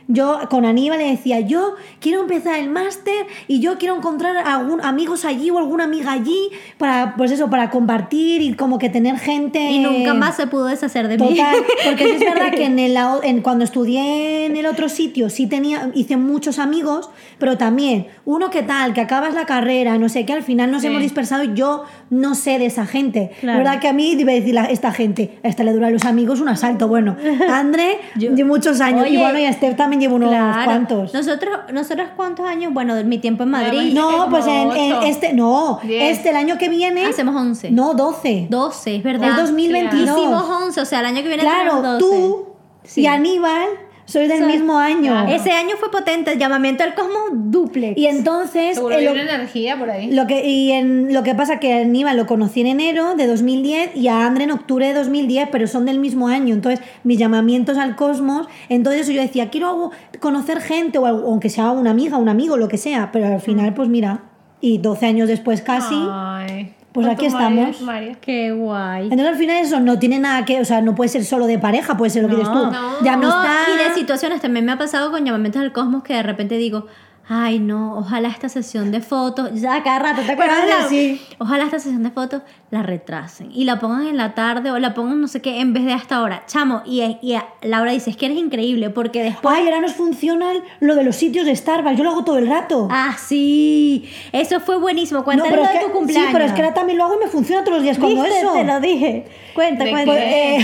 yo 0.07 0.39
con 0.49 0.65
Aníbal 0.65 0.99
le 0.99 1.09
decía, 1.11 1.39
yo 1.39 1.75
quiero 1.99 2.21
empezar 2.21 2.59
el 2.59 2.69
máster 2.69 3.25
y 3.47 3.59
yo 3.59 3.77
quiero 3.77 3.95
encontrar 3.95 4.37
algún 4.37 4.81
amigos 4.81 5.25
allí 5.25 5.49
o 5.49 5.57
alguna 5.57 5.85
amiga 5.85 6.11
allí 6.11 6.49
para, 6.77 7.15
pues 7.17 7.31
eso, 7.31 7.49
para 7.49 7.69
compartir 7.69 8.41
y 8.41 8.53
como 8.53 8.77
que 8.77 8.89
tener 8.89 9.17
gente. 9.17 9.59
Y 9.71 9.79
nunca 9.79 10.13
más 10.13 10.35
se 10.35 10.47
pudo 10.47 10.65
deshacer 10.65 11.07
de 11.07 11.17
mí. 11.17 11.29
Total, 11.29 11.55
porque 11.85 12.03
sí 12.05 12.11
es 12.11 12.19
verdad 12.19 12.51
que 12.51 12.65
en 12.65 12.79
el, 12.79 12.95
en, 13.23 13.41
cuando 13.41 13.63
estudié 13.63 14.45
en 14.45 14.57
el 14.57 14.65
otro 14.65 14.89
sitio 14.89 15.29
sí 15.29 15.47
tenía, 15.47 15.89
hice 15.95 16.17
muchos 16.17 16.59
amigos, 16.59 17.09
pero 17.39 17.57
también 17.57 18.07
uno 18.25 18.49
que 18.49 18.61
tal, 18.63 18.93
que 18.93 19.01
acabas 19.01 19.33
la 19.33 19.45
carrera, 19.45 19.97
no 19.97 20.09
sé 20.09 20.25
qué, 20.25 20.33
al 20.33 20.43
final 20.43 20.71
nos 20.71 20.81
Sí. 20.81 20.87
hemos 20.87 21.01
dispersado 21.01 21.43
y 21.43 21.53
yo 21.55 21.83
no 22.11 22.35
sé 22.35 22.59
de 22.59 22.67
esa 22.67 22.85
gente. 22.85 23.31
Claro. 23.39 23.57
La 23.59 23.63
verdad 23.63 23.81
que 23.81 23.87
a 23.87 23.93
mí 23.93 24.15
debe 24.15 24.33
decir 24.35 24.53
la- 24.53 24.65
esta 24.65 24.91
gente, 24.91 25.39
a 25.43 25.47
esta 25.47 25.63
le 25.63 25.73
dura 25.73 25.87
a 25.87 25.89
los 25.89 26.05
amigos 26.05 26.41
un 26.41 26.49
asalto. 26.49 26.87
Bueno, 26.87 27.15
André 27.49 27.97
Yo- 28.15 28.31
de 28.33 28.43
muchos 28.43 28.81
años 28.81 29.07
y 29.07 29.15
Oye, 29.15 29.17
bueno, 29.17 29.39
y 29.39 29.45
a 29.45 29.49
Esther 29.49 29.75
también 29.75 29.94
llevo 29.99 30.15
unos 30.15 30.29
Claro. 30.29 30.65
cuantos. 30.65 31.13
Nosotros, 31.13 31.59
nosotros 31.73 32.09
cuántos 32.15 32.45
años, 32.45 32.73
bueno, 32.73 32.95
mi 33.03 33.17
tiempo 33.19 33.43
en 33.43 33.49
Madrid. 33.49 33.93
No, 33.93 34.27
pues 34.29 34.45
en, 34.47 34.71
en 34.71 35.03
este, 35.03 35.33
no, 35.33 35.79
Diez. 35.83 36.17
este 36.17 36.29
el 36.29 36.35
año 36.35 36.57
que 36.57 36.69
viene. 36.69 37.05
Hacemos 37.05 37.35
11. 37.35 37.71
No, 37.71 37.93
12. 37.93 38.47
12, 38.49 38.95
es 38.97 39.03
verdad. 39.03 39.29
Es 39.31 39.37
2022. 39.37 40.17
Hicimos 40.17 40.43
11, 40.63 40.81
o 40.81 40.85
sea, 40.85 40.99
el 41.01 41.05
año 41.07 41.21
que 41.21 41.27
viene 41.27 41.43
Claro, 41.43 41.75
tenemos 41.81 41.99
12. 41.99 42.05
tú 42.05 42.45
Sí. 42.83 43.01
y 43.01 43.07
Aníbal 43.07 43.67
sois 44.05 44.29
del 44.29 44.39
Soy- 44.39 44.47
mismo 44.53 44.77
año. 44.77 45.11
Claro. 45.11 45.29
Ese 45.31 45.51
año 45.51 45.75
fue 45.79 45.89
potente, 45.91 46.31
el 46.31 46.37
llamamiento 46.39 46.83
al 46.83 46.93
cosmos 46.93 47.21
duplex. 47.33 47.97
Y 47.97 48.05
entonces, 48.05 48.75
Seguro 48.75 48.93
eh, 48.95 48.99
hay 48.99 49.05
lo, 49.05 49.11
una 49.13 49.21
energía 49.23 49.77
por 49.79 49.89
ahí. 49.89 50.11
lo 50.11 50.27
que, 50.27 50.47
y 50.47 50.71
en, 50.71 51.11
lo 51.13 51.23
que 51.23 51.33
pasa 51.33 51.59
que 51.59 51.73
a 51.73 51.77
Aníbal 51.81 52.15
lo 52.15 52.27
conocí 52.27 52.61
en 52.61 52.67
enero 52.67 53.15
de 53.15 53.25
2010 53.25 53.95
y 53.95 54.07
a 54.07 54.25
Andre 54.27 54.43
en 54.43 54.51
octubre 54.51 54.87
de 54.87 54.93
2010, 54.93 55.49
pero 55.51 55.65
son 55.65 55.85
del 55.85 55.99
mismo 55.99 56.27
año. 56.27 56.53
Entonces, 56.53 56.85
mis 57.03 57.17
llamamientos 57.17 57.77
al 57.79 57.95
cosmos, 57.95 58.47
entonces 58.69 59.07
yo 59.07 59.19
decía, 59.19 59.49
quiero 59.49 59.89
conocer 60.19 60.61
gente, 60.61 60.99
o 60.99 61.05
algo- 61.07 61.27
aunque 61.27 61.49
sea 61.49 61.71
una 61.71 61.89
amiga, 61.89 62.17
un 62.17 62.29
amigo, 62.29 62.57
lo 62.57 62.67
que 62.67 62.77
sea, 62.77 63.09
pero 63.11 63.25
al 63.25 63.41
final, 63.41 63.73
pues 63.73 63.89
mira, 63.89 64.23
y 64.61 64.77
12 64.77 65.05
años 65.07 65.27
después 65.27 65.61
casi, 65.63 65.95
Ay. 66.09 66.74
Pues 66.95 67.07
aquí 67.07 67.25
estamos. 67.27 67.77
Qué 68.21 68.51
guay. 68.51 69.03
entonces 69.03 69.27
al 69.27 69.35
final 69.35 69.57
eso 69.57 69.79
no 69.79 69.99
tiene 69.99 70.17
nada 70.19 70.45
que, 70.45 70.59
o 70.59 70.65
sea, 70.65 70.81
no 70.81 70.95
puede 70.95 71.09
ser 71.09 71.23
solo 71.25 71.45
de 71.45 71.59
pareja, 71.59 71.95
puede 71.97 72.09
ser 72.09 72.23
lo 72.23 72.29
que 72.29 72.35
dices 72.37 72.51
tú, 72.51 72.65
no. 72.65 72.71
de 73.01 73.09
No, 73.11 73.13
amistad. 73.13 73.63
y 73.75 73.83
de 73.89 73.93
situaciones 73.95 74.41
también 74.41 74.65
me 74.65 74.71
ha 74.71 74.77
pasado 74.77 75.11
con 75.11 75.23
llamamientos 75.25 75.61
al 75.61 75.71
cosmos 75.71 76.01
que 76.03 76.13
de 76.15 76.23
repente 76.23 76.57
digo, 76.57 76.87
ay 77.27 77.59
no, 77.59 77.97
ojalá 77.97 78.29
esta 78.29 78.49
sesión 78.49 78.91
de 78.91 79.01
fotos, 79.01 79.49
ya 79.53 79.81
cada 79.83 79.99
rato, 79.99 80.21
¿te 80.25 80.31
acuerdas? 80.31 80.59
Sí. 80.89 81.21
Ojalá 81.37 81.65
esta 81.65 81.79
sesión 81.79 82.03
de 82.03 82.11
fotos 82.11 82.41
la 82.75 82.83
retrasen 82.83 83.51
y 83.51 83.63
la 83.65 83.79
pongan 83.79 84.05
en 84.07 84.17
la 84.17 84.35
tarde 84.35 84.69
o 84.71 84.77
la 84.79 84.93
pongan 84.93 85.19
no 85.19 85.27
sé 85.27 85.41
qué 85.41 85.59
en 85.59 85.73
vez 85.73 85.85
de 85.85 85.93
hasta 85.93 86.17
ahora. 86.17 86.43
Chamo, 86.47 86.83
y, 86.85 87.01
y 87.01 87.35
Laura 87.63 87.91
dice, 87.91 88.11
es 88.11 88.17
que 88.17 88.27
eres 88.27 88.37
increíble 88.37 88.89
porque 88.91 89.23
después... 89.23 89.55
Ay, 89.57 89.65
ahora 89.65 89.81
nos 89.81 89.93
funciona 89.93 90.51
lo 90.79 90.95
de 90.95 91.03
los 91.03 91.15
sitios 91.15 91.45
de 91.45 91.55
Starbucks, 91.55 91.97
yo 91.97 92.03
lo 92.03 92.11
hago 92.11 92.23
todo 92.23 92.37
el 92.37 92.47
rato. 92.47 92.87
Ah, 92.91 93.15
sí, 93.17 94.09
eso 94.31 94.59
fue 94.59 94.77
buenísimo. 94.77 95.23
Lo 95.25 95.31
es 95.45 95.51
de 95.51 95.79
que- 95.79 95.85
tu 95.85 95.91
cumpleaños. 95.91 96.27
Sí, 96.27 96.33
pero 96.33 96.45
es 96.45 96.51
que 96.53 96.61
ahora 96.61 96.73
también 96.73 96.97
lo 96.97 97.05
hago 97.05 97.15
y 97.15 97.25
me 97.25 97.31
funciona 97.31 97.63
todos 97.63 97.77
los 97.77 97.83
días 97.83 97.97
cuando 97.97 98.21
¿Viste? 98.23 98.39
eso. 98.39 98.53
Te 98.53 98.63
lo 98.63 98.79
dije. 98.79 99.25
Cuenta, 99.53 99.85
¿De 99.85 99.91
cuenta. 99.91 100.11
Pues, 100.11 100.23
eh, 100.25 100.57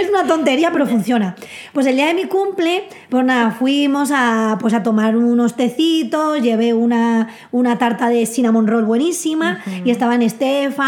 es 0.00 0.08
una 0.08 0.24
tontería, 0.26 0.70
pero 0.72 0.86
funciona. 0.86 1.36
Pues 1.72 1.86
el 1.86 1.96
día 1.96 2.06
de 2.06 2.14
mi 2.14 2.24
cumple, 2.24 2.84
pues 3.10 3.24
nada, 3.24 3.50
fuimos 3.50 4.10
a, 4.14 4.56
pues 4.60 4.72
a 4.74 4.82
tomar 4.82 5.16
unos 5.16 5.54
tecitos, 5.56 6.40
llevé 6.40 6.72
una, 6.72 7.28
una 7.52 7.76
tarta 7.78 8.08
de 8.08 8.24
cinnamon 8.26 8.66
roll 8.66 8.84
buenísima 8.84 9.60
y 9.84 9.90
estaban 9.90 10.28
Steph, 10.28 10.78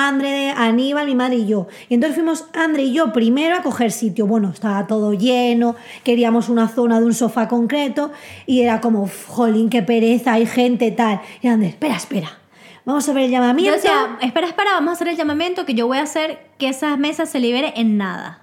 Aníbal, 0.56 1.06
mi 1.06 1.14
madre 1.14 1.36
y 1.36 1.46
yo. 1.46 1.66
Y 1.88 1.94
entonces 1.94 2.16
fuimos 2.16 2.46
Andre 2.54 2.82
y 2.84 2.92
yo 2.92 3.12
primero 3.12 3.56
a 3.56 3.62
coger 3.62 3.92
sitio. 3.92 4.26
Bueno, 4.26 4.50
estaba 4.50 4.86
todo 4.86 5.12
lleno, 5.14 5.76
queríamos 6.04 6.48
una 6.48 6.68
zona 6.68 7.00
de 7.00 7.06
un 7.06 7.14
sofá 7.14 7.48
concreto 7.48 8.10
y 8.46 8.60
era 8.62 8.80
como, 8.80 9.02
"Uf, 9.02 9.26
jolín, 9.28 9.68
qué 9.70 9.82
pereza, 9.82 10.32
hay 10.34 10.46
gente 10.46 10.90
tal. 10.90 11.20
Y 11.42 11.48
Andre, 11.48 11.68
espera, 11.68 11.96
espera. 11.96 12.38
Vamos 12.84 13.08
a 13.08 13.12
ver 13.12 13.24
el 13.24 13.30
Yo 13.30 13.36
llamamiento. 13.36 13.74
decía, 13.76 14.16
espera, 14.22 14.46
espera, 14.48 14.72
vamos 14.72 14.90
a 14.90 14.92
hacer 14.94 15.08
el 15.08 15.16
llamamiento 15.16 15.66
que 15.66 15.74
yo 15.74 15.86
voy 15.86 15.98
a 15.98 16.02
hacer 16.02 16.38
que 16.58 16.68
esas 16.68 16.98
mesas 16.98 17.28
se 17.28 17.38
libere 17.38 17.74
en 17.76 17.98
nada. 17.98 18.39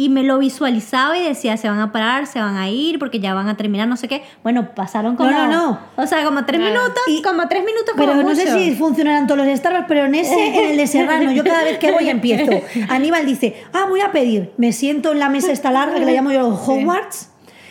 Y 0.00 0.10
me 0.10 0.22
lo 0.22 0.38
visualizaba 0.38 1.18
y 1.18 1.24
decía, 1.24 1.56
se 1.56 1.68
van 1.68 1.80
a 1.80 1.90
parar, 1.90 2.28
se 2.28 2.38
van 2.38 2.56
a 2.56 2.68
ir 2.70 3.00
porque 3.00 3.18
ya 3.18 3.34
van 3.34 3.48
a 3.48 3.56
terminar, 3.56 3.88
no 3.88 3.96
sé 3.96 4.06
qué. 4.06 4.22
Bueno, 4.44 4.72
pasaron 4.76 5.16
como... 5.16 5.28
No, 5.28 5.48
no, 5.48 5.52
no. 5.70 5.78
O 5.96 6.06
sea, 6.06 6.24
como 6.24 6.44
tres 6.44 6.60
Claro. 6.60 6.74
minutos, 6.82 7.02
Y- 7.08 7.20
como 7.20 7.48
tres 7.48 7.64
minutos 7.64 7.94
como 7.96 8.06
Pero 8.06 8.22
no 8.22 8.32
sé 8.36 8.44
mucho. 8.44 8.58
si 8.60 8.74
funcionarán 8.76 9.26
todos 9.26 9.44
los 9.44 9.58
Starbucks, 9.58 9.86
pero 9.88 10.04
en 10.04 10.14
ese, 10.14 10.34
en 10.56 10.70
el 10.70 10.76
de 10.76 10.86
Serrano, 10.86 11.32
yo 11.32 11.42
cada 11.42 11.64
vez 11.64 11.78
que 11.78 11.90
voy 11.90 12.08
empiezo. 12.08 12.48
Aníbal 12.90 13.26
dice, 13.26 13.56
ah, 13.72 13.86
voy 13.88 14.00
a 14.00 14.12
pedir. 14.12 14.52
Me 14.56 14.72
siento 14.72 15.10
en 15.10 15.18
la 15.18 15.28
mesa 15.30 15.50
esta 15.50 15.72
larga, 15.72 15.98
que 15.98 16.04
la 16.04 16.12
llamo 16.12 16.30
yo 16.30 16.46
Hogwarts, 16.48 17.30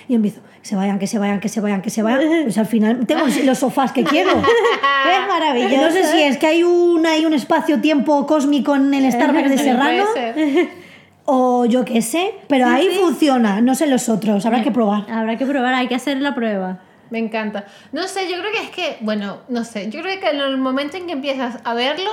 y 0.10 0.16
empiezo, 0.16 0.42
se 0.64 0.76
vayan, 0.76 1.00
que 1.00 1.08
se 1.08 1.20
vayan, 1.20 1.40
que 1.40 1.48
se 1.48 1.62
vayan, 1.62 1.82
que 1.82 1.90
se 1.90 2.04
vayan. 2.04 2.44
Pues 2.44 2.58
al 2.58 2.66
final 2.66 3.06
tengo 3.08 3.24
los 3.46 3.58
sofás 3.58 3.94
que 3.94 4.04
quiero. 4.04 4.32
Es 4.42 5.28
maravilloso. 5.30 5.78
No 5.82 5.92
sé 5.92 6.04
si 6.12 6.22
es 6.24 6.38
que 6.38 6.48
hay 6.48 6.64
un, 6.64 7.06
hay 7.06 7.26
un 7.26 7.34
espacio-tiempo 7.34 8.28
cósmico 8.28 8.76
en 8.76 8.94
el 8.94 9.10
Starbucks 9.10 9.50
de 9.50 9.58
Serrano, 9.58 10.04
puede 10.14 10.34
ser. 10.34 10.87
O 11.30 11.66
yo 11.66 11.84
qué 11.84 12.02
sé, 12.02 12.36
pero 12.48 12.68
ahí 12.68 12.88
funciona, 13.00 13.60
no 13.60 13.76
sé 13.76 13.86
los 13.86 14.08
otros, 14.08 14.46
habrá 14.46 14.64
que 14.64 14.72
probar. 14.72 15.06
Habrá 15.12 15.38
que 15.38 15.46
probar, 15.46 15.74
hay 15.74 15.88
que 15.88 15.96
hacer 15.96 16.18
la 16.22 16.34
prueba. 16.34 16.80
Me 17.10 17.20
encanta. 17.20 17.66
No 17.92 18.04
sé, 18.08 18.30
yo 18.32 18.38
creo 18.40 18.52
que 18.52 18.64
es 18.64 18.70
que, 18.70 18.98
bueno, 19.02 19.40
no 19.50 19.66
sé, 19.66 19.90
yo 19.90 20.02
creo 20.02 20.20
que 20.22 20.30
en 20.30 20.40
el 20.40 20.58
momento 20.58 20.96
en 20.96 21.06
que 21.06 21.14
empiezas 21.14 21.60
a 21.66 21.74
verlo, 21.74 22.10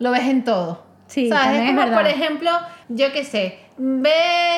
lo 0.00 0.10
ves 0.10 0.24
en 0.24 0.42
todo. 0.42 0.84
Sí, 1.06 1.28
¿Sabes? 1.28 1.58
Es 1.58 1.62
es 1.62 1.66
como, 1.68 1.80
verdad. 1.80 1.96
por 1.96 2.06
ejemplo, 2.08 2.50
yo 2.88 3.12
qué 3.12 3.22
sé, 3.22 3.58
ve, 3.76 4.10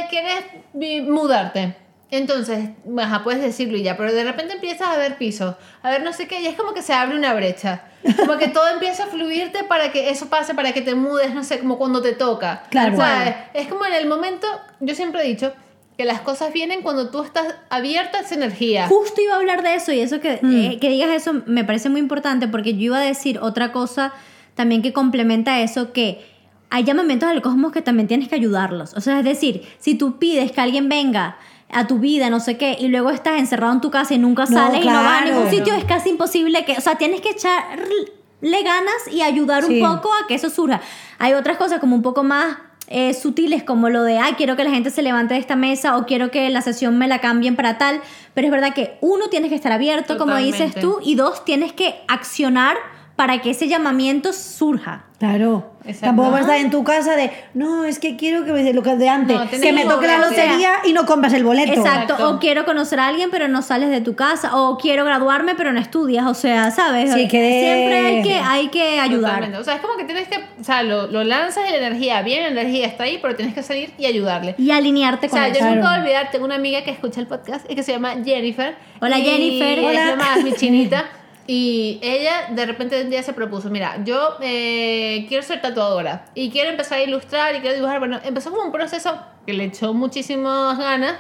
quieres 0.08 1.06
mudarte. 1.06 1.76
Entonces, 2.10 2.70
ajá, 2.98 3.22
puedes 3.22 3.42
decirlo 3.42 3.76
y 3.76 3.82
ya, 3.82 3.96
pero 3.96 4.12
de 4.12 4.24
repente 4.24 4.54
empiezas 4.54 4.88
a 4.88 4.96
ver 4.96 5.18
pisos, 5.18 5.56
a 5.82 5.90
ver 5.90 6.02
no 6.02 6.12
sé 6.14 6.26
qué, 6.26 6.40
y 6.40 6.46
es 6.46 6.56
como 6.56 6.72
que 6.72 6.80
se 6.80 6.94
abre 6.94 7.16
una 7.16 7.34
brecha. 7.34 7.82
Como 8.16 8.38
que 8.38 8.48
todo 8.48 8.66
empieza 8.68 9.04
a 9.04 9.06
fluirte 9.08 9.64
para 9.64 9.92
que 9.92 10.08
eso 10.08 10.28
pase, 10.30 10.54
para 10.54 10.72
que 10.72 10.80
te 10.80 10.94
mudes, 10.94 11.34
no 11.34 11.44
sé, 11.44 11.58
como 11.58 11.76
cuando 11.76 12.00
te 12.00 12.12
toca. 12.12 12.62
Claro. 12.70 12.96
¿Sabes? 12.96 13.34
Es 13.52 13.66
como 13.68 13.84
en 13.84 13.92
el 13.92 14.06
momento, 14.08 14.46
yo 14.80 14.94
siempre 14.94 15.22
he 15.22 15.28
dicho 15.28 15.52
que 15.98 16.04
las 16.06 16.20
cosas 16.20 16.52
vienen 16.52 16.80
cuando 16.82 17.10
tú 17.10 17.22
estás 17.22 17.56
abierta 17.68 18.18
a 18.18 18.20
esa 18.22 18.36
energía. 18.36 18.86
Justo 18.88 19.20
iba 19.20 19.34
a 19.34 19.36
hablar 19.36 19.62
de 19.62 19.74
eso 19.74 19.92
y 19.92 20.00
eso 20.00 20.20
que, 20.20 20.38
Mm. 20.40 20.54
eh, 20.64 20.78
que 20.80 20.88
digas 20.88 21.10
eso 21.10 21.42
me 21.46 21.64
parece 21.64 21.88
muy 21.90 22.00
importante 22.00 22.46
porque 22.48 22.72
yo 22.74 22.80
iba 22.84 22.98
a 22.98 23.02
decir 23.02 23.38
otra 23.42 23.72
cosa 23.72 24.12
también 24.54 24.80
que 24.80 24.92
complementa 24.92 25.60
eso 25.60 25.92
que 25.92 26.24
hay 26.70 26.84
llamamientos 26.84 27.28
al 27.28 27.42
cosmos 27.42 27.72
que 27.72 27.82
también 27.82 28.06
tienes 28.08 28.28
que 28.28 28.34
ayudarlos. 28.36 28.94
O 28.94 29.00
sea, 29.00 29.18
es 29.18 29.24
decir, 29.24 29.62
si 29.78 29.94
tú 29.96 30.18
pides 30.18 30.52
que 30.52 30.60
alguien 30.60 30.88
venga 30.88 31.36
a 31.70 31.86
tu 31.86 31.98
vida, 31.98 32.30
no 32.30 32.40
sé 32.40 32.56
qué, 32.56 32.76
y 32.80 32.88
luego 32.88 33.10
estás 33.10 33.38
encerrado 33.38 33.72
en 33.74 33.80
tu 33.80 33.90
casa 33.90 34.14
y 34.14 34.18
nunca 34.18 34.44
No, 34.46 34.56
sales 34.56 34.82
y 34.84 34.88
no 34.88 34.92
vas 34.94 35.20
a 35.20 35.22
claro. 35.24 35.34
ningún 35.36 35.50
sitio, 35.50 35.74
es 35.74 35.84
casi 35.84 36.08
imposible 36.10 36.64
que, 36.64 36.72
o 36.72 36.80
sea, 36.80 36.96
tienes 36.96 37.20
que 37.20 37.30
echarle 37.30 38.62
ganas 38.62 39.08
y 39.12 39.22
ayudar 39.22 39.64
Sí. 39.64 39.80
un 39.82 39.96
poco 39.96 40.10
a 40.12 40.26
que 40.26 40.34
eso 40.34 40.48
surja. 40.50 40.80
Hay 41.18 41.34
otras 41.34 41.56
cosas 41.58 41.80
como 41.80 41.94
un 41.96 42.02
poco 42.02 42.22
más 42.24 42.56
eh, 42.90 43.12
sutiles 43.12 43.62
como 43.64 43.90
lo 43.90 44.02
de, 44.02 44.16
ay, 44.18 44.32
quiero 44.38 44.56
que 44.56 44.64
la 44.64 44.70
gente 44.70 44.90
se 44.90 45.02
levante 45.02 45.34
de 45.34 45.40
esta 45.40 45.56
mesa 45.56 45.98
o 45.98 46.06
quiero 46.06 46.30
que 46.30 46.48
la 46.48 46.62
sesión 46.62 46.96
me 46.96 47.06
la 47.06 47.20
cambien 47.20 47.54
para 47.54 47.76
tal, 47.76 48.00
pero 48.32 48.46
es 48.46 48.50
verdad 48.50 48.72
que 48.72 48.96
uno, 49.02 49.28
tienes 49.28 49.50
que 49.50 49.56
estar 49.56 49.72
abierto, 49.72 50.16
como 50.16 50.34
dices 50.36 50.74
tú, 50.74 50.98
y 51.02 51.14
dos, 51.14 51.44
tienes 51.44 51.74
que 51.74 51.96
accionar 52.08 52.78
para 53.18 53.40
que 53.42 53.50
ese 53.50 53.66
llamamiento 53.66 54.32
surja. 54.32 55.06
Claro. 55.18 55.72
Exacto. 55.84 56.06
Tampoco 56.06 56.30
vas 56.30 56.38
a 56.38 56.42
estar 56.42 56.56
en 56.58 56.70
tu 56.70 56.84
casa 56.84 57.16
de, 57.16 57.32
no, 57.54 57.84
es 57.84 57.98
que 57.98 58.14
quiero 58.16 58.44
que 58.44 58.52
me 58.52 58.72
lo 58.72 58.82
que 58.84 58.94
de 58.94 59.08
antes, 59.08 59.36
No, 59.36 59.50
que 59.50 59.72
me 59.72 59.82
que 59.82 59.88
toque 59.88 60.06
la 60.06 60.18
lotería 60.18 60.74
y 60.84 60.92
no 60.92 61.04
compras 61.04 61.32
el 61.32 61.42
boleto. 61.42 61.72
Exacto. 61.72 62.12
Exacto. 62.12 62.28
o 62.30 62.38
quiero 62.38 62.64
conocer 62.64 63.00
a 63.00 63.08
alguien 63.08 63.28
pero 63.32 63.48
no 63.48 63.60
sales 63.62 63.90
de 63.90 64.00
tu 64.00 64.14
casa, 64.14 64.56
o 64.56 64.78
quiero 64.78 65.04
graduarme 65.04 65.56
pero 65.56 65.72
no 65.72 65.80
estudias, 65.80 66.26
o 66.26 66.34
sea, 66.34 66.70
¿sabes? 66.70 67.12
Sí, 67.12 67.26
que- 67.26 67.60
Siempre 67.60 67.98
hay 68.06 68.22
que, 68.22 68.34
hay 68.36 68.68
que 68.68 69.00
ayudar. 69.00 69.30
Totalmente. 69.32 69.58
O 69.58 69.64
sea, 69.64 69.74
es 69.74 69.80
como 69.80 69.96
que 69.96 70.04
tienes 70.04 70.28
que, 70.28 70.36
o 70.60 70.62
sea, 70.62 70.84
lo, 70.84 71.08
lo 71.08 71.24
lanzas 71.24 71.64
y 71.68 71.72
la 71.72 71.78
energía, 71.78 72.22
bien, 72.22 72.54
la 72.54 72.60
energía 72.60 72.86
está 72.86 73.02
ahí, 73.02 73.18
pero 73.20 73.34
tienes 73.34 73.52
que 73.54 73.64
salir 73.64 73.92
y 73.98 74.06
ayudarle. 74.06 74.54
Y 74.58 74.70
alinearte 74.70 75.26
O 75.26 75.30
con 75.30 75.38
sea, 75.40 75.48
eso. 75.48 75.58
yo 75.58 75.74
nunca 75.74 75.88
voy 75.88 75.96
a 75.98 76.00
olvidar, 76.02 76.30
tengo 76.30 76.44
una 76.44 76.54
amiga 76.54 76.84
que 76.84 76.92
escucha 76.92 77.18
el 77.20 77.26
podcast 77.26 77.68
y 77.68 77.74
que 77.74 77.82
se 77.82 77.90
llama 77.90 78.12
Jennifer. 78.24 78.76
Hola, 79.00 79.18
Y 79.18 79.24
Jennifer. 79.24 79.78
Es 79.80 79.84
Hola. 79.86 80.06
lo 80.12 80.16
más, 80.16 80.44
mi 80.44 80.52
chinita. 80.52 81.04
Y 81.50 81.98
ella 82.02 82.48
de 82.50 82.66
repente 82.66 83.00
un 83.02 83.08
día 83.08 83.22
se 83.22 83.32
propuso, 83.32 83.70
mira, 83.70 84.04
yo 84.04 84.36
eh, 84.42 85.24
quiero 85.28 85.42
ser 85.42 85.62
tatuadora 85.62 86.26
y 86.34 86.50
quiero 86.50 86.68
empezar 86.68 86.98
a 86.98 87.02
ilustrar 87.02 87.54
y 87.56 87.60
quiero 87.60 87.74
dibujar. 87.74 88.00
Bueno, 88.00 88.20
empezó 88.22 88.50
como 88.50 88.64
un 88.64 88.70
proceso 88.70 89.18
que 89.46 89.54
le 89.54 89.64
echó 89.64 89.94
muchísimas 89.94 90.76
ganas 90.78 91.14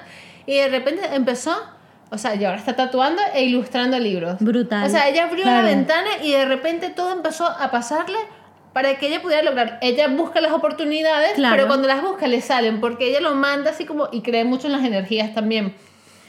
y 0.44 0.56
de 0.56 0.68
repente 0.68 1.00
empezó, 1.14 1.56
o 2.10 2.18
sea, 2.18 2.34
y 2.34 2.44
ahora 2.44 2.58
está 2.58 2.76
tatuando 2.76 3.22
e 3.34 3.44
ilustrando 3.44 3.98
libros. 3.98 4.36
Brutal. 4.40 4.86
O 4.86 4.90
sea, 4.90 5.08
ella 5.08 5.24
abrió 5.24 5.44
Claro. 5.44 5.62
la 5.62 5.68
ventana 5.74 6.10
y 6.22 6.32
de 6.32 6.44
repente 6.44 6.90
todo 6.90 7.10
empezó 7.12 7.46
a 7.46 7.70
pasarle 7.70 8.18
para 8.74 8.98
que 8.98 9.06
ella 9.08 9.22
pudiera 9.22 9.42
lograr. 9.42 9.78
Ella 9.80 10.08
busca 10.08 10.42
las 10.42 10.52
oportunidades, 10.52 11.32
Claro. 11.36 11.56
pero 11.56 11.68
cuando 11.68 11.88
las 11.88 12.02
busca 12.02 12.26
le 12.26 12.42
salen 12.42 12.80
porque 12.80 13.08
ella 13.08 13.22
lo 13.22 13.34
manda 13.34 13.70
así 13.70 13.86
como 13.86 14.10
y 14.12 14.20
cree 14.20 14.44
mucho 14.44 14.66
en 14.66 14.74
las 14.74 14.84
energías 14.84 15.32
también. 15.32 15.74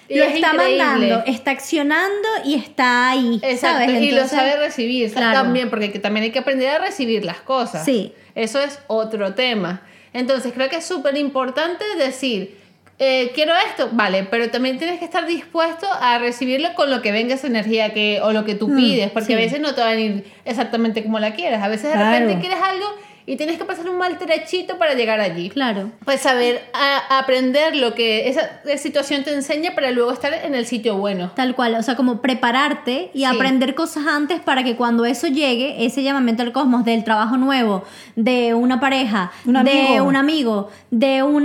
Y 0.10 0.18
lo 0.18 0.24
es 0.24 0.36
está 0.36 0.54
increíble. 0.54 0.84
mandando, 0.86 1.24
está 1.28 1.52
accionando 1.52 2.28
y 2.44 2.56
está 2.56 3.12
ahí. 3.12 3.40
Exacto, 3.44 3.86
¿sabes? 3.86 4.02
y 4.02 4.12
lo 4.12 4.28
sabe 4.28 4.58
recibir 4.58 5.12
claro. 5.14 5.34
también, 5.44 5.70
porque 5.70 5.92
que 5.92 6.00
también 6.00 6.24
hay 6.24 6.32
que 6.32 6.40
aprender 6.40 6.70
a 6.70 6.80
recibir 6.80 7.24
las 7.24 7.38
cosas. 7.42 7.86
Sí. 7.86 8.14
Eso 8.36 8.60
es 8.60 8.80
otro 8.88 9.34
tema. 9.36 9.82
Entonces, 10.14 10.52
creo 10.54 10.68
que 10.70 10.78
es 10.78 10.86
súper 10.86 11.16
importante 11.18 11.86
decir, 11.98 12.58
eh, 12.98 13.32
quiero 13.36 13.54
esto, 13.68 13.90
vale, 13.92 14.24
pero 14.24 14.50
también 14.50 14.78
tienes 14.80 14.98
que 15.00 15.06
estar 15.06 15.26
dispuesto 15.28 15.88
a 16.02 16.18
recibirlo 16.18 16.74
con 16.74 16.90
lo 16.90 17.02
que 17.02 17.12
venga 17.12 17.36
esa 17.36 17.48
energía 17.48 17.94
que, 17.94 18.20
o 18.22 18.34
lo 18.34 18.44
que 18.46 18.56
tú 18.56 18.76
pides, 18.76 19.12
porque 19.12 19.28
sí. 19.28 19.34
a 19.34 19.38
veces 19.38 19.60
no 19.62 19.74
te 19.76 19.82
va 19.82 19.90
a 19.90 19.94
venir 19.96 20.26
exactamente 20.46 21.04
como 21.04 21.20
la 21.20 21.34
quieres. 21.36 21.62
A 21.62 21.68
veces 21.68 21.90
de 21.90 21.94
Claro. 21.94 22.12
repente 22.20 22.42
quieres 22.42 22.62
algo 22.62 22.86
y 23.32 23.38
tienes 23.38 23.58
que 23.58 23.66
pasar 23.66 23.88
un 23.90 23.98
mal 23.98 24.18
trechito 24.18 24.78
para 24.78 24.94
llegar 24.96 25.20
allí. 25.20 25.50
Claro. 25.50 25.92
Pues 26.06 26.22
saber 26.22 26.62
a- 26.74 27.20
aprender 27.20 27.76
lo 27.76 27.94
que 27.94 28.28
esa, 28.30 28.42
esa 28.66 28.78
situación 28.82 29.24
te 29.24 29.34
enseña 29.34 29.76
para 29.76 29.92
luego 29.92 30.12
estar 30.12 30.34
en 30.34 30.56
el 30.56 30.66
sitio 30.66 30.98
bueno. 30.98 31.32
Tal 31.36 31.56
cual, 31.56 31.76
o 31.76 31.84
sea, 31.84 31.96
como 31.96 32.22
prepararte 32.22 33.12
y 33.14 33.20
Sí. 33.20 33.26
aprender 33.26 33.76
cosas 33.76 34.08
antes 34.08 34.40
para 34.40 34.64
que 34.64 34.76
cuando 34.76 35.06
eso 35.06 35.28
llegue, 35.28 35.86
ese 35.86 36.02
llamamiento 36.04 36.42
al 36.44 36.52
cosmos 36.52 36.86
del 36.86 37.04
trabajo 37.04 37.38
nuevo, 37.38 37.84
de 38.16 38.54
una 38.54 38.80
pareja, 38.80 39.32
Un 39.46 39.54
de 39.64 40.02
un 40.02 40.16
amigo, 40.16 40.70
de 40.92 41.22
un 41.24 41.44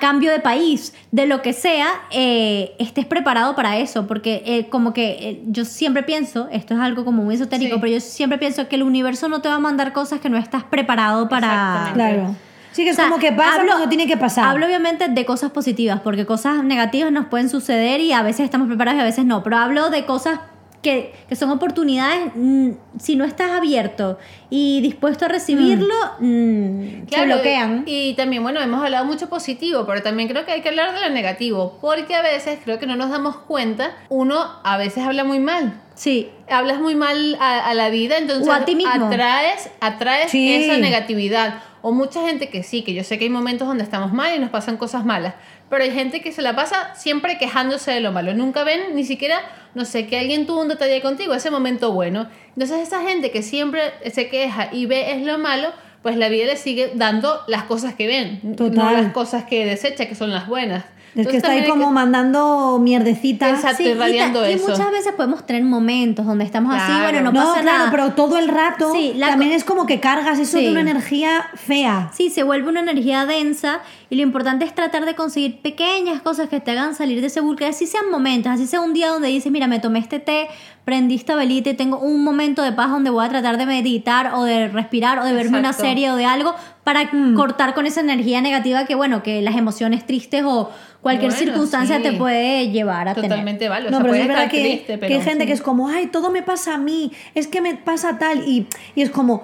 cambio 0.00 0.32
de 0.32 0.40
país, 0.40 0.94
de 1.12 1.26
lo 1.26 1.42
que 1.42 1.52
sea, 1.52 1.88
eh, 2.10 2.72
estés 2.78 3.06
preparado 3.06 3.54
para 3.54 3.78
eso, 3.78 4.06
porque 4.06 4.42
eh, 4.46 4.68
como 4.68 4.92
que 4.92 5.10
eh, 5.20 5.40
yo 5.46 5.64
siempre 5.64 6.02
pienso, 6.02 6.48
esto 6.52 6.74
es 6.74 6.80
algo 6.80 7.04
como 7.04 7.22
muy 7.22 7.34
esotérico, 7.36 7.76
Sí. 7.76 7.80
pero 7.80 7.92
yo 7.94 8.00
siempre 8.00 8.38
pienso 8.38 8.68
que 8.68 8.76
el 8.76 8.82
universo 8.82 9.28
no 9.28 9.40
te 9.40 9.48
va 9.48 9.54
a 9.56 9.58
mandar 9.60 9.92
cosas 9.92 10.20
que 10.20 10.28
no 10.28 10.36
estás 10.38 10.64
preparado 10.64 11.19
para... 11.28 11.46
Exactamente. 11.46 11.94
Claro. 11.94 12.36
Sí, 12.72 12.84
que 12.84 12.90
es 12.90 12.96
O 12.96 13.00
sea, 13.00 13.08
como 13.08 13.20
que 13.20 13.32
pasa 13.32 13.56
hablo- 13.62 13.72
cuando 13.72 13.88
tiene 13.88 14.06
que 14.06 14.16
pasar. 14.16 14.44
Hablo 14.46 14.66
obviamente 14.66 15.08
de 15.08 15.24
cosas 15.24 15.50
positivas, 15.50 16.00
porque 16.02 16.24
cosas 16.24 16.62
negativas 16.62 17.10
nos 17.10 17.26
pueden 17.26 17.48
suceder 17.48 18.00
y 18.00 18.12
a 18.12 18.22
veces 18.22 18.44
estamos 18.44 18.68
preparados 18.68 18.98
y 18.98 19.02
a 19.02 19.04
veces 19.04 19.24
no, 19.24 19.42
pero 19.42 19.56
hablo 19.56 19.90
de 19.90 20.04
cosas 20.06 20.38
que, 20.80 21.12
que 21.28 21.36
son 21.36 21.50
oportunidades, 21.50 22.30
mm, 22.34 22.70
si 22.98 23.14
no 23.16 23.24
estás 23.24 23.50
abierto 23.50 24.18
y 24.48 24.80
dispuesto 24.80 25.26
a 25.26 25.28
recibirlo, 25.28 25.94
mm, 26.20 27.06
se 27.10 27.24
bloquean. 27.26 27.82
Y 27.86 28.14
también, 28.14 28.42
bueno, 28.42 28.60
hemos 28.60 28.82
hablado 28.82 29.04
mucho 29.04 29.28
positivo, 29.28 29.84
pero 29.86 30.02
también 30.02 30.28
creo 30.28 30.46
que 30.46 30.52
hay 30.52 30.62
que 30.62 30.70
hablar 30.70 30.94
de 30.94 31.00
lo 31.00 31.10
negativo, 31.10 31.76
porque 31.80 32.14
a 32.14 32.22
veces 32.22 32.60
creo 32.64 32.78
que 32.78 32.86
no 32.86 32.96
nos 32.96 33.10
damos 33.10 33.36
cuenta, 33.36 33.90
uno 34.08 34.42
a 34.64 34.76
veces 34.78 35.04
habla 35.04 35.24
muy 35.24 35.38
mal. 35.40 35.74
Sí, 36.00 36.30
Hablas 36.48 36.80
muy 36.80 36.94
mal 36.94 37.36
a, 37.40 37.68
a 37.68 37.74
la 37.74 37.90
vida, 37.90 38.16
entonces 38.16 38.48
O 38.48 38.52
a 38.52 38.64
ti 38.64 38.74
mismo. 38.74 39.06
atraes, 39.06 39.68
atraes 39.80 40.30
Sí. 40.30 40.54
esa 40.54 40.78
negatividad. 40.78 41.62
O 41.82 41.92
mucha 41.92 42.22
gente 42.26 42.48
que 42.48 42.62
sí, 42.62 42.80
que 42.82 42.94
yo 42.94 43.04
sé 43.04 43.18
que 43.18 43.24
hay 43.24 43.30
momentos 43.30 43.68
donde 43.68 43.84
estamos 43.84 44.10
mal 44.10 44.34
y 44.34 44.38
nos 44.38 44.48
pasan 44.48 44.78
cosas 44.78 45.04
malas, 45.04 45.34
pero 45.68 45.84
hay 45.84 45.90
gente 45.90 46.22
que 46.22 46.32
se 46.32 46.40
la 46.40 46.56
pasa 46.56 46.94
siempre 46.94 47.36
quejándose 47.36 47.90
de 47.90 48.00
lo 48.00 48.12
malo. 48.12 48.32
Nunca 48.32 48.64
ven 48.64 48.94
ni 48.94 49.04
siquiera, 49.04 49.40
no 49.74 49.84
sé, 49.84 50.06
que 50.06 50.18
alguien 50.18 50.46
tuvo 50.46 50.62
un 50.62 50.68
detalle 50.68 51.02
contigo, 51.02 51.34
ese 51.34 51.50
momento 51.50 51.92
bueno. 51.92 52.28
Entonces 52.56 52.78
esa 52.80 53.02
gente 53.02 53.30
que 53.30 53.42
siempre 53.42 53.82
se 54.10 54.28
queja 54.30 54.70
y 54.72 54.86
ve 54.86 55.12
es 55.12 55.22
lo 55.26 55.36
malo, 55.38 55.70
pues 56.02 56.16
la 56.16 56.30
vida 56.30 56.46
le 56.46 56.56
sigue 56.56 56.92
dando 56.94 57.42
las 57.46 57.64
cosas 57.64 57.92
que 57.94 58.06
ven, 58.06 58.40
no 58.42 58.56
Total. 58.56 59.02
las 59.02 59.12
cosas 59.12 59.44
que 59.44 59.66
desecha, 59.66 60.06
que 60.06 60.14
son 60.14 60.30
las 60.32 60.46
buenas. 60.48 60.84
Es 61.14 61.26
que 61.26 61.36
está 61.38 61.50
ahí 61.52 61.66
como 61.66 61.90
mandando 61.90 62.78
mierdecita. 62.80 63.50
Exacto. 63.50 63.78
sí, 63.78 63.84
y, 63.84 63.88
irradiando 63.88 64.48
y 64.48 64.52
eso. 64.52 64.68
muchas 64.68 64.90
veces 64.90 65.12
podemos 65.12 65.44
tener 65.44 65.62
momentos 65.64 66.24
donde 66.26 66.44
estamos 66.44 66.74
así, 66.74 66.86
Claro. 66.86 67.02
bueno, 67.02 67.20
no, 67.22 67.32
No, 67.32 67.46
pasa 67.48 67.60
claro, 67.62 67.78
nada. 67.78 67.90
pero 67.90 68.10
todo 68.12 68.38
el 68.38 68.48
rato 68.48 68.92
Sí, 68.92 69.12
la 69.16 69.28
también 69.30 69.52
es 69.52 69.64
como 69.64 69.86
que 69.86 70.00
cargas 70.00 70.38
eso 70.38 70.58
Sí. 70.58 70.64
de 70.66 70.70
una 70.70 70.80
energía 70.80 71.46
fea. 71.54 72.10
Sí, 72.14 72.30
se 72.30 72.42
vuelve 72.42 72.68
una 72.68 72.80
energía 72.80 73.26
densa 73.26 73.80
y 74.08 74.16
lo 74.16 74.22
importante 74.22 74.64
es 74.64 74.74
tratar 74.74 75.04
de 75.04 75.14
conseguir 75.14 75.60
pequeñas 75.62 76.20
cosas 76.22 76.48
que 76.48 76.60
te 76.60 76.70
hagan 76.72 76.94
salir 76.94 77.20
de 77.20 77.26
ese 77.28 77.40
bucle, 77.40 77.66
así 77.66 77.86
sean 77.86 78.10
momentos, 78.10 78.52
así 78.52 78.66
sea 78.66 78.80
un 78.80 78.92
día 78.92 79.08
donde 79.08 79.28
dices, 79.28 79.50
mira, 79.50 79.66
me 79.66 79.78
tomé 79.80 79.98
este 79.98 80.18
té, 80.20 80.48
prendí 80.84 81.14
esta 81.16 81.34
velita 81.36 81.70
y 81.70 81.74
tengo 81.74 81.98
un 81.98 82.24
momento 82.24 82.62
de 82.62 82.72
paz 82.72 82.90
donde 82.90 83.10
voy 83.10 83.24
a 83.24 83.28
tratar 83.28 83.58
de 83.58 83.66
meditar 83.66 84.32
o 84.34 84.44
de 84.44 84.68
respirar 84.68 85.18
o 85.20 85.24
de 85.24 85.32
verme 85.32 85.58
una 85.58 85.68
Exacto. 85.70 85.84
serie 85.88 86.10
o 86.10 86.16
de 86.16 86.24
algo 86.24 86.54
para 86.84 87.04
Mm. 87.12 87.34
cortar 87.34 87.74
con 87.74 87.86
esa 87.86 88.00
energía 88.00 88.40
negativa 88.40 88.86
que, 88.86 88.94
bueno, 88.94 89.22
que 89.22 89.42
las 89.42 89.56
emociones 89.56 90.06
tristes 90.06 90.42
o 90.46 90.70
cualquier 91.02 91.30
Bueno, 91.30 91.44
circunstancia 91.46 91.96
sí. 91.98 92.02
te 92.02 92.12
puede 92.12 92.70
llevar 92.70 93.08
a 93.08 93.14
tener. 93.14 93.30
Totalmente 93.30 93.68
vale. 93.68 93.88
O 93.88 93.90
no, 93.90 93.98
sea, 93.98 94.04
pero 94.10 94.14
es 94.14 94.28
verdad 94.28 94.50
que, 94.50 94.60
triste, 94.60 94.92
que 94.94 94.98
pero 94.98 95.14
hay 95.14 95.20
gente 95.22 95.44
sí. 95.44 95.46
que 95.48 95.52
es 95.52 95.62
como, 95.62 95.88
ay, 95.88 96.06
todo 96.06 96.30
me 96.30 96.42
pasa 96.42 96.74
a 96.74 96.78
mí, 96.78 97.12
es 97.34 97.46
que 97.46 97.60
me 97.60 97.74
pasa 97.76 98.18
tal. 98.18 98.48
Y, 98.48 98.66
y 98.94 99.02
es 99.02 99.10
como, 99.10 99.42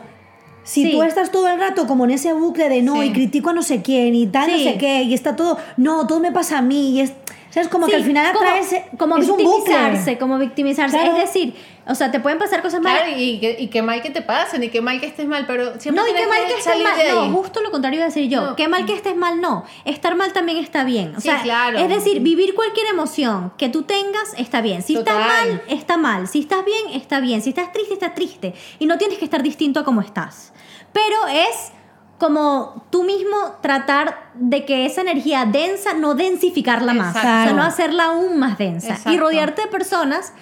si 0.64 0.84
Sí. 0.84 0.90
tú 0.92 1.02
estás 1.02 1.30
todo 1.30 1.48
el 1.48 1.60
rato 1.60 1.86
como 1.86 2.04
en 2.06 2.10
ese 2.12 2.32
bucle 2.32 2.68
de 2.68 2.82
no, 2.82 3.02
y 3.04 3.12
critico 3.12 3.50
a 3.50 3.52
no 3.52 3.62
sé 3.62 3.82
quién, 3.82 4.14
y 4.14 4.26
tal, 4.26 4.50
no 4.50 4.58
sé 4.58 4.76
qué, 4.78 5.02
y 5.02 5.14
está 5.14 5.36
todo, 5.36 5.58
no, 5.76 6.06
todo 6.06 6.18
me 6.20 6.32
pasa 6.32 6.58
a 6.58 6.62
mí, 6.62 6.90
y 6.96 7.00
es, 7.02 7.12
¿sabes? 7.56 7.68
Como 7.70 7.86
que 7.86 7.92
Sí, 7.92 7.96
al 7.96 8.04
final 8.04 8.32
como- 8.34 8.44
atraes, 8.46 8.74
como 8.98 9.16
es 9.16 9.28
un 9.30 9.38
victimizarse, 9.38 10.18
como 10.18 10.38
victimizarse. 10.38 10.96
Claro. 10.98 11.16
Es 11.16 11.22
decir, 11.22 11.54
o 11.88 11.94
sea, 11.94 12.10
te 12.10 12.20
pueden 12.20 12.38
pasar 12.38 12.60
cosas 12.60 12.82
malas. 12.82 13.04
Claro, 13.04 13.16
y, 13.18 13.40
que- 13.40 13.56
y 13.58 13.68
qué 13.68 13.80
mal 13.80 14.02
que 14.02 14.10
te 14.10 14.20
pasen, 14.20 14.62
y 14.62 14.68
qué 14.68 14.82
mal 14.82 15.00
que 15.00 15.06
estés 15.06 15.26
mal, 15.26 15.44
pero 15.46 15.80
siempre 15.80 16.02
No, 16.04 16.08
y 16.10 16.12
qué 16.14 16.26
mal 16.26 16.38
que 16.46 16.54
estés 16.58 16.82
mal. 16.82 17.30
No, 17.30 17.36
justo 17.38 17.62
lo 17.62 17.70
contrario 17.70 17.96
iba 17.98 18.04
a 18.04 18.08
decir 18.08 18.28
yo. 18.28 18.42
No. 18.44 18.56
Qué 18.56 18.68
mal 18.68 18.84
que 18.84 18.92
estés 18.94 19.16
mal, 19.16 19.40
no. 19.40 19.64
Estar 19.86 20.14
mal 20.16 20.32
también 20.34 20.58
está 20.58 20.84
bien. 20.84 21.14
O 21.16 21.20
Sí, 21.20 21.28
sea, 21.28 21.40
claro. 21.42 21.78
es 21.78 21.88
decir, 21.88 22.20
vivir 22.20 22.54
cualquier 22.54 22.88
emoción 22.88 23.52
que 23.56 23.70
tú 23.70 23.84
tengas 23.84 24.34
está 24.36 24.60
bien. 24.60 24.82
Si 24.82 24.94
estás 24.96 25.14
Total. 25.14 25.48
mal, 25.48 25.62
está 25.68 25.96
mal. 25.96 26.28
Si 26.28 26.40
estás 26.40 26.64
bien, 26.64 26.92
está 26.92 27.20
bien. 27.20 27.40
Si 27.40 27.48
estás 27.50 27.72
triste, 27.72 27.94
está 27.94 28.12
triste. 28.14 28.54
Y 28.78 28.84
no 28.86 28.98
tienes 28.98 29.16
que 29.18 29.24
estar 29.24 29.42
distinto 29.42 29.80
a 29.80 29.84
como 29.84 30.02
estás. 30.02 30.52
Pero 30.92 31.26
es 31.28 31.72
como 32.18 32.86
tú 32.90 33.04
mismo 33.04 33.36
tratar 33.60 34.30
de 34.34 34.64
que 34.64 34.86
esa 34.86 35.02
energía 35.02 35.44
densa 35.44 35.94
no 35.94 36.14
densificarla 36.14 36.94
más, 36.94 37.16
Exacto. 37.16 37.54
no 37.54 37.62
hacerla 37.62 38.04
aún 38.06 38.38
más 38.38 38.56
densa 38.58 38.98
y 39.10 39.18
rodearte 39.18 39.62
de 39.62 39.68
personas 39.68 40.32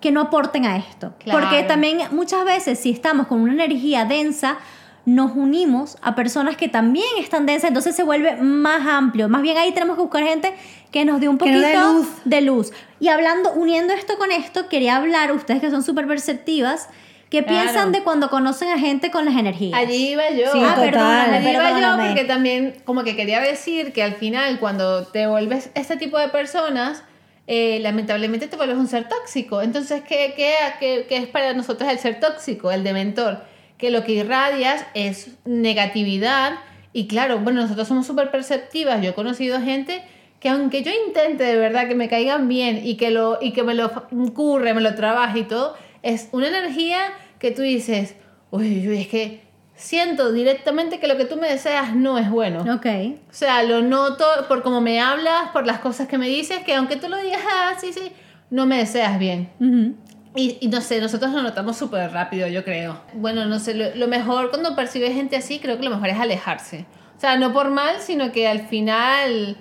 que 0.00 0.10
no 0.10 0.20
aporten 0.20 0.66
a 0.66 0.76
esto. 0.76 1.14
Claro. 1.18 1.40
Porque 1.40 1.62
también 1.62 2.00
muchas 2.10 2.44
veces 2.44 2.78
si 2.78 2.90
estamos 2.90 3.28
con 3.28 3.40
una 3.40 3.52
energía 3.52 4.04
densa, 4.04 4.58
nos 5.04 5.32
unimos 5.34 5.96
a 6.02 6.14
personas 6.14 6.56
que 6.56 6.68
también 6.68 7.06
están 7.18 7.46
densas, 7.46 7.68
entonces 7.68 7.96
se 7.96 8.02
vuelve 8.02 8.36
más 8.36 8.86
amplio. 8.86 9.28
Más 9.28 9.42
bien 9.42 9.56
ahí 9.56 9.72
tenemos 9.72 9.96
que 9.96 10.02
buscar 10.02 10.22
gente 10.22 10.54
que 10.90 11.04
nos 11.04 11.20
dé 11.20 11.28
un 11.28 11.38
poquito 11.38 11.58
dé 11.58 11.76
luz. 11.76 12.06
de 12.24 12.40
luz. 12.42 12.72
Y 13.00 13.08
hablando, 13.08 13.52
uniendo 13.52 13.94
esto 13.94 14.16
con 14.18 14.30
esto, 14.30 14.68
quería 14.68 14.96
hablar, 14.96 15.32
ustedes 15.32 15.60
que 15.60 15.70
son 15.70 15.82
súper 15.82 16.06
perceptivas, 16.06 16.88
¿qué 17.32 17.42
Claro. 17.42 17.62
piensan 17.62 17.92
de 17.92 18.02
cuando 18.02 18.28
conocen 18.28 18.68
a 18.68 18.78
gente 18.78 19.10
con 19.10 19.24
las 19.24 19.34
energías? 19.36 19.72
Allí 19.78 20.10
iba 20.10 20.28
yo. 20.30 20.52
Sí, 20.52 20.60
Ah, 20.62 20.74
total. 20.74 20.90
perdóname, 20.90 21.36
Allí 21.38 21.50
iba 21.50 21.80
yo 21.80 22.06
porque 22.06 22.24
también 22.24 22.76
como 22.84 23.02
que 23.04 23.16
quería 23.16 23.40
decir 23.40 23.92
que 23.94 24.02
al 24.02 24.12
final 24.14 24.58
cuando 24.60 25.06
te 25.06 25.26
vuelves 25.26 25.70
este 25.74 25.96
tipo 25.96 26.18
de 26.18 26.28
personas, 26.28 27.02
eh, 27.46 27.78
lamentablemente 27.80 28.46
te 28.48 28.56
vuelves 28.56 28.76
un 28.76 28.86
ser 28.86 29.08
tóxico. 29.08 29.62
Entonces, 29.62 30.02
¿qué, 30.06 30.34
qué, 30.36 30.52
qué, 30.78 31.06
qué 31.08 31.16
es 31.16 31.26
para 31.26 31.54
nosotros 31.54 31.90
el 31.90 31.98
ser 31.98 32.20
tóxico, 32.20 32.70
el 32.70 32.84
dementor? 32.84 33.42
Que 33.78 33.90
lo 33.90 34.04
que 34.04 34.12
irradias 34.12 34.84
es 34.94 35.30
negatividad 35.44 36.52
y 36.92 37.06
claro, 37.08 37.38
bueno, 37.38 37.62
nosotros 37.62 37.88
somos 37.88 38.06
súper 38.06 38.30
perceptivas. 38.30 39.02
Yo 39.02 39.10
he 39.10 39.14
conocido 39.14 39.58
gente 39.60 40.02
que 40.38 40.50
aunque 40.50 40.82
yo 40.82 40.90
intente 41.06 41.44
de 41.44 41.56
verdad 41.56 41.88
que 41.88 41.94
me 41.94 42.08
caigan 42.08 42.46
bien 42.48 42.80
y 42.84 42.96
que, 42.96 43.10
lo, 43.10 43.38
y 43.40 43.52
que 43.52 43.62
me 43.62 43.74
lo 43.74 43.90
curre, 44.34 44.74
me 44.74 44.80
lo 44.82 44.94
trabaje 44.94 45.40
y 45.40 45.44
todo, 45.44 45.74
es 46.02 46.28
una 46.32 46.48
energía 46.48 46.98
que 47.42 47.50
tú 47.50 47.62
dices, 47.62 48.14
uy, 48.52 48.88
uy, 48.88 49.00
es 49.00 49.08
que 49.08 49.42
siento 49.74 50.32
directamente 50.32 51.00
que 51.00 51.08
lo 51.08 51.16
que 51.16 51.24
tú 51.24 51.36
me 51.36 51.48
deseas 51.48 51.92
no 51.92 52.16
es 52.16 52.30
bueno. 52.30 52.60
Ok. 52.72 52.86
O 53.28 53.34
sea, 53.34 53.64
lo 53.64 53.82
noto 53.82 54.24
por 54.46 54.62
cómo 54.62 54.80
me 54.80 55.00
hablas, 55.00 55.48
por 55.52 55.66
las 55.66 55.80
cosas 55.80 56.06
que 56.06 56.18
me 56.18 56.28
dices, 56.28 56.60
que 56.64 56.76
aunque 56.76 56.94
tú 56.94 57.08
lo 57.08 57.20
digas, 57.20 57.40
ah, 57.44 57.72
sí, 57.80 57.92
sí, 57.92 58.12
no 58.48 58.64
me 58.64 58.78
deseas 58.78 59.18
bien. 59.18 59.50
Ujú. 59.58 59.96
Y, 60.36 60.56
y 60.60 60.68
no 60.68 60.80
sé, 60.80 61.00
nosotros 61.00 61.32
lo 61.32 61.42
notamos 61.42 61.76
súper 61.76 62.12
rápido, 62.12 62.46
yo 62.46 62.62
creo. 62.62 63.00
Bueno, 63.14 63.44
no 63.46 63.58
sé, 63.58 63.74
lo, 63.74 63.92
lo 63.96 64.06
mejor 64.06 64.50
cuando 64.50 64.76
percibes 64.76 65.12
gente 65.12 65.34
así, 65.34 65.58
creo 65.58 65.76
que 65.76 65.82
lo 65.82 65.90
mejor 65.90 66.10
es 66.10 66.20
alejarse. 66.20 66.86
O 67.16 67.20
sea, 67.20 67.36
no 67.36 67.52
por 67.52 67.70
mal, 67.70 67.96
sino 67.98 68.30
que 68.30 68.46
al 68.46 68.68
final... 68.68 69.56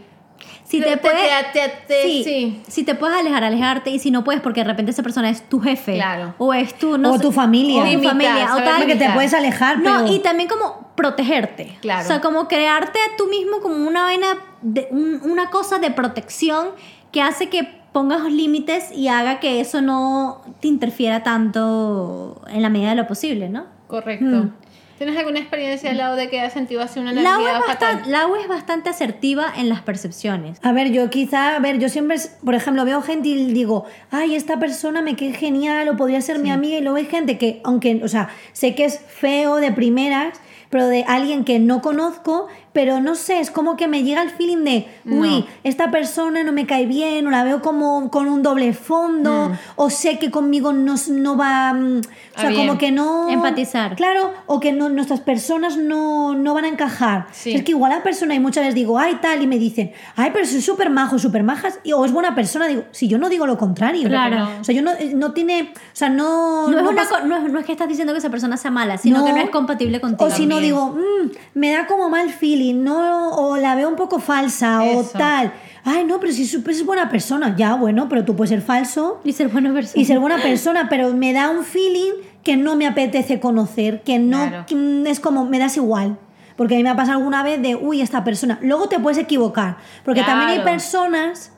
Si 0.64 0.80
te, 0.80 0.86
te- 0.92 0.98
puedes, 0.98 1.52
te- 1.52 1.60
te- 1.60 1.74
te- 1.88 2.04
sí, 2.04 2.24
sí. 2.24 2.62
si 2.68 2.84
te 2.84 2.96
puedes 2.96 3.18
alejar, 3.18 3.44
alejarte 3.44 3.90
y 3.90 4.00
si 4.00 4.10
no 4.10 4.24
puedes 4.24 4.42
porque 4.42 4.62
de 4.62 4.68
repente 4.68 4.92
esa 4.92 5.04
persona 5.04 5.30
es 5.30 5.42
tu 5.50 5.60
jefe 5.60 5.96
Claro. 5.96 6.34
o 6.38 6.54
es 6.54 6.74
tu 6.76 6.98
no 6.98 7.12
O 7.12 7.18
sé- 7.18 7.24
tu 7.24 7.32
familia. 7.32 7.82
o 7.82 7.84
tu 7.86 7.90
Limitar, 7.90 8.12
familia 8.14 8.56
o 8.56 8.58
tal 8.58 8.78
Porque 8.78 8.96
te 8.96 9.10
puedes 9.10 9.34
alejar, 9.34 9.80
no 9.80 10.04
pero... 10.04 10.14
y 10.14 10.20
también 10.20 10.48
como 10.48 10.92
protegerte 10.96 11.78
Claro. 11.82 12.04
o 12.04 12.08
sea 12.08 12.22
como 12.22 12.48
crearte 12.48 13.00
a 13.00 13.18
tú 13.18 13.28
mismo 13.28 13.60
como 13.62 13.76
una 13.88 14.04
vaina 14.04 14.28
de, 14.62 14.88
un- 14.92 15.20
una 15.30 15.50
cosa 15.50 15.80
de 15.80 15.92
protección 15.92 16.68
que 17.12 17.22
hace 17.22 17.50
que 17.50 17.68
pongas 17.92 18.24
límites 18.32 18.92
y 18.96 19.10
haga 19.10 19.42
que 19.42 19.60
eso 19.60 19.82
no 19.82 20.42
te 20.62 20.70
interfiera 20.70 21.24
tanto 21.24 22.42
en 22.50 22.62
la 22.62 22.70
medida 22.70 22.92
de 22.92 22.96
lo 22.96 23.08
posible 23.08 23.50
no 23.50 23.66
Correcto. 23.88 24.24
Mm. 24.26 24.54
¿Tienes 25.02 25.18
alguna 25.18 25.40
experiencia 25.40 25.90
al 25.90 25.98
lado 25.98 26.16
de 26.16 26.30
que 26.30 26.40
has 26.42 26.54
sentido 26.54 26.84
así 26.84 27.00
una 27.00 27.12
Lau 27.12 27.42
energía 27.42 27.58
es, 27.58 27.66
fatal? 27.66 27.96
bastante, 27.96 28.10
Lau 28.12 28.36
es 28.36 28.48
bastante 28.48 28.90
asertiva 28.92 29.52
en 29.58 29.68
las 29.68 29.82
percepciones. 29.82 30.60
A 30.62 30.74
ver, 30.74 30.92
yo 30.92 31.10
quizá, 31.10 31.56
a 31.56 31.60
ver, 31.60 31.80
yo 31.80 31.90
siempre, 31.90 32.18
por 32.46 32.54
ejemplo, 32.54 32.86
veo 32.86 33.02
gente 33.02 33.30
y 33.30 33.52
digo, 33.52 33.86
ay, 34.12 34.36
esta 34.36 34.60
persona 34.60 35.02
me 35.02 35.16
queda 35.16 35.36
genial 35.36 35.90
o 35.90 35.98
podría 35.98 36.22
ser 36.22 36.38
mi 36.38 36.52
amiga 36.52 36.78
y 36.78 36.82
luego 36.82 36.98
hay 36.98 37.06
gente 37.06 37.40
que, 37.40 37.62
aunque, 37.64 38.00
o 38.04 38.08
sea, 38.08 38.30
sé 38.54 38.76
que 38.76 38.86
es 38.86 39.00
feo 39.00 39.56
de 39.56 39.72
primeras, 39.72 40.40
pero 40.70 40.86
de 40.88 41.04
alguien 41.08 41.46
que 41.46 41.58
no 41.58 41.82
conozco, 41.82 42.48
pero 42.74 43.02
no 43.02 43.16
sé, 43.16 43.40
es 43.40 43.52
como 43.52 43.76
que 43.76 43.88
me 43.88 44.04
llega 44.04 44.22
el 44.22 44.30
feeling 44.30 44.64
de, 44.64 44.88
uy, 45.06 45.40
No. 45.42 45.46
esta 45.64 45.92
persona 45.92 46.44
no 46.44 46.52
me 46.52 46.66
cae 46.66 46.86
bien, 46.86 47.28
o 47.28 47.30
la 47.32 47.44
veo 47.44 47.62
como 47.62 48.10
con 48.12 48.28
un 48.30 48.42
doble 48.44 48.74
fondo, 48.74 49.50
Mm. 49.50 49.54
o 49.76 49.90
sé 49.90 50.20
que 50.20 50.32
conmigo 50.32 50.72
no, 50.74 50.96
no 51.10 51.36
va, 51.38 51.74
mm, 51.74 52.00
o 52.38 52.40
sea, 52.40 52.50
Ah, 52.50 52.54
como 52.56 52.78
que 52.78 52.92
no... 52.92 53.30
Empatizar. 53.30 53.96
Claro, 53.96 54.32
o 54.46 54.60
que 54.60 54.72
no, 54.72 54.90
nuestras 54.90 55.20
personas 55.20 55.76
no, 55.78 56.34
no 56.36 56.54
van 56.54 56.66
a 56.66 56.68
encajar. 56.70 57.28
Sí. 57.32 57.54
Es 57.54 57.64
que 57.64 57.72
igual 57.72 57.92
la 57.92 58.04
persona, 58.04 58.36
y 58.36 58.40
muchas 58.40 58.64
veces 58.64 58.76
digo, 58.76 58.98
ay, 58.98 59.18
tal, 59.22 59.42
y 59.42 59.48
me 59.48 59.58
dicen, 59.60 59.92
ay, 60.16 60.30
pero 60.34 60.46
soy 60.46 60.62
súper 60.62 60.90
majo, 60.90 61.20
súper 61.20 61.44
majas, 61.44 61.80
y- 61.84 61.92
o 61.94 62.06
es 62.06 62.12
buena 62.14 62.36
persona, 62.36 62.68
digo, 62.68 62.84
si 62.92 63.08
yo 63.08 63.18
no 63.18 63.28
digo 63.30 63.46
lo 63.46 63.58
contrario. 63.58 64.08
Claro. 64.08 64.48
O 64.62 64.64
sea, 64.64 64.74
yo 64.74 64.82
no, 64.82 64.92
eh, 64.94 65.12
no 65.16 65.34
tiene, 65.34 65.74
o 65.76 65.80
sea, 65.92 66.10
no... 66.10 66.70
no, 66.70 66.78
es 66.80 66.84
una 66.88 66.96
pasa- 66.96 67.20
co- 67.22 67.28
no, 67.28 67.36
es, 67.38 67.52
no 67.52 67.60
es 67.60 67.66
que 67.66 67.72
estás 67.74 67.88
diciendo 67.90 68.14
que 68.14 68.20
esa 68.20 68.30
persona 68.30 68.56
sea 68.58 68.72
mala 68.72 68.98
sino 68.98 69.20
No. 69.20 69.26
que 69.26 69.34
no 69.34 69.40
es 69.40 69.50
compatible 69.50 70.00
contigo 70.00 70.30
O 70.30 70.34
si 70.34 70.46
no 70.46 70.60
digo, 70.60 70.90
"Mm, 70.96 71.32
me 71.56 71.72
da 71.72 71.88
como 71.88 72.10
mal 72.10 72.30
feeling, 72.30 72.61
no, 72.74 73.30
o 73.36 73.58
la 73.58 73.76
veo 73.76 73.90
un 73.90 73.96
poco 73.96 74.20
falsa, 74.20 74.84
o 74.84 75.04
tal. 75.04 75.54
Ay, 75.84 76.06
no, 76.06 76.20
pero 76.20 76.32
si 76.32 76.44
es 76.44 76.86
buena 76.86 77.10
persona, 77.10 77.56
ya, 77.58 77.74
bueno, 77.76 78.08
pero 78.08 78.24
tú 78.24 78.36
puedes 78.36 78.50
ser 78.50 78.62
falso 78.62 79.20
y 79.24 79.34
ser 79.34 79.48
buena 79.50 79.74
persona 79.74 80.02
y 80.02 80.06
ser 80.06 80.20
buena 80.20 80.38
persona, 80.42 80.88
pero 80.90 81.14
me 81.14 81.34
da 81.34 81.50
un 81.50 81.64
feeling 81.64 82.12
que 82.44 82.56
no 82.58 82.76
me 82.76 82.88
apetece 82.88 83.40
conocer, 83.40 84.02
que 84.04 84.20
no 84.20 84.48
Claro. 84.48 84.66
que, 84.68 84.76
mm, 84.76 85.08
es 85.08 85.20
como 85.20 85.46
me 85.46 85.60
das 85.60 85.78
igual. 85.78 86.18
Porque 86.56 86.76
a 86.76 86.78
mí 86.78 86.84
me 86.84 86.90
ha 86.90 86.96
pasado 86.96 87.18
alguna 87.18 87.42
vez 87.44 87.62
de, 87.62 87.76
uy, 87.76 88.02
esta 88.02 88.24
persona. 88.24 88.60
Luego 88.62 88.88
te 88.88 89.00
puedes 89.00 89.18
equivocar, 89.18 89.78
porque 90.06 90.22
también 90.22 90.50
hay 90.52 90.60
personas 90.60 91.52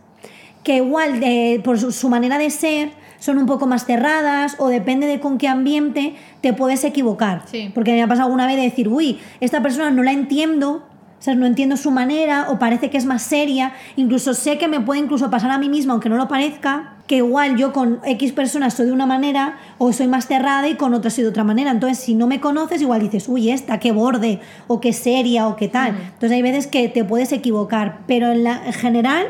que 0.64 0.78
igual 0.78 1.20
de, 1.20 1.60
por 1.64 1.78
su, 1.78 1.92
su 1.92 2.08
manera 2.08 2.38
de 2.38 2.50
ser 2.50 2.92
son 3.20 3.38
un 3.38 3.46
poco 3.46 3.68
más 3.68 3.86
cerradas 3.86 4.56
o 4.60 4.68
depende 4.68 5.08
de 5.08 5.20
con 5.20 5.38
qué 5.38 5.48
ambiente 5.48 6.16
te 6.42 6.54
puedes 6.54 6.84
equivocar. 6.84 7.44
Sí. 7.50 7.72
Porque 7.74 7.94
me 7.94 8.02
ha 8.02 8.08
pasado 8.08 8.26
alguna 8.26 8.48
vez 8.48 8.58
de 8.58 8.64
decir, 8.64 8.88
uy, 8.90 9.20
esta 9.40 9.62
persona 9.62 9.92
no 9.92 10.04
la 10.04 10.12
entiendo, 10.12 10.84
o 11.24 11.26
sea, 11.26 11.36
no 11.36 11.46
entiendo 11.46 11.78
su 11.78 11.90
manera 11.90 12.48
o 12.50 12.60
parece 12.60 12.90
que 12.90 12.98
es 12.98 13.06
más 13.06 13.22
seria, 13.22 13.72
incluso 13.96 14.34
sé 14.34 14.58
que 14.58 14.68
me 14.68 14.82
puede 14.82 15.00
incluso 15.00 15.30
pasar 15.30 15.52
a 15.52 15.58
mí 15.58 15.70
misma, 15.70 15.94
aunque 15.94 16.10
no 16.10 16.18
lo 16.18 16.28
parezca, 16.28 16.96
que 17.08 17.16
igual 17.16 17.56
yo 17.56 17.72
con 17.72 18.02
X 18.04 18.34
personas 18.34 18.74
soy 18.74 18.88
de 18.88 18.92
una 18.92 19.06
manera 19.06 19.58
o 19.78 19.94
soy 19.94 20.10
más 20.10 20.28
cerrada 20.28 20.68
y 20.68 20.76
con 20.76 20.94
otras 20.94 21.14
soy 21.14 21.24
de 21.24 21.30
otra 21.30 21.46
manera. 21.46 21.72
Entonces, 21.72 22.00
si 22.00 22.14
no 22.14 22.28
me 22.28 22.42
conoces, 22.42 22.82
igual 22.82 23.00
dices, 23.00 23.30
uy, 23.30 23.52
esta, 23.52 23.80
qué 23.80 23.94
borde, 23.94 24.42
o 24.68 24.82
qué 24.82 24.92
seria, 24.92 25.48
o 25.48 25.56
qué 25.56 25.70
tal. 25.70 25.92
Entonces, 25.92 26.32
hay 26.32 26.42
veces 26.42 26.68
que 26.68 26.90
te 26.90 27.06
puedes 27.06 27.32
equivocar, 27.32 28.00
pero 28.06 28.34
en, 28.34 28.44
la, 28.44 28.62
en 28.66 28.74
general... 28.74 29.28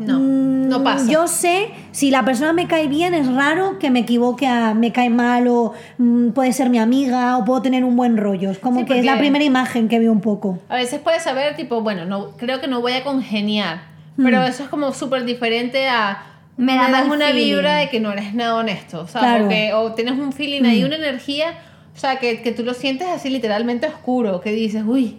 No, 0.00 0.18
mm, 0.18 0.68
no 0.68 0.82
pasa. 0.82 1.10
Yo 1.10 1.28
sé, 1.28 1.68
si 1.92 2.10
la 2.10 2.24
persona 2.24 2.52
me 2.54 2.66
cae 2.66 2.88
bien, 2.88 3.12
es 3.12 3.26
raro 3.32 3.78
que 3.78 3.90
me 3.90 4.00
equivoque 4.00 4.46
a 4.46 4.72
me 4.72 4.92
cae 4.92 5.10
mal 5.10 5.46
o 5.48 5.74
mm, 5.98 6.30
puede 6.30 6.52
ser 6.54 6.70
mi 6.70 6.78
amiga 6.78 7.36
o 7.36 7.44
puedo 7.44 7.60
tener 7.60 7.84
un 7.84 7.96
buen 7.96 8.16
rollo. 8.16 8.50
Es 8.50 8.58
como 8.58 8.80
Sí, 8.80 8.86
que 8.86 8.98
es 8.98 9.04
la 9.04 9.18
primera 9.18 9.44
imagen 9.44 9.88
que 9.88 9.98
veo 9.98 10.10
un 10.10 10.20
poco. 10.22 10.58
A 10.70 10.76
veces 10.76 11.00
puedes 11.00 11.22
saber, 11.22 11.54
tipo, 11.54 11.82
bueno, 11.82 12.06
no, 12.06 12.30
creo 12.38 12.60
que 12.60 12.66
no 12.66 12.80
voy 12.80 12.92
a 12.92 13.04
congeniar. 13.04 13.82
Hmm. 14.16 14.24
Pero 14.24 14.42
eso 14.44 14.62
es 14.64 14.68
como 14.70 14.92
súper 14.94 15.24
diferente 15.24 15.88
a. 15.88 16.26
Me 16.56 16.74
da 16.76 16.90
das 16.90 17.06
una 17.08 17.26
feeling. 17.26 17.44
vibra 17.56 17.76
de 17.76 17.88
que 17.90 18.00
no 18.00 18.12
eres 18.12 18.34
nada 18.34 18.54
honesto. 18.56 19.06
Claro. 19.10 19.44
Porque- 19.44 19.72
o 19.74 19.92
tienes 19.92 20.18
un 20.18 20.32
feeling 20.32 20.64
ahí, 20.64 20.82
una 20.84 20.96
energía. 20.96 21.54
O 21.94 21.98
sea, 21.98 22.18
que, 22.18 22.40
que 22.40 22.52
tú 22.52 22.62
lo 22.64 22.72
sientes 22.72 23.06
así 23.08 23.28
literalmente 23.28 23.86
oscuro. 23.86 24.40
Que 24.40 24.52
dices, 24.52 24.82
uy. 24.86 25.18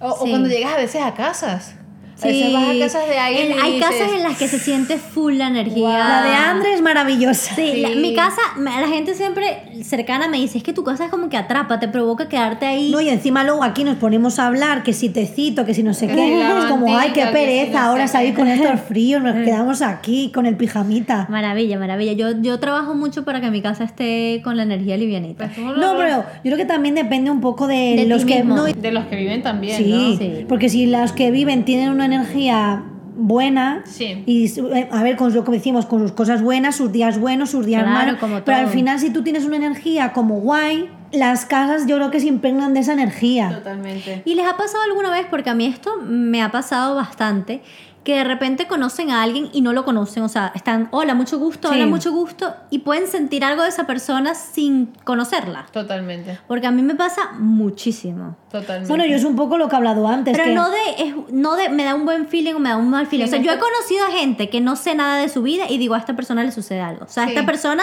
O, 0.00 0.08
o 0.10 0.18
cuando 0.28 0.48
llegas 0.48 0.74
a 0.74 0.76
veces 0.76 1.02
a 1.02 1.14
casas. 1.14 1.74
A 2.20 2.26
veces 2.26 2.52
vas 2.52 2.64
a 2.68 2.78
casas 2.78 3.08
de 3.08 3.18
alguien. 3.18 3.52
En- 3.52 3.60
hay 3.60 3.72
dices, 3.74 3.88
casas 3.88 4.12
en 4.12 4.22
las 4.24 4.36
que 4.36 4.48
se 4.48 4.58
siente 4.58 4.96
full 4.98 5.34
la 5.36 5.46
energía. 5.48 5.76
Wow. 5.88 5.92
La 5.92 6.22
de 6.24 6.30
Andre 6.34 6.74
es 6.74 6.82
maravillosa. 6.82 7.54
Sí, 7.54 7.76
la- 7.80 7.90
Sí. 7.90 7.96
mi 7.96 8.14
casa, 8.14 8.40
la 8.58 8.88
gente 8.88 9.14
siempre 9.14 9.62
cercana 9.84 10.26
me 10.28 10.38
dice, 10.38 10.58
es 10.58 10.64
que 10.64 10.72
tu 10.72 10.82
casa 10.82 11.04
es 11.04 11.10
como 11.10 11.28
que 11.28 11.36
atrapa, 11.36 11.78
te 11.78 11.86
provoca 11.88 12.28
quedarte 12.28 12.66
ahí. 12.66 12.90
No, 12.90 13.00
y 13.00 13.08
encima 13.08 13.44
luego 13.44 13.62
aquí 13.62 13.84
nos 13.84 13.96
ponemos 13.96 14.38
a 14.40 14.46
hablar 14.48 14.82
que 14.82 14.92
si 14.92 15.08
te 15.10 15.26
cito, 15.26 15.64
que 15.64 15.74
si 15.74 15.82
no 15.84 15.94
sé 15.94 16.08
Que 16.08 16.14
qué. 16.16 16.36
la 16.38 16.58
Es 16.58 16.64
como, 16.64 16.98
ay, 16.98 17.10
qué 17.10 17.20
que 17.20 17.26
si 17.26 17.32
pereza, 17.32 17.72
no 17.80 17.86
ahora 17.90 18.02
qué". 18.02 18.08
salir 18.08 18.34
con 18.34 18.48
estos 18.48 18.80
fríos, 18.80 19.22
nos 19.22 19.34
quedamos 19.44 19.80
aquí 19.82 20.32
con 20.34 20.46
el 20.46 20.56
pijamita. 20.56 21.26
Maravilla, 21.30 21.78
maravilla. 21.78 22.12
Yo, 22.14 22.40
yo 22.42 22.58
trabajo 22.58 22.94
mucho 22.94 23.24
para 23.24 23.40
que 23.40 23.50
mi 23.52 23.62
casa 23.62 23.84
esté 23.84 24.40
con 24.42 24.56
la 24.56 24.64
energía 24.64 24.96
livianita. 24.96 25.50
pues, 25.54 25.76
No, 25.76 25.96
pero 25.96 26.24
yo 26.42 26.42
creo 26.42 26.56
que 26.56 26.64
también 26.64 26.96
depende 26.96 27.30
un 27.30 27.40
poco 27.40 27.66
de, 27.68 27.94
De 27.96 28.06
los 28.06 28.24
que... 28.24 28.42
no, 28.42 28.64
De 28.64 28.90
los 28.90 29.04
que 29.06 29.14
viven 29.16 29.42
también, 29.42 29.76
Sí, 29.76 29.84
¿no? 29.90 30.16
Sí. 30.18 30.44
porque 30.48 30.68
si 30.68 30.86
las 30.86 31.12
que 31.12 31.30
viven 31.30 31.64
tienen 31.64 31.90
una 31.90 32.07
energía 32.14 32.82
buena 33.20 33.82
Sí. 33.84 34.22
y 34.26 34.48
a 34.92 35.02
ver 35.02 35.16
con 35.16 35.34
lo 35.34 35.42
que 35.44 35.50
decimos 35.52 35.86
con 35.86 36.00
sus 36.00 36.12
cosas 36.12 36.40
buenas 36.40 36.76
sus 36.76 36.92
días 36.92 37.18
buenos 37.18 37.50
sus 37.50 37.66
días 37.66 37.82
Claro, 37.82 37.98
malos 37.98 38.20
como 38.20 38.40
pero 38.44 38.58
al 38.58 38.68
final 38.68 39.00
si 39.00 39.10
tú 39.10 39.24
tienes 39.24 39.44
una 39.44 39.56
energía 39.56 40.12
como 40.12 40.36
guay 40.40 40.88
las 41.10 41.44
casas 41.44 41.86
yo 41.88 41.96
creo 41.96 42.12
que 42.12 42.20
se 42.20 42.28
impregnan 42.28 42.74
de 42.74 42.80
esa 42.80 42.92
energía 42.92 43.50
Totalmente. 43.50 44.22
¿Y 44.24 44.34
les 44.36 44.46
ha 44.46 44.56
pasado 44.56 44.84
alguna 44.88 45.10
vez? 45.10 45.26
Porque 45.28 45.50
a 45.50 45.54
mí 45.54 45.66
esto 45.66 45.96
me 46.06 46.42
ha 46.42 46.50
pasado 46.52 46.94
bastante. 46.94 47.60
Que 48.08 48.14
de 48.16 48.24
repente 48.24 48.66
conocen 48.66 49.10
a 49.10 49.22
alguien 49.22 49.50
y 49.52 49.60
no 49.60 49.74
lo 49.74 49.84
conocen. 49.84 50.22
O 50.22 50.30
sea, 50.30 50.50
están, 50.54 50.88
hola, 50.92 51.12
mucho 51.14 51.38
gusto, 51.38 51.68
Sí. 51.68 51.74
hola, 51.74 51.84
mucho 51.86 52.10
gusto. 52.10 52.54
Y 52.70 52.78
pueden 52.78 53.06
sentir 53.06 53.44
algo 53.44 53.62
de 53.64 53.68
esa 53.68 53.86
persona 53.86 54.34
sin 54.34 54.86
conocerla. 55.04 55.66
Totalmente. 55.72 56.38
Porque 56.48 56.66
a 56.66 56.70
mí 56.70 56.80
me 56.80 56.94
pasa 56.94 57.32
muchísimo. 57.38 58.34
Totalmente. 58.50 58.88
bueno 58.88 59.04
yo 59.04 59.14
es 59.14 59.24
un 59.24 59.36
poco 59.36 59.58
lo 59.58 59.68
que 59.68 59.74
he 59.74 59.76
hablado 59.76 60.08
antes 60.08 60.32
Pero 60.32 60.44
que- 60.48 60.54
no 60.54 60.70
de, 60.70 60.78
es, 61.00 61.14
no 61.32 61.54
de 61.56 61.68
me 61.68 61.84
da 61.84 61.94
un 61.94 62.06
buen 62.06 62.26
feeling 62.28 62.54
o 62.54 62.58
me 62.60 62.70
da 62.70 62.78
un 62.78 62.88
mal 62.88 63.06
feeling. 63.06 63.26
Sí, 63.26 63.28
o 63.28 63.34
sea, 63.36 63.42
yo 63.44 63.52
he 63.52 63.58
conocido 63.58 64.06
a 64.06 64.10
gente 64.10 64.48
que 64.48 64.62
no 64.62 64.74
sé 64.76 64.94
nada 64.94 65.18
de 65.18 65.28
su 65.28 65.42
vida 65.42 65.64
y 65.68 65.76
digo, 65.76 65.94
a 65.94 65.98
esta 65.98 66.16
persona 66.16 66.42
le 66.42 66.50
sucede 66.50 66.80
algo. 66.80 67.04
O 67.04 67.08
sea, 67.08 67.24
Sí. 67.24 67.32
esta 67.34 67.44
persona 67.44 67.82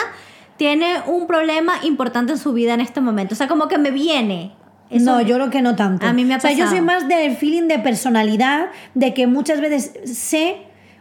tiene 0.58 1.02
un 1.06 1.28
problema 1.28 1.74
importante 1.84 2.32
en 2.32 2.40
su 2.40 2.52
vida 2.52 2.74
en 2.74 2.82
este 2.82 3.00
momento. 3.00 3.36
O 3.36 3.38
sea, 3.38 3.48
como 3.48 3.68
que 3.68 3.78
me 3.78 3.92
viene. 3.92 4.54
Eso- 4.90 5.06
no, 5.06 5.22
yo 5.22 5.36
creo 5.36 5.50
que 5.50 5.62
no 5.62 5.76
tanto. 5.76 6.06
A 6.06 6.14
mí 6.14 6.26
me 6.26 6.34
ha 6.36 6.38
O 6.38 6.40
sea, 6.40 6.52
yo 6.52 6.58
pasado. 6.60 6.76
soy 6.78 6.82
más 6.86 7.08
del 7.08 7.36
feeling 7.38 7.68
de 7.68 7.80
personalidad, 7.80 8.68
de 8.94 9.14
que 9.14 9.26
muchas 9.28 9.60
veces 9.62 9.94
sé 10.06 10.58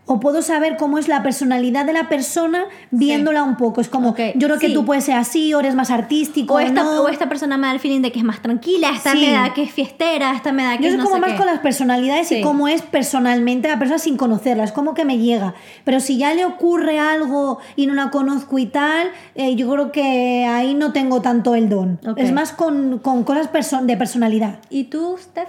o 0.07 0.21
puedo 0.21 0.43
saber 0.43 0.77
cómo 0.77 0.99
es 0.99 1.09
la 1.09 1.23
personalidad 1.23 1.87
de 1.87 1.95
la 1.95 2.09
persona 2.11 2.64
viéndola 2.90 3.43
un 3.43 3.57
poco. 3.57 3.81
Es 3.81 3.88
como, 3.88 4.11
Ok, 4.11 4.21
yo 4.35 4.49
creo 4.49 4.59
que 4.59 4.67
sí. 4.69 4.75
tú 4.75 4.85
puedes 4.85 5.05
ser 5.05 5.14
así, 5.17 5.55
o 5.55 5.61
eres 5.61 5.75
más 5.75 5.90
artístico, 5.90 6.55
O 6.55 6.61
esta, 6.61 6.83
no. 6.83 7.03
o 7.03 7.09
esta 7.09 7.29
persona 7.29 7.57
me 7.57 7.67
da 7.69 7.73
el 7.73 7.81
feeling 7.81 8.03
de 8.03 8.12
que 8.12 8.19
es 8.19 8.25
más 8.25 8.40
tranquila, 8.43 8.90
esta 8.95 9.12
Sí. 9.12 9.21
me 9.21 9.33
da 9.33 9.55
que 9.55 9.62
es 9.62 9.71
fiestera, 9.73 10.33
esta 10.37 10.53
me 10.53 10.62
da 10.64 10.77
que 10.77 10.83
Yo 10.85 10.88
es 10.90 10.95
soy 10.95 10.99
no 10.99 11.05
como 11.05 11.14
sé 11.17 11.21
más 11.23 11.31
qué. 11.33 11.37
con 11.38 11.47
las 11.47 11.61
personalidades 11.61 12.31
y 12.33 12.43
cómo 12.43 12.69
es 12.69 12.83
personalmente 12.83 13.69
la 13.69 13.79
persona 13.79 13.98
sin 13.98 14.17
conocerla. 14.17 14.65
Es 14.65 14.73
como 14.73 14.92
que 14.94 15.05
me 15.07 15.19
llega. 15.19 15.55
Pero 15.85 16.00
si 16.00 16.19
ya 16.19 16.35
le 16.35 16.44
ocurre 16.44 16.98
algo 16.98 17.59
y 17.77 17.87
no 17.87 17.94
la 17.94 18.11
conozco 18.11 18.59
y 18.59 18.67
tal, 18.67 19.09
eh, 19.35 19.55
yo 19.57 19.71
creo 19.71 19.90
que 19.90 20.44
ahí 20.44 20.75
no 20.75 20.92
tengo 20.92 21.23
tanto 21.23 21.55
el 21.55 21.69
don. 21.69 21.98
Es 22.17 22.31
más 22.33 22.52
con, 22.52 22.98
con 22.98 23.25
cosas 23.25 23.50
perso- 23.50 23.81
de 23.83 23.96
personalidad. 23.96 24.59
¿Y 24.69 24.85
tú, 24.85 25.17
Steph? 25.19 25.48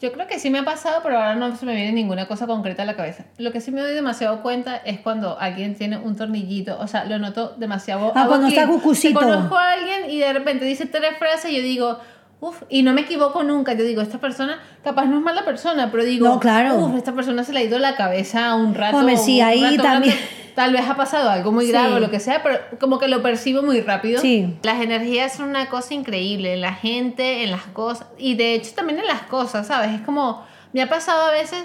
Yo 0.00 0.12
creo 0.12 0.26
que 0.26 0.38
sí 0.38 0.50
me 0.50 0.58
ha 0.58 0.64
pasado, 0.64 1.00
pero 1.02 1.16
ahora 1.16 1.34
no 1.34 1.56
se 1.56 1.64
me 1.64 1.74
viene 1.74 1.92
ninguna 1.92 2.26
cosa 2.26 2.46
concreta 2.46 2.82
a 2.82 2.86
la 2.86 2.94
cabeza. 2.96 3.24
Lo 3.38 3.52
que 3.52 3.60
sí 3.60 3.70
me 3.70 3.80
doy 3.80 3.94
demasiado 3.94 4.42
cuenta 4.42 4.76
es 4.76 5.00
cuando 5.00 5.38
alguien 5.38 5.76
tiene 5.76 5.96
un 5.98 6.16
tornillito, 6.16 6.78
o 6.78 6.86
sea, 6.86 7.04
lo 7.04 7.18
noto 7.18 7.54
demasiado. 7.56 8.12
Ah, 8.14 8.26
cuando 8.26 8.48
está 8.48 8.66
cucusito. 8.66 9.18
que 9.18 9.24
Conozco 9.24 9.56
a 9.56 9.72
alguien 9.72 10.10
y 10.10 10.18
de 10.18 10.32
repente 10.32 10.64
dice 10.64 10.86
tres 10.86 11.16
frases 11.18 11.50
y 11.52 11.56
yo 11.56 11.62
digo, 11.62 11.98
Uf, 12.40 12.62
y 12.68 12.82
no 12.82 12.92
me 12.92 13.02
equivoco 13.02 13.42
nunca. 13.42 13.72
Yo 13.72 13.84
digo, 13.84 14.02
esta 14.02 14.18
persona, 14.18 14.60
capaz 14.82 15.06
no 15.06 15.16
es 15.16 15.22
mala 15.22 15.46
persona, 15.46 15.90
pero 15.90 16.04
digo, 16.04 16.26
No, 16.28 16.40
claro. 16.40 16.76
uf, 16.76 16.94
esta 16.96 17.12
persona 17.12 17.42
se 17.42 17.54
le 17.54 17.60
ha 17.60 17.62
ido 17.62 17.78
la 17.78 17.96
cabeza 17.96 18.54
un 18.54 18.74
rato. 18.74 18.98
Hombre, 18.98 19.16
sí, 19.16 19.40
ahí 19.40 19.62
rato 19.62 19.82
también. 19.82 20.14
grande. 20.14 20.34
Tal 20.54 20.72
vez 20.72 20.82
ha 20.88 20.96
pasado 20.96 21.30
algo 21.30 21.50
muy 21.50 21.66
grave 21.68 21.88
Sí. 21.88 21.94
o 21.94 21.98
lo 22.00 22.10
que 22.10 22.20
sea, 22.20 22.42
pero 22.42 22.58
como 22.78 22.98
que 22.98 23.08
lo 23.08 23.22
percibo 23.22 23.62
muy 23.62 23.80
rápido. 23.80 24.20
Sí. 24.20 24.54
Las 24.62 24.80
energías 24.80 25.32
son 25.34 25.48
una 25.48 25.68
cosa 25.68 25.94
increíble 25.94 26.54
en 26.54 26.60
la 26.60 26.74
gente, 26.74 27.42
en 27.42 27.50
las 27.50 27.62
cosas, 27.66 28.06
y 28.18 28.34
de 28.36 28.54
hecho 28.54 28.70
también 28.74 28.98
en 29.00 29.06
las 29.06 29.22
cosas, 29.22 29.66
¿sabes? 29.66 29.90
Es 29.92 30.00
como, 30.02 30.44
me 30.72 30.82
ha 30.82 30.88
pasado 30.88 31.26
a 31.26 31.32
veces, 31.32 31.64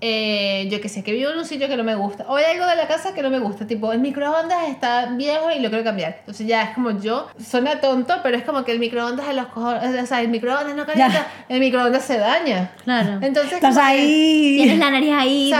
eh, 0.00 0.68
yo 0.70 0.80
que 0.80 0.88
sé, 0.88 1.02
que 1.02 1.12
vivo 1.12 1.30
en 1.30 1.38
un 1.38 1.44
sitio 1.44 1.68
que 1.68 1.76
no 1.76 1.84
me 1.84 1.94
gusta, 1.94 2.24
o 2.28 2.36
hay 2.36 2.44
algo 2.44 2.66
de 2.66 2.76
la 2.76 2.86
casa 2.86 3.14
que 3.14 3.22
no 3.22 3.30
me 3.30 3.38
gusta, 3.38 3.66
tipo, 3.66 3.92
el 3.92 4.00
microondas 4.00 4.68
está 4.68 5.06
viejo 5.06 5.50
y 5.50 5.60
lo 5.60 5.68
quiero 5.68 5.84
cambiar. 5.84 6.16
Entonces 6.20 6.46
ya 6.46 6.62
es 6.64 6.70
como 6.74 6.90
yo, 7.00 7.28
suena 7.42 7.80
tonto, 7.80 8.14
pero 8.22 8.36
es 8.36 8.44
como 8.44 8.64
que 8.64 8.72
el 8.72 8.78
microondas 8.78 9.26
de 9.26 9.34
los 9.34 9.46
cojones, 9.46 10.02
o 10.02 10.06
sea, 10.06 10.20
el 10.20 10.28
microondas 10.28 10.74
no 10.76 10.84
calienta, 10.86 11.26
el 11.48 11.60
microondas 11.60 12.04
se 12.04 12.18
daña. 12.18 12.72
Claro. 12.84 13.18
Entonces, 13.22 13.54
Estás 13.54 13.76
ahí. 13.78 14.56
Tienes 14.58 14.78
la 14.78 14.90
nariz 14.90 15.12
ahí 15.14 15.52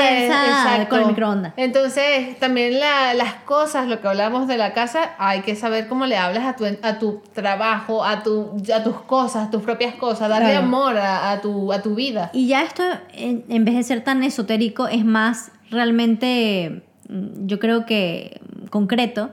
con 0.89 1.01
el 1.01 1.07
microondas. 1.07 1.53
Entonces, 1.57 2.39
también 2.39 2.78
la- 2.80 3.14
las 3.14 3.35
cosas, 3.45 3.87
lo 3.87 4.01
que 4.01 4.09
hablamos 4.09 4.47
de 4.49 4.57
la 4.59 4.72
casa, 4.72 5.12
hay 5.18 5.41
que 5.43 5.57
saber 5.57 5.89
cómo 5.89 6.07
le 6.07 6.16
hablas 6.16 6.45
a 6.45 6.57
tu, 6.57 6.64
a 6.82 6.99
tu 6.99 7.22
trabajo, 7.32 8.05
a, 8.05 8.22
tu, 8.22 8.57
a 8.74 8.82
tus 8.82 9.01
cosas, 9.03 9.51
tus 9.51 9.62
propias 9.62 9.95
cosas, 9.95 10.28
darle 10.28 10.51
Claro. 10.51 10.66
amor 10.66 10.97
a, 10.99 11.30
a 11.32 11.41
tu, 11.41 11.72
a 11.72 11.80
tu 11.82 11.95
vida. 11.95 12.30
Y 12.32 12.47
ya 12.49 12.62
esto, 12.62 12.82
en, 13.14 13.45
en 13.49 13.64
vez 13.64 13.74
de 13.76 13.82
ser 13.82 14.03
tan 14.05 14.24
esotérico, 14.25 14.89
es 14.89 15.05
más 15.05 15.53
realmente, 15.70 16.83
mm, 17.09 17.47
yo 17.47 17.59
creo 17.59 17.87
que 17.87 18.41
concreto, 18.70 19.31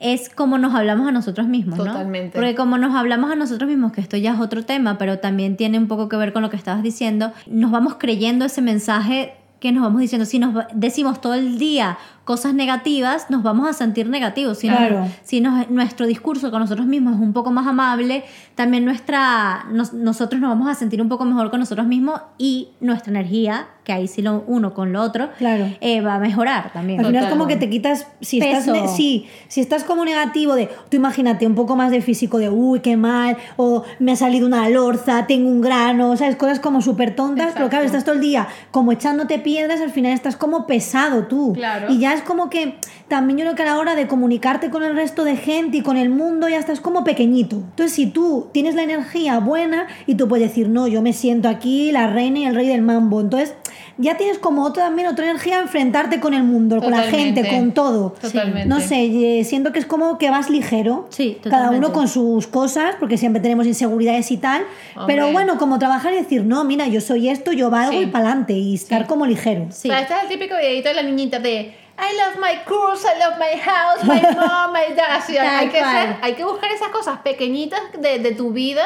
es 0.00 0.28
como 0.28 0.58
nos 0.58 0.74
hablamos 0.74 1.08
a 1.08 1.12
nosotros 1.12 1.46
mismos, 1.46 1.78
¿no? 1.78 1.84
Totalmente. 1.84 2.36
Porque 2.36 2.54
como 2.54 2.76
nos 2.76 2.94
hablamos 2.94 3.30
a 3.30 3.36
nosotros 3.36 3.68
mismos, 3.68 3.92
que 3.92 4.00
esto 4.00 4.16
ya 4.16 4.34
es 4.34 4.40
otro 4.40 4.64
tema, 4.64 4.98
pero 4.98 5.18
también 5.18 5.56
tiene 5.56 5.78
un 5.78 5.88
poco 5.88 6.08
que 6.08 6.16
ver 6.16 6.32
con 6.32 6.42
lo 6.42 6.50
que 6.50 6.56
estabas 6.56 6.82
diciendo, 6.82 7.32
nos 7.46 7.70
vamos 7.70 7.94
creyendo 7.98 8.44
ese 8.44 8.60
mensaje 8.60 9.34
que 9.60 9.72
nos 9.72 9.82
vamos 9.82 10.02
diciendo, 10.02 10.26
si 10.26 10.38
nos 10.38 10.66
decimos 10.74 11.22
todo 11.22 11.32
el 11.32 11.58
día 11.58 11.96
cosas 12.24 12.54
negativas, 12.54 13.28
nos 13.30 13.42
vamos 13.42 13.68
a 13.68 13.72
sentir 13.72 14.08
negativos. 14.08 14.58
Si, 14.58 14.68
nos- 14.68 14.78
Claro. 14.78 15.06
si 15.22 15.40
nos- 15.40 15.68
nuestro 15.70 16.06
discurso 16.06 16.50
con 16.50 16.60
nosotros 16.60 16.86
mismos 16.86 17.14
es 17.16 17.20
un 17.20 17.32
poco 17.32 17.50
más 17.50 17.66
amable, 17.66 18.24
también 18.54 18.84
nuestra, 18.84 19.66
nos- 19.70 19.92
nosotros 19.92 20.40
nos 20.40 20.50
vamos 20.50 20.68
a 20.68 20.74
sentir 20.74 21.02
un 21.02 21.08
poco 21.08 21.24
mejor 21.24 21.50
con 21.50 21.60
nosotros 21.60 21.86
mismos 21.86 22.20
y 22.38 22.68
nuestra 22.80 23.10
energía, 23.10 23.66
que 23.84 23.92
ahí 23.92 24.08
sí 24.08 24.22
lo 24.22 24.42
uno 24.46 24.72
con 24.72 24.94
lo 24.94 25.02
otro, 25.02 25.28
Claro. 25.36 25.66
eh, 25.82 26.00
va 26.00 26.14
a 26.14 26.18
mejorar 26.18 26.72
también. 26.72 27.00
Al 27.00 27.06
final 27.06 27.16
es 27.24 27.28
Total. 27.28 27.38
como 27.38 27.46
que 27.48 27.56
te 27.56 27.68
quitas, 27.68 28.06
si 28.22 28.38
estás, 28.38 28.64
Peso. 28.64 28.72
ne- 28.72 28.88
sí, 28.88 29.26
si 29.48 29.60
estás 29.60 29.84
como 29.84 30.06
negativo 30.06 30.54
de, 30.54 30.70
tú 30.88 30.96
imagínate 30.96 31.46
un 31.46 31.54
poco 31.54 31.76
más 31.76 31.90
de 31.90 32.00
físico 32.00 32.38
de, 32.38 32.48
uy, 32.48 32.80
qué 32.80 32.96
mal, 32.96 33.36
o 33.56 33.82
me 33.98 34.12
ha 34.12 34.16
salido 34.16 34.46
una 34.46 34.66
lorza, 34.70 35.26
tengo 35.26 35.50
un 35.50 35.60
grano, 35.60 36.16
¿sabes? 36.16 36.36
Cosas 36.36 36.60
como 36.60 36.80
súper 36.80 37.14
tontas, 37.14 37.52
pero 37.52 37.68
claro, 37.68 37.84
Exacto. 37.84 37.98
estás 37.98 38.04
todo 38.04 38.14
el 38.14 38.20
día 38.22 38.48
como 38.70 38.92
echándote 38.92 39.38
piedras, 39.38 39.82
al 39.82 39.90
final 39.90 40.12
estás 40.12 40.36
como 40.36 40.66
pesado 40.66 41.24
tú. 41.24 41.52
Claro. 41.52 41.92
Y 41.92 41.98
ya 41.98 42.13
es 42.14 42.22
como 42.22 42.48
que 42.50 42.74
también 43.08 43.38
yo 43.38 43.44
creo 43.44 43.54
que 43.56 43.62
a 43.62 43.66
la 43.66 43.78
hora 43.78 43.94
de 43.94 44.06
comunicarte 44.06 44.70
con 44.70 44.82
el 44.82 44.94
resto 44.96 45.24
de 45.24 45.36
gente 45.36 45.78
y 45.78 45.80
con 45.82 45.96
el 45.96 46.08
mundo 46.08 46.48
ya 46.48 46.58
estás 46.58 46.80
como 46.80 47.04
pequeñito. 47.04 47.56
Entonces 47.56 47.92
si 47.92 48.06
tú 48.06 48.48
tienes 48.52 48.74
la 48.74 48.82
energía 48.82 49.38
buena 49.40 49.86
y 50.06 50.14
tú 50.14 50.26
puedes 50.28 50.48
decir, 50.48 50.68
no, 50.68 50.86
yo 50.88 51.02
me 51.02 51.12
siento 51.12 51.48
aquí 51.48 51.92
la 51.92 52.06
reina 52.08 52.38
y 52.40 52.44
el 52.46 52.54
rey 52.54 52.66
del 52.66 52.82
mambo, 52.82 53.20
entonces 53.20 53.54
ya 53.96 54.16
tienes 54.16 54.38
como 54.38 54.64
otra, 54.64 54.86
también 54.86 55.06
otra 55.06 55.24
energía 55.26 55.58
a 55.58 55.60
enfrentarte 55.62 56.18
con 56.18 56.34
el 56.34 56.42
mundo, 56.42 56.80
con 56.80 56.90
la 56.90 57.02
gente, 57.02 57.42
Totalmente. 57.42 57.56
con 57.56 57.72
todo. 57.74 58.10
Totalmente. 58.20 58.66
No 58.68 58.80
sé, 58.80 59.04
eh, 59.38 59.44
siento 59.44 59.70
que 59.72 59.78
es 59.78 59.86
como 59.86 60.18
que 60.18 60.30
vas 60.30 60.50
ligero. 60.50 61.06
Sí, 61.10 61.38
Cada 61.44 61.58
totalmente. 61.58 61.86
uno 61.86 61.94
con 61.94 62.08
sus 62.08 62.48
cosas, 62.48 62.96
porque 62.98 63.16
siempre 63.18 63.40
tenemos 63.40 63.66
inseguridades 63.68 64.32
y 64.32 64.38
tal. 64.38 64.62
Pero 65.06 65.26
Hombre. 65.26 65.32
bueno, 65.32 65.58
como 65.58 65.78
trabajar 65.78 66.12
y 66.12 66.16
decir, 66.16 66.42
no, 66.44 66.64
mira, 66.64 66.88
yo 66.88 67.00
soy 67.00 67.28
esto, 67.28 67.52
yo 67.52 67.70
valgo 67.70 67.92
Sí. 67.92 68.04
y 68.04 68.06
para 68.06 68.26
adelante. 68.30 68.54
Y 68.54 68.74
estar 68.74 69.02
Sí. 69.02 69.06
como 69.08 69.26
ligero. 69.26 69.66
Sí. 69.70 69.88
O 69.88 69.92
sea, 69.92 70.00
este 70.00 70.14
es 70.14 70.22
el 70.22 70.28
típico 70.28 70.56
videito 70.56 70.88
de 70.88 70.94
la 70.96 71.02
niñita 71.04 71.38
de 71.38 71.72
I 71.96 72.16
love 72.16 72.40
my 72.40 72.58
cruise, 72.64 73.04
I 73.04 73.18
love 73.18 73.38
my 73.38 73.58
house, 73.60 74.02
my 74.04 74.20
mom, 74.36 74.72
my 74.72 74.94
dad. 74.94 75.22
Tal 75.26 75.46
hay, 75.46 75.68
que 75.68 75.78
ser- 75.78 76.16
hay 76.22 76.34
que 76.34 76.44
buscar 76.44 76.70
esas 76.72 76.88
cosas 76.88 77.18
pequeñitas 77.20 77.80
de, 77.98 78.18
de 78.18 78.32
tu 78.32 78.50
vida 78.52 78.82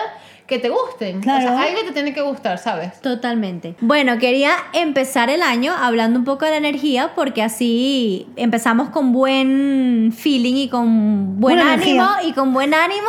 que 0.47 0.59
te 0.59 0.69
gusten. 0.71 1.21
Claro. 1.21 1.45
O 1.47 1.49
sea, 1.59 1.63
algo 1.63 1.81
te 1.83 1.93
tiene 1.93 2.13
que 2.15 2.23
gustar, 2.23 2.59
¿sabes? 2.59 3.01
Totalmente. 3.03 3.75
Bueno, 3.81 4.17
quería 4.19 4.53
empezar 4.73 5.29
el 5.31 5.43
año 5.43 5.75
hablando 5.79 6.19
un 6.19 6.25
poco 6.25 6.45
de 6.47 6.53
la 6.53 6.57
energía 6.57 7.13
porque 7.15 7.43
así 7.43 8.27
empezamos 8.37 8.89
con 8.91 9.13
buen 9.13 10.13
feeling 10.17 10.55
y 10.55 10.69
con 10.71 11.39
buen 11.41 11.57
Buena 11.57 11.75
ánimo 11.75 12.03
energía. 12.03 12.29
y 12.29 12.33
con 12.33 12.53
buen 12.55 12.73
ánimo. 12.73 13.09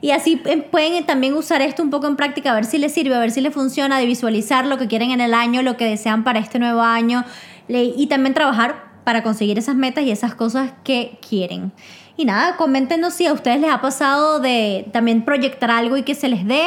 Y 0.00 0.10
así 0.10 0.42
eh, 0.44 0.58
pueden 0.58 1.06
también 1.06 1.34
usar 1.34 1.62
esto 1.62 1.82
un 1.82 1.90
poco 1.90 2.06
en 2.08 2.16
práctica, 2.16 2.50
a 2.50 2.54
ver 2.54 2.64
si 2.66 2.78
les 2.78 2.92
sirve, 2.92 3.14
a 3.14 3.18
ver 3.20 3.30
si 3.30 3.40
les 3.40 3.54
funciona, 3.54 3.98
de 3.98 4.06
visualizar 4.06 4.66
lo 4.66 4.76
que 4.76 4.86
quieren 4.88 5.12
en 5.12 5.20
el 5.20 5.32
año, 5.32 5.62
lo 5.62 5.76
que 5.76 5.86
desean 5.86 6.24
para 6.24 6.40
este 6.40 6.58
nuevo 6.58 6.82
año 6.82 7.24
y 7.68 8.06
también 8.08 8.34
trabajar 8.34 8.93
para 9.04 9.22
conseguir 9.22 9.58
esas 9.58 9.76
metas 9.76 10.04
y 10.04 10.10
esas 10.10 10.34
cosas 10.34 10.72
que 10.82 11.18
quieren. 11.26 11.72
Y 12.16 12.24
nada, 12.24 12.56
coméntenos 12.56 13.14
si 13.14 13.26
a 13.26 13.32
ustedes 13.32 13.60
les 13.60 13.70
ha 13.70 13.80
pasado 13.80 14.40
de 14.40 14.88
también 14.92 15.24
proyectar 15.24 15.70
algo 15.70 15.96
y 15.96 16.02
que 16.02 16.14
se 16.14 16.28
les 16.28 16.46
dé, 16.46 16.64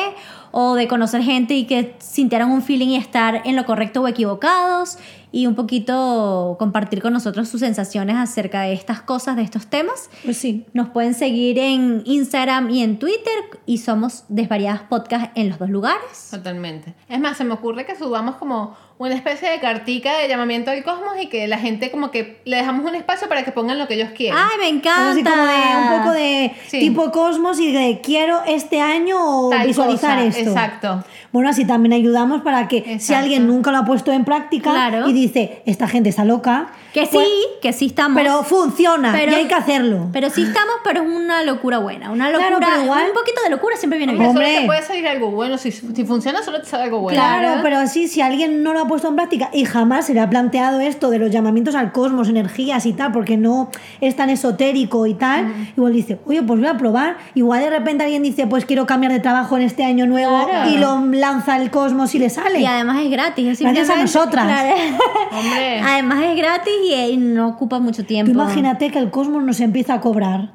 o 0.51 0.75
de 0.75 0.87
conocer 0.87 1.21
gente 1.21 1.53
y 1.53 1.65
que 1.65 1.95
sintieran 1.99 2.51
un 2.51 2.61
feeling 2.61 2.87
y 2.87 2.95
estar 2.95 3.41
en 3.45 3.55
lo 3.55 3.65
correcto 3.65 4.01
o 4.01 4.07
equivocados, 4.07 4.97
y 5.31 5.45
un 5.45 5.55
poquito 5.55 6.55
compartir 6.57 7.01
con 7.01 7.13
nosotros 7.13 7.49
sus 7.49 7.59
sensaciones 7.59 8.15
acerca 8.15 8.61
de 8.61 8.73
estas 8.73 9.01
cosas, 9.01 9.35
de 9.35 9.43
estos 9.43 9.67
temas. 9.67 10.09
Pues 10.23 10.37
sí. 10.37 10.65
Nos 10.73 10.89
pueden 10.89 11.13
seguir 11.13 11.59
en 11.59 12.01
Instagram 12.05 12.69
y 12.69 12.81
en 12.81 12.97
Twitter, 12.97 13.33
y 13.65 13.77
somos 13.79 14.23
Desvariadas 14.29 14.81
Podcast 14.83 15.31
en 15.35 15.49
los 15.49 15.59
dos 15.59 15.69
lugares. 15.69 16.29
Totalmente. 16.31 16.95
Es 17.07 17.19
más, 17.19 17.37
se 17.37 17.43
me 17.43 17.53
ocurre 17.53 17.85
que 17.85 17.95
subamos 17.95 18.35
como 18.35 18.75
una 18.99 19.13
especie 19.13 19.49
de 19.51 19.59
cartica 19.59 20.17
de 20.17 20.27
llamamiento 20.27 20.71
al 20.71 20.83
cosmos 20.83 21.13
y 21.21 21.27
que 21.27 21.47
la 21.47 21.59
gente 21.59 21.91
como 21.91 22.09
que 22.09 22.39
le 22.45 22.57
dejamos 22.57 22.83
un 22.89 22.95
espacio 22.95 23.29
para 23.29 23.43
que 23.45 23.51
pongan 23.51 23.77
lo 23.77 23.87
que 23.87 23.93
ellos 23.93 24.09
quieran. 24.15 24.39
¡Ay, 24.51 24.57
me 24.59 24.67
encanta! 24.69 25.11
Así 25.11 25.23
como 25.23 25.43
de 25.45 25.53
un 25.93 25.97
poco 25.99 26.11
de 26.13 26.51
Sí. 26.67 26.79
tipo 26.79 27.11
cosmos 27.11 27.59
y 27.59 27.71
de 27.71 28.01
quiero 28.01 28.41
este 28.47 28.81
año 28.81 29.17
o 29.19 29.49
Tal 29.51 29.67
visualizar 29.67 30.15
cosa, 30.17 30.27
esto. 30.39 30.49
Exacto. 30.49 31.03
Bueno, 31.31 31.49
así 31.49 31.65
también 31.67 31.93
ayudamos 31.93 32.41
para 32.41 32.67
que 32.67 32.81
si 32.83 32.91
Exacto. 32.93 33.21
alguien 33.23 33.45
nunca 33.47 33.71
lo 33.71 33.77
ha 33.79 33.85
puesto 33.85 34.11
en 34.11 34.25
práctica 34.25 34.71
Claro. 34.71 35.07
y 35.07 35.13
dice, 35.13 35.61
esta 35.67 35.87
gente 35.87 36.09
está 36.09 36.25
loca, 36.25 36.69
Que 36.93 37.05
sí, 37.05 37.11
pues- 37.13 37.27
que 37.61 37.73
sí 37.73 37.87
estamos. 37.87 38.19
pero 38.19 38.41
funciona 38.43 39.11
Pero- 39.11 39.33
y 39.33 39.35
hay 39.35 39.45
que 39.47 39.53
hacerlo. 39.53 40.09
Pero 40.11 40.29
sí 40.31 40.41
estamos, 40.41 40.75
pero 40.83 41.03
es 41.03 41.07
una 41.07 41.43
locura 41.43 41.77
buena. 41.77 42.09
Una 42.11 42.31
locura. 42.31 42.47
Claro, 42.57 42.65
pero 42.71 42.83
igual- 42.83 43.07
Un 43.09 43.13
poquito 43.13 43.43
de 43.43 43.49
locura 43.51 43.75
siempre 43.75 43.97
viene 43.99 44.13
bien. 44.13 44.25
Hombre. 44.25 44.47
solo 44.47 44.59
te 44.61 44.65
puede 44.65 44.81
salir 44.81 45.07
algo 45.07 45.29
bueno. 45.29 45.57
Si, 45.59 45.71
si 45.71 46.05
funciona, 46.05 46.41
solo 46.41 46.61
te 46.61 46.65
sale 46.67 46.83
algo 46.85 46.99
bueno. 47.01 47.19
Claro, 47.19 47.41
Claro. 47.47 47.61
pero 47.61 47.85
sí, 47.87 48.07
si 48.07 48.21
alguien 48.21 48.63
no 48.63 48.73
lo 48.73 48.79
ha 48.79 48.86
puesto 48.87 49.07
en 49.09 49.15
práctica 49.15 49.49
y 49.53 49.65
jamás 49.65 50.05
se 50.07 50.13
le 50.13 50.19
ha 50.19 50.29
planteado 50.29 50.79
esto 50.79 51.09
de 51.09 51.19
los 51.19 51.31
llamamientos 51.31 51.75
al 51.75 51.91
cosmos, 51.91 52.29
energías 52.29 52.85
y 52.85 52.93
tal, 52.93 53.11
porque 53.11 53.37
no 53.37 53.69
es 54.01 54.15
tan 54.15 54.29
esotérico 54.29 55.05
y 55.07 55.13
tal, 55.13 55.53
igual 55.75 55.93
dice, 55.93 56.19
oye, 56.25 56.41
pues 56.43 56.59
voy 56.59 56.69
a 56.69 56.77
probar. 56.77 57.17
Igual 57.35 57.61
de 57.61 57.69
repente 57.69 58.03
alguien 58.03 58.23
dice, 58.23 58.47
pues 58.47 58.65
quiero 58.65 58.85
cambiar 58.85 59.11
de 59.11 59.19
trabajo 59.19 59.57
en 59.57 59.63
este 59.63 59.83
año 59.83 60.05
nuevo 60.05 60.45
Claro. 60.47 60.69
y 60.69 60.77
lo 60.77 61.05
lanza 61.05 61.57
el 61.57 61.69
cosmos 61.71 62.13
y 62.15 62.19
le 62.19 62.29
sale. 62.29 62.59
Y 62.59 62.65
además 62.65 62.99
es 63.03 63.09
gratis. 63.11 63.47
es 63.47 63.59
Gracias 63.61 63.89
a 63.89 63.95
nosotras. 63.97 64.45
Claro. 64.45 64.75
Hombre. 65.37 65.79
Además 65.81 66.23
es 66.23 66.35
gratis 66.37 66.73
y, 66.89 66.93
eh, 66.93 67.17
no 67.17 67.47
ocupa 67.49 67.79
mucho 67.79 68.01
Tú 68.03 68.07
tiempo. 68.07 68.31
imagínate 68.31 68.89
que 68.91 68.99
el 68.99 69.09
cosmos 69.11 69.43
nos 69.43 69.59
empieza 69.59 69.95
a 69.95 70.01
cobrar. 70.01 70.51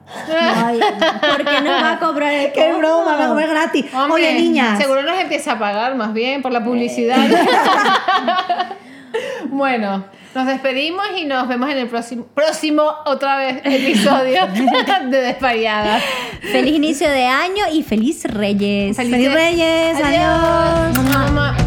Ay, 0.57 0.80
¿Por 1.20 1.45
qué 1.45 1.61
nos 1.61 1.83
va 1.83 1.93
a 1.93 1.99
cobrar 1.99 2.33
el 2.33 2.53
¡Qué 2.53 2.72
broma! 2.72 3.16
Va 3.16 3.24
a 3.26 3.28
comer 3.28 3.49
gratis. 3.49 3.85
Hombre, 3.95 4.14
Oye, 4.14 4.35
niñas. 4.35 4.78
Seguro 4.78 5.03
nos 5.03 5.18
empieza 5.18 5.53
a 5.53 5.59
pagar 5.59 5.95
más 5.97 6.12
bien 6.12 6.43
por 6.43 6.53
la 6.53 6.62
publicidad. 6.64 7.16
bueno, 9.50 10.04
nos 10.34 10.46
despedimos 10.46 11.04
y 11.16 11.24
nos 11.24 11.48
vemos 11.48 11.70
en 11.70 11.78
el 11.78 11.88
próximo, 11.88 12.26
próximo 12.34 12.82
otra 13.04 13.36
vez, 13.36 13.60
episodio 13.64 14.46
de 15.10 15.20
Despariadas. 15.20 16.02
Feliz 16.40 16.74
inicio 16.74 17.08
de 17.08 17.26
año 17.26 17.64
y 17.72 17.82
feliz 17.82 18.24
Reyes. 18.24 18.96
¡Feliz 18.96 19.32
Reyes! 19.32 19.96
¡Adiós! 20.02 20.98
Mamá. 21.10 21.61